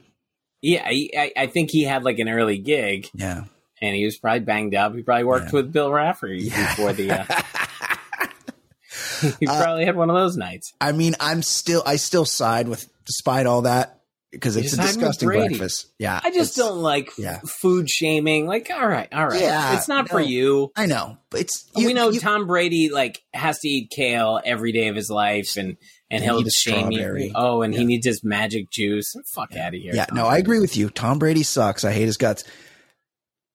[0.61, 3.09] Yeah, I, I think he had like an early gig.
[3.14, 3.45] Yeah,
[3.82, 4.94] and he was probably banged up.
[4.94, 5.60] He probably worked yeah.
[5.60, 6.70] with Bill Raftery yeah.
[6.70, 7.10] before the.
[7.10, 7.24] Uh,
[9.40, 10.72] he uh, probably uh, had one of those nights.
[10.80, 13.98] I mean, I'm still I still side with, despite all that,
[14.30, 15.90] because it's a disgusting breakfast.
[15.98, 17.40] Yeah, I just don't like yeah.
[17.60, 18.46] food shaming.
[18.46, 20.70] Like, all right, all right, yeah, it's not no, for you.
[20.76, 24.40] I know, but it's you, we know you, Tom Brady like has to eat kale
[24.44, 25.76] every day of his life, and
[26.08, 27.32] and he'll shame you.
[27.34, 27.80] Oh, and yeah.
[27.80, 29.12] he needs his magic juice.
[29.34, 29.66] Fuck yeah.
[29.66, 29.92] out of here.
[29.92, 30.36] Yeah, Tom no, Brady.
[30.36, 30.88] I agree with you.
[30.88, 31.84] Tom Brady sucks.
[31.84, 32.44] I hate his guts.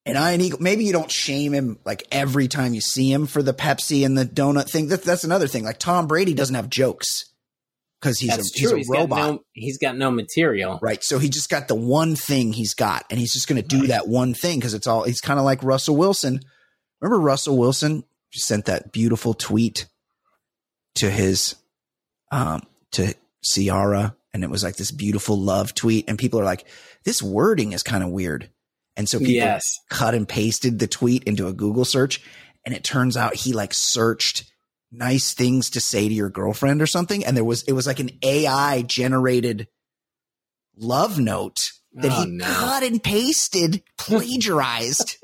[0.07, 3.43] And Ian Eagle, maybe you don't shame him like every time you see him for
[3.43, 4.87] the Pepsi and the donut thing.
[4.87, 5.65] That, that's another thing.
[5.65, 7.25] Like Tom Brady doesn't have jokes
[7.99, 9.17] because he's, a, he's a he's robot.
[9.17, 10.79] Got no, he's got no material.
[10.81, 11.03] Right.
[11.03, 13.81] So he just got the one thing he's got and he's just going to do
[13.81, 13.89] right.
[13.89, 16.39] that one thing because it's all, he's kind of like Russell Wilson.
[17.01, 19.87] Remember Russell Wilson sent that beautiful tweet
[20.95, 21.55] to his,
[22.31, 26.65] um, to Ciara and it was like this beautiful love tweet and people are like,
[27.03, 28.49] this wording is kind of weird.
[28.97, 29.79] And so people yes.
[29.89, 32.21] cut and pasted the tweet into a Google search.
[32.65, 34.51] And it turns out he like searched
[34.91, 37.23] nice things to say to your girlfriend or something.
[37.23, 39.67] And there was, it was like an AI generated
[40.75, 41.59] love note
[41.93, 42.45] that oh, he no.
[42.45, 45.17] cut and pasted, plagiarized.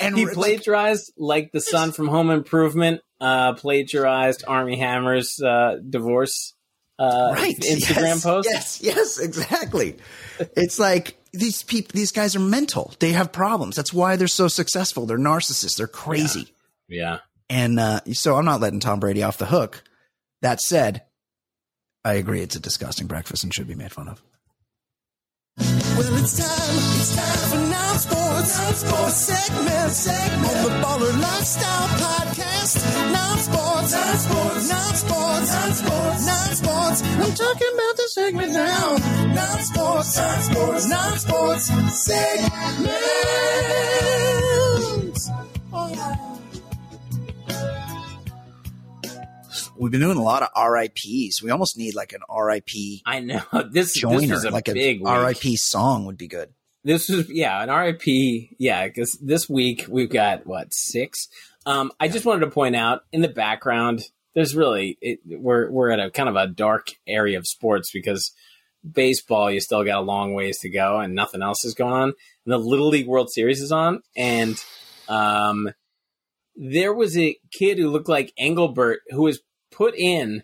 [0.00, 5.76] and he plagiarized like, like, the son from Home Improvement, uh, plagiarized Armie Hammer's, uh,
[5.88, 6.54] divorce,
[7.02, 7.56] uh, right.
[7.56, 8.48] Instagram yes, post.
[8.50, 9.96] Yes, yes, exactly.
[10.56, 12.94] it's like, these people, these guys are mental.
[12.98, 13.76] They have problems.
[13.76, 15.06] That's why they're so successful.
[15.06, 15.76] They're narcissists.
[15.76, 16.52] They're crazy.
[16.88, 17.02] Yeah.
[17.02, 17.18] yeah.
[17.48, 19.82] And uh, so I'm not letting Tom Brady off the hook.
[20.42, 21.02] That said,
[22.04, 24.22] I agree it's a disgusting breakfast and should be made fun of.
[25.58, 31.20] Well, it's time, it's time for now sports, non sports segment, segment on the Baller
[31.20, 32.51] Lifestyle Podcast.
[32.74, 37.02] Non sports, non sports, non sports, non sports, non sports.
[37.02, 38.96] I'm talking about the segment now.
[39.34, 41.64] Non sports, non sports, non sports
[42.04, 42.52] segment.
[45.74, 46.32] Oh.
[49.76, 51.42] We've been doing a lot of RIPS.
[51.42, 53.02] We almost need like an RIP.
[53.04, 56.50] I know this joiner, this like a big a RIP song would be good.
[56.84, 58.50] This is yeah, an RIP.
[58.58, 61.28] Yeah, because this week we've got what six.
[61.66, 64.02] Um, I just wanted to point out in the background,
[64.34, 68.32] there's really it, we're we're at a kind of a dark area of sports because
[68.90, 72.02] baseball you still got a long ways to go and nothing else is going on.
[72.44, 74.56] And the Little League World Series is on, and
[75.08, 75.70] um,
[76.56, 79.40] there was a kid who looked like Engelberg who was
[79.70, 80.42] put in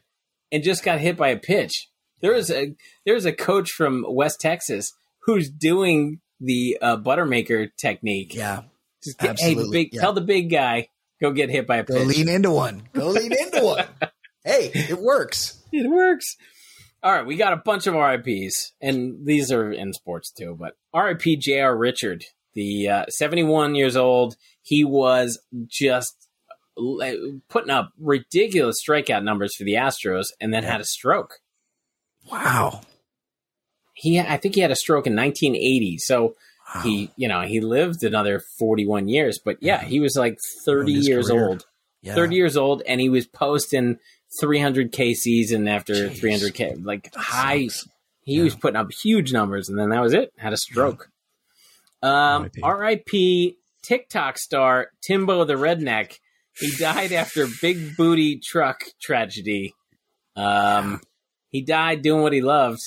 [0.52, 1.88] and just got hit by a pitch.
[2.20, 2.74] There was a
[3.04, 8.34] there's a coach from West Texas who's doing the uh, Buttermaker technique.
[8.34, 8.62] Yeah.
[9.04, 10.00] Just get, hey, the big, yeah.
[10.00, 10.88] tell the big guy
[11.20, 11.96] go get hit by a pitch.
[11.96, 12.88] Go lean into one.
[12.92, 13.84] Go lean into one.
[14.44, 15.62] Hey, it works.
[15.72, 16.36] It works.
[17.02, 20.56] All right, we got a bunch of RIPS, and these are in sports too.
[20.58, 21.76] But RIP J.R.
[21.76, 22.24] Richard,
[22.54, 26.28] the uh, 71 years old, he was just
[27.48, 31.40] putting up ridiculous strikeout numbers for the Astros, and then had a stroke.
[32.30, 32.80] Wow.
[33.94, 35.98] He, I think he had a stroke in 1980.
[35.98, 36.36] So
[36.74, 36.82] wow.
[36.82, 39.38] he, you know, he lived another 41 years.
[39.44, 41.48] But yeah, he was like 30 years career.
[41.48, 41.66] old.
[42.02, 42.14] Yeah.
[42.14, 43.98] 30 years old, and he was posting
[44.42, 46.20] 300k season after Jeez.
[46.20, 47.66] 300k, like that high.
[47.66, 47.88] Sucks.
[48.22, 48.44] He yeah.
[48.44, 50.32] was putting up huge numbers, and then that was it.
[50.36, 51.10] Had a stroke.
[52.02, 52.36] Yeah.
[52.36, 53.56] Um, R.I.P.
[53.82, 56.18] TikTok star Timbo the Redneck.
[56.58, 59.74] He died after big booty truck tragedy.
[60.36, 60.98] Um, yeah.
[61.50, 62.82] he died doing what he loved,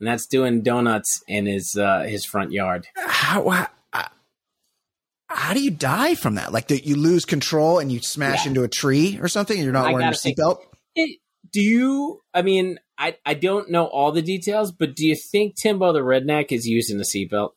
[0.00, 2.88] and that's doing donuts in his uh, his front yard.
[2.96, 3.68] How, how,
[5.28, 6.52] how do you die from that?
[6.52, 8.50] Like, that you lose control and you smash yeah.
[8.50, 10.58] into a tree or something, and you're not I wearing your seatbelt?
[11.52, 12.20] do you?
[12.34, 16.00] I mean, I I don't know all the details, but do you think Timbo the
[16.00, 17.50] redneck is using the seatbelt?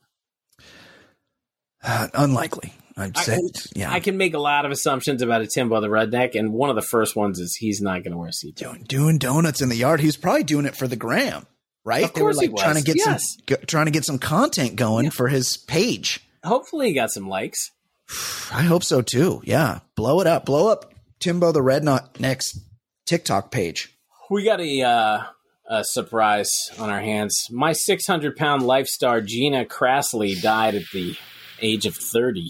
[1.83, 2.73] Uh, unlikely.
[2.95, 3.39] I'd say, I,
[3.75, 3.91] yeah.
[3.91, 6.75] I can make a lot of assumptions about a Timbo the redneck, and one of
[6.75, 8.55] the first ones is he's not going to wear a seatbelt.
[8.55, 9.99] Doing, doing donuts in the yard.
[9.99, 11.47] He's probably doing it for the gram,
[11.85, 12.03] right?
[12.03, 13.37] Of course, they were like trying to get yes.
[13.47, 15.11] some trying to get some content going yeah.
[15.11, 16.19] for his page.
[16.43, 17.71] Hopefully, he got some likes.
[18.51, 19.41] I hope so too.
[19.45, 22.59] Yeah, blow it up, blow up Timbo the Redneck's
[23.05, 23.97] TikTok page.
[24.29, 25.23] We got a, uh,
[25.69, 27.47] a surprise on our hands.
[27.49, 31.15] My 600 pound life star Gina Krasley died at the
[31.61, 32.49] age of 30.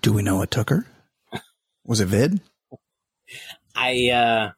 [0.00, 0.86] Do we know what took her?
[1.84, 2.40] Was it vid?
[3.76, 4.50] I uh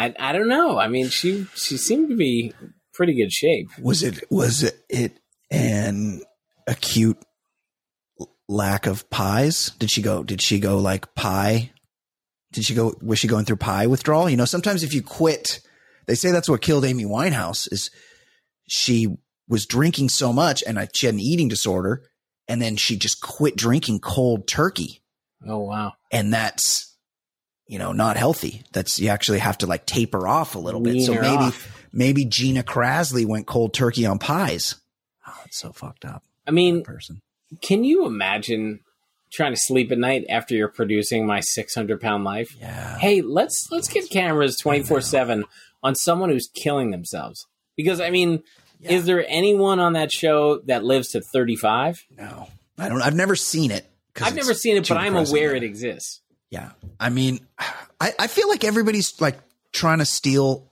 [0.00, 0.78] I I don't know.
[0.78, 2.52] I mean she she seemed to be
[2.94, 3.68] pretty good shape.
[3.80, 5.20] Was it was it, it
[5.50, 6.22] an
[6.66, 7.18] acute
[8.48, 9.70] lack of pies?
[9.78, 11.70] Did she go did she go like pie
[12.52, 12.94] did she go?
[13.00, 14.28] Was she going through pie withdrawal?
[14.28, 15.60] You know, sometimes if you quit,
[16.06, 17.72] they say that's what killed Amy Winehouse.
[17.72, 17.90] Is
[18.68, 19.16] she
[19.48, 22.02] was drinking so much and uh, she had an eating disorder,
[22.48, 25.02] and then she just quit drinking cold turkey.
[25.46, 25.92] Oh wow!
[26.10, 26.89] And that's
[27.70, 28.62] you know not healthy.
[28.72, 31.02] That's you actually have to like taper off a little bit.
[31.02, 31.86] so maybe off.
[31.92, 34.74] maybe Gina Krasley went cold turkey on pies.
[35.26, 36.24] Oh, it's so fucked up.
[36.46, 37.20] I mean, person.
[37.62, 38.80] Can you imagine
[39.30, 42.54] trying to sleep at night after you're producing my 600 pound life.
[42.58, 42.98] Yeah.
[42.98, 45.44] Hey, let's let's get cameras 24 seven
[45.82, 47.46] on someone who's killing themselves.
[47.76, 48.42] Because I mean,
[48.80, 48.92] yeah.
[48.92, 52.04] is there anyone on that show that lives to 35?
[52.18, 53.02] No, I don't.
[53.02, 53.86] I've never seen it.
[54.20, 56.20] I've never seen it, but I'm aware it exists.
[56.50, 57.40] Yeah, I mean,
[58.00, 59.38] I, I feel like everybody's like
[59.72, 60.70] trying to steal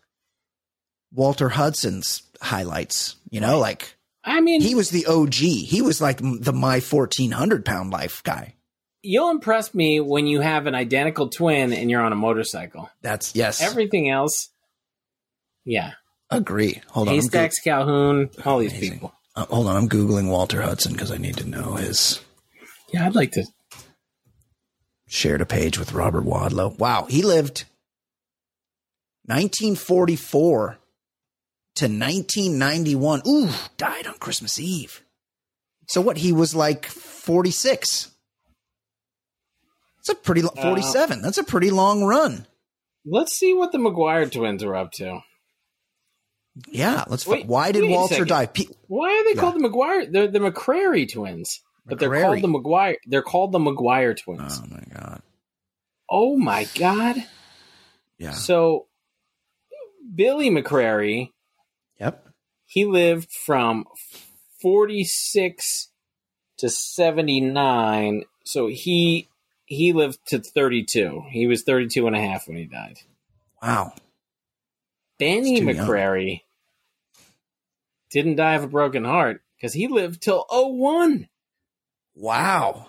[1.12, 3.16] Walter Hudson's highlights.
[3.30, 3.60] You know, right.
[3.60, 5.34] like I mean, he was the OG.
[5.34, 8.54] He was like the my 1400 pound life guy.
[9.02, 12.90] You'll impress me when you have an identical twin and you're on a motorcycle.
[13.00, 13.62] That's yes.
[13.62, 14.50] Everything else,
[15.64, 15.92] yeah.
[16.30, 16.82] Agree.
[16.88, 17.62] Hold Haystacks, on.
[17.64, 18.92] Calhoun, all these Amazing.
[18.92, 19.14] people.
[19.36, 22.20] Uh, hold on, I'm googling Walter Hudson because I need to know his.
[22.92, 23.44] Yeah, I'd like to.
[25.08, 26.78] Shared a page with Robert Wadlow.
[26.78, 27.64] Wow, he lived
[29.24, 30.78] 1944
[31.76, 33.22] to 1991.
[33.26, 35.02] Ooh, died on Christmas Eve.
[35.88, 36.18] So what?
[36.18, 38.10] He was like 46.
[39.96, 41.18] That's a pretty uh, 47.
[41.18, 42.46] Uh, That's a pretty long run.
[43.04, 45.20] Let's see what the McGuire twins are up to.
[46.68, 47.26] Yeah, let's.
[47.26, 48.48] Wait, why did Walter die?
[48.88, 49.40] why are they yeah.
[49.40, 50.10] called the McGuire?
[50.10, 52.96] They're the McCrary twins, but they're called the McGuire.
[53.06, 54.60] They're called the McGuire twins.
[54.62, 55.22] Oh my god!
[56.10, 57.16] Oh my god!
[58.18, 58.32] Yeah.
[58.32, 58.86] So
[60.14, 61.30] Billy McCrary
[62.00, 62.28] Yep.
[62.66, 63.86] He lived from
[64.60, 65.88] 46
[66.58, 68.24] to 79.
[68.44, 69.28] So he
[69.64, 71.24] he lived to 32.
[71.30, 72.98] He was 32 and a half when he died.
[73.62, 73.92] Wow.
[75.18, 76.40] Benny McCrary young.
[78.10, 81.28] didn't die of a broken heart because he lived till 01.
[82.18, 82.88] Wow.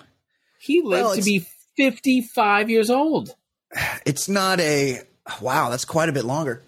[0.60, 1.46] He lived well, to be
[1.78, 3.36] 55 years old.
[4.06, 5.02] It's not a
[5.42, 6.64] wow, that's quite a bit longer.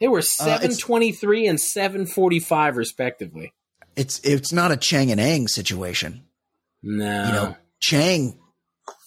[0.00, 3.52] They were uh, seven twenty three and seven forty five respectively.
[3.96, 6.24] It's it's not a Chang and Eng situation.
[6.82, 8.38] No, you know Chang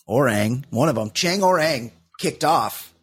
[0.05, 2.93] or Eng, one of them, Chang or Eng, kicked off,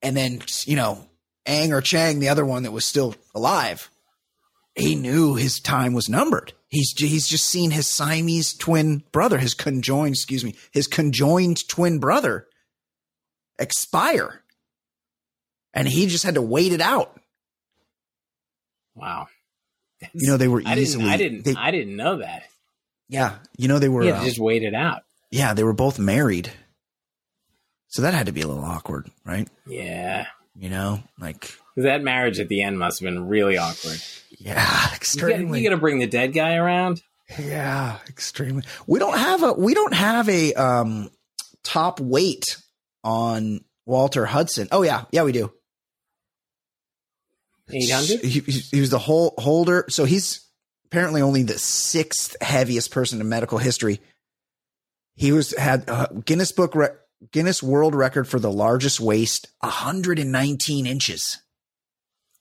[0.00, 1.04] and then you know
[1.44, 3.90] Eng or Chang, the other one that was still alive,
[4.74, 6.52] he knew his time was numbered.
[6.68, 11.98] He's he's just seen his Siamese twin brother, his conjoined, excuse me, his conjoined twin
[11.98, 12.46] brother
[13.58, 14.42] expire
[15.74, 17.16] and he just had to wait it out.
[18.94, 19.28] Wow.
[20.00, 21.04] That's, you know, they were I easily.
[21.04, 21.44] Didn't, I didn't.
[21.44, 22.44] They, I didn't know that.
[23.08, 25.02] Yeah, you know they were yeah, uh, just waited out.
[25.32, 26.52] Yeah, they were both married,
[27.88, 29.48] so that had to be a little awkward, right?
[29.66, 30.26] Yeah,
[30.60, 33.98] you know, like that marriage at the end must have been really awkward.
[34.38, 35.60] Yeah, extremely.
[35.60, 37.02] You got to bring the dead guy around.
[37.38, 38.64] Yeah, extremely.
[38.86, 41.10] We don't have a we don't have a um
[41.62, 42.44] top weight
[43.02, 44.68] on Walter Hudson.
[44.70, 45.50] Oh yeah, yeah we do.
[47.72, 48.20] Eight hundred.
[48.20, 50.46] He, he, was the whole holder, so he's
[50.86, 54.00] apparently only the sixth heaviest person in medical history.
[55.14, 56.88] He was had uh, Guinness Book Re-
[57.32, 61.38] Guinness World Record for the largest waist, 119 inches.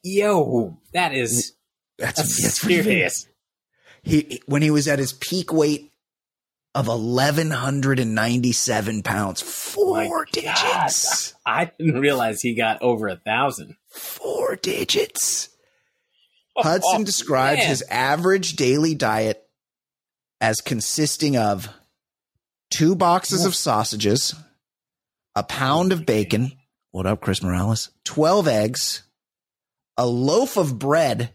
[0.03, 1.53] Yo, that is
[1.97, 3.27] that's, that's, that's serious.
[4.01, 5.91] He when he was at his peak weight
[6.73, 11.33] of 1197 pounds, four digits.
[11.33, 11.41] God.
[11.45, 13.75] I didn't realize he got over a thousand.
[13.89, 15.49] Four digits.
[16.55, 19.45] Oh, Hudson oh, described his average daily diet
[20.39, 21.67] as consisting of
[22.69, 24.35] two boxes of sausages,
[25.35, 26.51] a pound of bacon.
[26.91, 27.91] What up, Chris Morales?
[28.05, 29.03] 12 eggs,
[29.97, 31.33] a loaf of bread.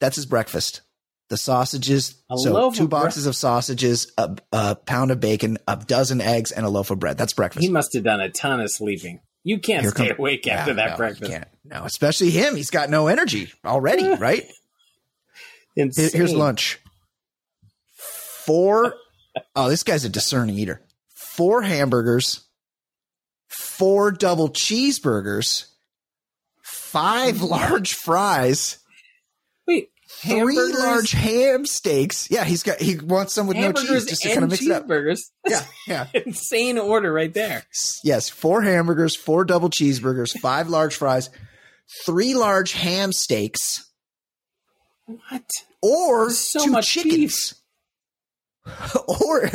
[0.00, 0.82] That's his breakfast
[1.28, 2.22] the sausages.
[2.30, 3.30] A so two of boxes bread.
[3.30, 7.18] of sausages, a, a, pound of bacon, a dozen eggs, and a loaf of bread.
[7.18, 7.64] That's breakfast.
[7.64, 9.20] He must have done a ton of sleeping.
[9.44, 11.30] You can't Here stay come, awake after yeah, that no, breakfast.
[11.30, 11.48] can't.
[11.64, 12.56] No, especially him.
[12.56, 14.44] He's got no energy already, right?
[15.76, 16.10] Insane.
[16.12, 16.80] Here's lunch.
[17.94, 18.94] Four.
[19.54, 20.82] oh, this guy's a discerning eater.
[21.14, 22.47] Four hamburgers,
[23.78, 25.66] four double cheeseburgers,
[26.62, 27.46] five mm-hmm.
[27.46, 28.78] large fries.
[29.66, 32.30] Wait, three large ham steaks.
[32.30, 34.72] Yeah, he's got he wants some with no cheese just to kind of mix it
[34.72, 34.88] up.
[34.88, 35.30] Burgers.
[35.46, 36.06] Yeah, yeah.
[36.12, 37.64] Insane order right there.
[38.02, 41.30] Yes, four hamburgers, four double cheeseburgers, five large fries,
[42.04, 43.84] three large ham steaks.
[45.06, 45.48] What?
[45.80, 47.54] Or so two much chickens.
[49.08, 49.50] or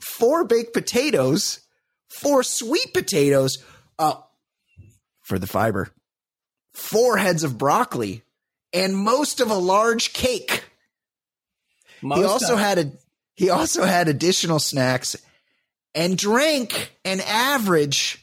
[0.00, 1.60] four baked potatoes,
[2.14, 3.58] four sweet potatoes.
[3.98, 4.24] Oh,
[5.22, 5.90] for the fiber.
[6.72, 8.22] Four heads of broccoli,
[8.72, 10.64] and most of a large cake.
[12.02, 12.92] Most he also had a
[13.34, 15.16] he also had additional snacks
[15.94, 18.18] and drank an average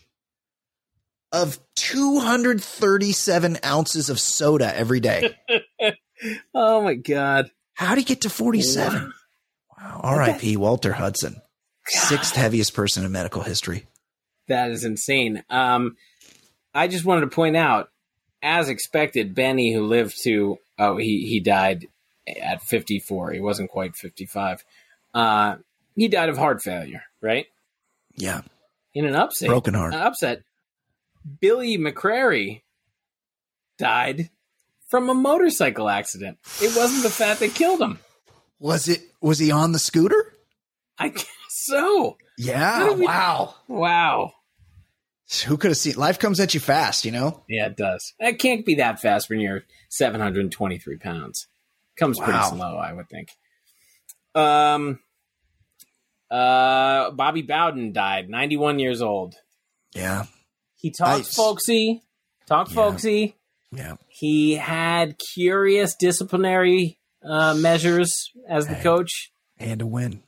[1.31, 5.35] of 237 ounces of soda every day.
[6.53, 7.49] oh my god.
[7.73, 9.13] How did he get to 47?
[9.77, 10.01] Wow.
[10.03, 10.17] wow.
[10.17, 11.41] RIP Walter Hudson.
[11.93, 11.99] God.
[12.07, 13.85] Sixth heaviest person in medical history.
[14.47, 15.43] That is insane.
[15.49, 15.97] Um
[16.73, 17.89] I just wanted to point out
[18.43, 21.87] as expected, Benny, who lived to oh he he died
[22.41, 23.31] at 54.
[23.31, 24.63] He wasn't quite 55.
[25.13, 25.55] Uh,
[25.95, 27.47] he died of heart failure, right?
[28.15, 28.41] Yeah.
[28.93, 29.93] In an upset, broken heart.
[29.93, 30.43] upset.
[31.39, 32.61] Billy McCrary
[33.77, 34.29] died
[34.89, 36.37] from a motorcycle accident.
[36.61, 37.99] It wasn't the fat that killed him.
[38.59, 39.01] Was it?
[39.21, 40.33] Was he on the scooter?
[40.97, 41.13] I
[41.51, 42.17] so.
[42.37, 42.93] Yeah.
[42.93, 43.55] We, wow.
[43.67, 44.33] Wow.
[45.45, 45.95] Who could have seen?
[45.95, 47.43] Life comes at you fast, you know.
[47.47, 48.13] Yeah, it does.
[48.19, 51.47] It can't be that fast when you're 723 pounds.
[51.97, 52.25] Comes wow.
[52.25, 53.29] pretty slow, I would think.
[54.35, 54.99] Um.
[56.29, 59.35] Uh, Bobby Bowden died, 91 years old.
[59.93, 60.25] Yeah.
[60.77, 62.01] He talks folksy.
[62.47, 62.73] Talk yeah.
[62.73, 63.35] folksy.
[63.73, 63.95] Yeah.
[64.07, 69.31] He had curious disciplinary uh, measures as the coach.
[69.59, 70.23] And a win.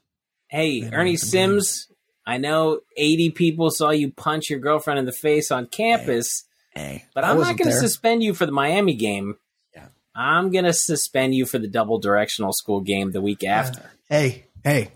[0.53, 1.87] Hey, Ernie Sims
[2.25, 6.81] I know 80 people saw you punch your girlfriend in the face on campus, hey,
[6.81, 9.35] hey, but I'm not going to suspend you for the Miami game.
[9.75, 9.87] Yeah.
[10.15, 13.81] I'm going to suspend you for the double directional school game the week after.
[13.81, 14.91] Uh, hey, hey.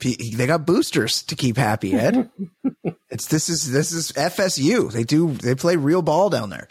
[0.00, 2.28] They got boosters to keep happy, Ed.
[3.08, 4.90] it's this is this is FSU.
[4.92, 6.66] They do they play real ball down there.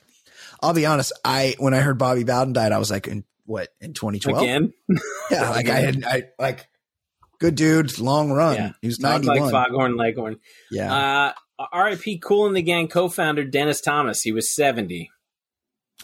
[0.61, 1.13] I'll be honest.
[1.23, 4.43] I when I heard Bobby Bowden died, I was like, in what in 2012?
[4.43, 4.73] Again?
[5.31, 6.67] Yeah, like I had I like
[7.43, 8.55] good dude, long run.
[8.55, 8.71] Yeah.
[8.81, 9.39] He was ninety one.
[9.39, 10.39] Like Foghorn Leghorn.
[10.71, 11.33] Yeah.
[11.59, 12.19] Uh, R.I.P.
[12.19, 14.21] Kool and the Gang co-founder Dennis Thomas.
[14.21, 15.11] He was seventy.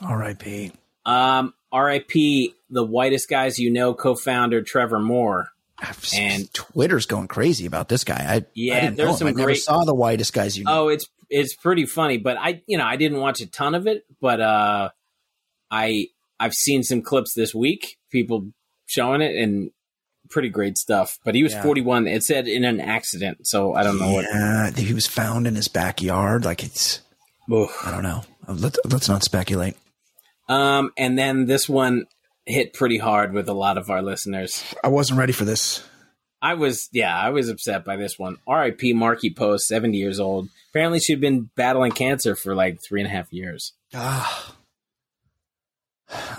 [0.02, 0.74] R.I.P.
[1.06, 2.54] Um, R.I.P.
[2.70, 5.50] The whitest guys you know co-founder Trevor Moore.
[6.14, 8.16] And Twitter's going crazy about this guy.
[8.18, 10.66] I yeah, I didn't there's know some I great, never saw the whitest guys you
[10.66, 10.86] know.
[10.86, 13.88] Oh, it's it's pretty funny, but I you know I didn't watch a ton of
[13.88, 14.90] it, but uh,
[15.72, 16.08] I
[16.38, 18.52] I've seen some clips this week, people
[18.88, 19.72] showing it, and
[20.30, 21.20] pretty great stuff.
[21.24, 21.64] But he was yeah.
[21.64, 22.08] 41.
[22.08, 24.78] It said in an accident, so I don't know what.
[24.78, 26.46] He was found in his backyard.
[26.46, 27.02] Like it's,
[27.52, 27.76] Oof.
[27.86, 28.24] I don't know.
[28.48, 29.76] Let's let's not speculate.
[30.48, 32.06] Um, and then this one
[32.46, 34.64] hit pretty hard with a lot of our listeners.
[34.84, 35.84] I wasn't ready for this.
[36.42, 38.38] I was, yeah, I was upset by this one.
[38.48, 38.94] R.I.P.
[38.94, 40.48] Markie Post, 70 years old.
[40.72, 43.74] Apparently, she'd been battling cancer for like three and a half years.
[43.94, 44.56] Ah.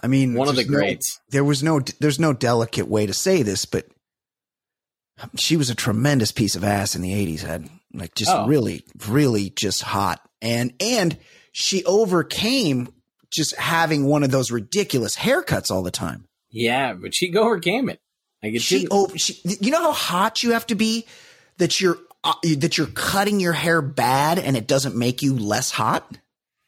[0.02, 1.18] I mean, one of the greats.
[1.18, 3.86] No, there was no, there's no delicate way to say this, but
[5.38, 8.46] She was a tremendous piece of ass in the 80s, had like just oh.
[8.46, 10.20] really, really just hot.
[10.40, 11.18] And, and
[11.52, 12.92] she overcame
[13.30, 16.26] just having one of those ridiculous haircuts all the time.
[16.50, 18.00] Yeah, but she overcame it.
[18.42, 21.06] Like it she, oh, she, you know how hot you have to be
[21.58, 25.70] that you're uh, that you're cutting your hair bad and it doesn't make you less
[25.70, 26.18] hot.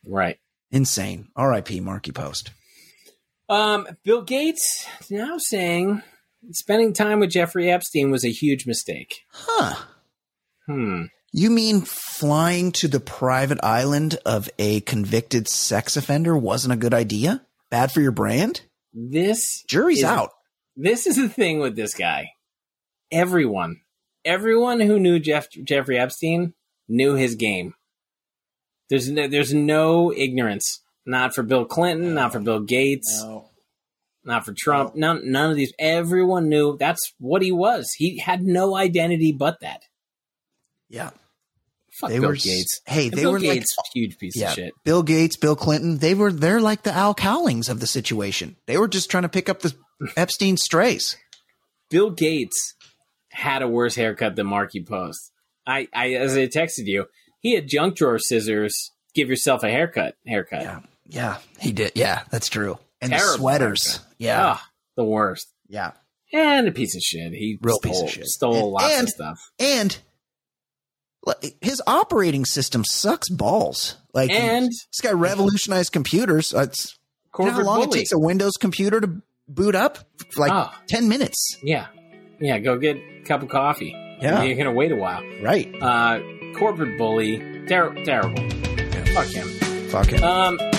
[0.06, 0.38] Right.
[0.70, 1.28] Insane.
[1.36, 1.80] R.I.P.
[1.80, 2.50] Markie Post.
[3.48, 6.02] Um, Bill Gates now saying
[6.50, 9.20] spending time with Jeffrey Epstein was a huge mistake.
[9.30, 9.74] Huh.
[10.66, 11.04] Hmm.
[11.32, 16.92] You mean flying to the private island of a convicted sex offender wasn't a good
[16.92, 17.44] idea?
[17.70, 18.60] Bad for your brand?
[18.92, 20.30] This jury's is, out.
[20.76, 22.32] This is the thing with this guy.
[23.10, 23.80] Everyone,
[24.24, 26.52] everyone who knew Jeff Jeffrey Epstein
[26.86, 27.74] knew his game.
[28.90, 30.81] There's no, there's no ignorance.
[31.04, 33.50] Not for Bill Clinton, not for Bill Gates, no.
[34.24, 34.94] not for Trump.
[34.94, 35.14] No.
[35.14, 35.72] None, none of these.
[35.78, 37.92] Everyone knew that's what he was.
[37.96, 39.82] He had no identity but that.
[40.88, 41.10] Yeah.
[41.92, 42.80] Fuck they Bill were, Gates.
[42.86, 44.74] Hey, and they Bill were Gates, like huge piece yeah, of shit.
[44.84, 48.56] Bill Gates, Bill Clinton, they were they're like the Al Cowlings of the situation.
[48.66, 49.74] They were just trying to pick up the
[50.16, 51.16] Epstein strays.
[51.90, 52.74] Bill Gates
[53.30, 55.32] had a worse haircut than Markie Post.
[55.66, 57.06] I, I as I texted you,
[57.40, 58.90] he had junk drawer scissors.
[59.14, 60.14] Give yourself a haircut.
[60.26, 60.62] Haircut.
[60.62, 60.80] Yeah,
[61.12, 61.92] yeah, he did.
[61.94, 62.78] Yeah, that's true.
[63.00, 63.86] And Terrible the sweaters.
[63.96, 64.14] Haircut.
[64.18, 64.62] Yeah, oh,
[64.96, 65.52] the worst.
[65.68, 65.92] Yeah,
[66.32, 67.32] and a piece of shit.
[67.32, 68.26] He real stole, piece of shit.
[68.26, 69.50] Stole and, lots and, of stuff.
[69.58, 69.98] And
[71.60, 73.96] his operating system sucks balls.
[74.12, 76.54] Like, and this guy revolutionized computers.
[76.54, 76.98] Uh, it's
[77.38, 77.88] you know how long bully.
[77.88, 79.98] it takes a Windows computer to boot up?
[80.36, 80.70] Like oh.
[80.88, 81.58] ten minutes.
[81.62, 81.88] Yeah,
[82.40, 82.58] yeah.
[82.58, 83.94] Go get a cup of coffee.
[84.20, 85.22] Yeah, you're gonna wait a while.
[85.42, 85.70] Right.
[85.80, 86.20] Uh,
[86.56, 87.38] corporate bully.
[87.66, 88.42] Ter- terrible.
[88.42, 89.04] Yeah.
[89.14, 89.48] Fuck him.
[89.88, 90.24] Fuck him.
[90.24, 90.71] Um,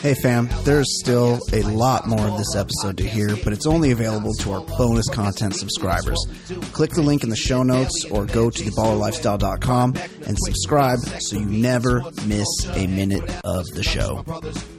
[0.00, 3.90] Hey fam, there's still a lot more of this episode to hear, but it's only
[3.90, 6.24] available to our bonus content subscribers.
[6.72, 9.94] Click the link in the show notes or go to theballerlifestyle.com
[10.26, 14.24] and subscribe so you never miss a minute of the show.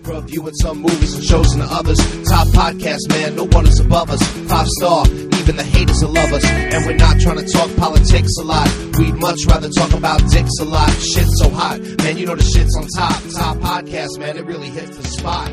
[0.04, 1.98] Reviewing some movies and shows and others.
[2.24, 4.26] Top podcast, man, no one is above us.
[4.48, 5.06] Five star,
[5.50, 6.46] even the haters will love us.
[6.46, 8.70] And we're not trying to talk politics a lot.
[9.00, 10.92] We'd much rather talk about dicks a lot.
[10.92, 13.22] Shit's so hot, man, you know the shit's on top.
[13.34, 15.52] Top podcast, man, it really hits the spot.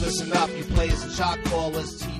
[0.00, 2.19] Listen up, you players and shot callers, TV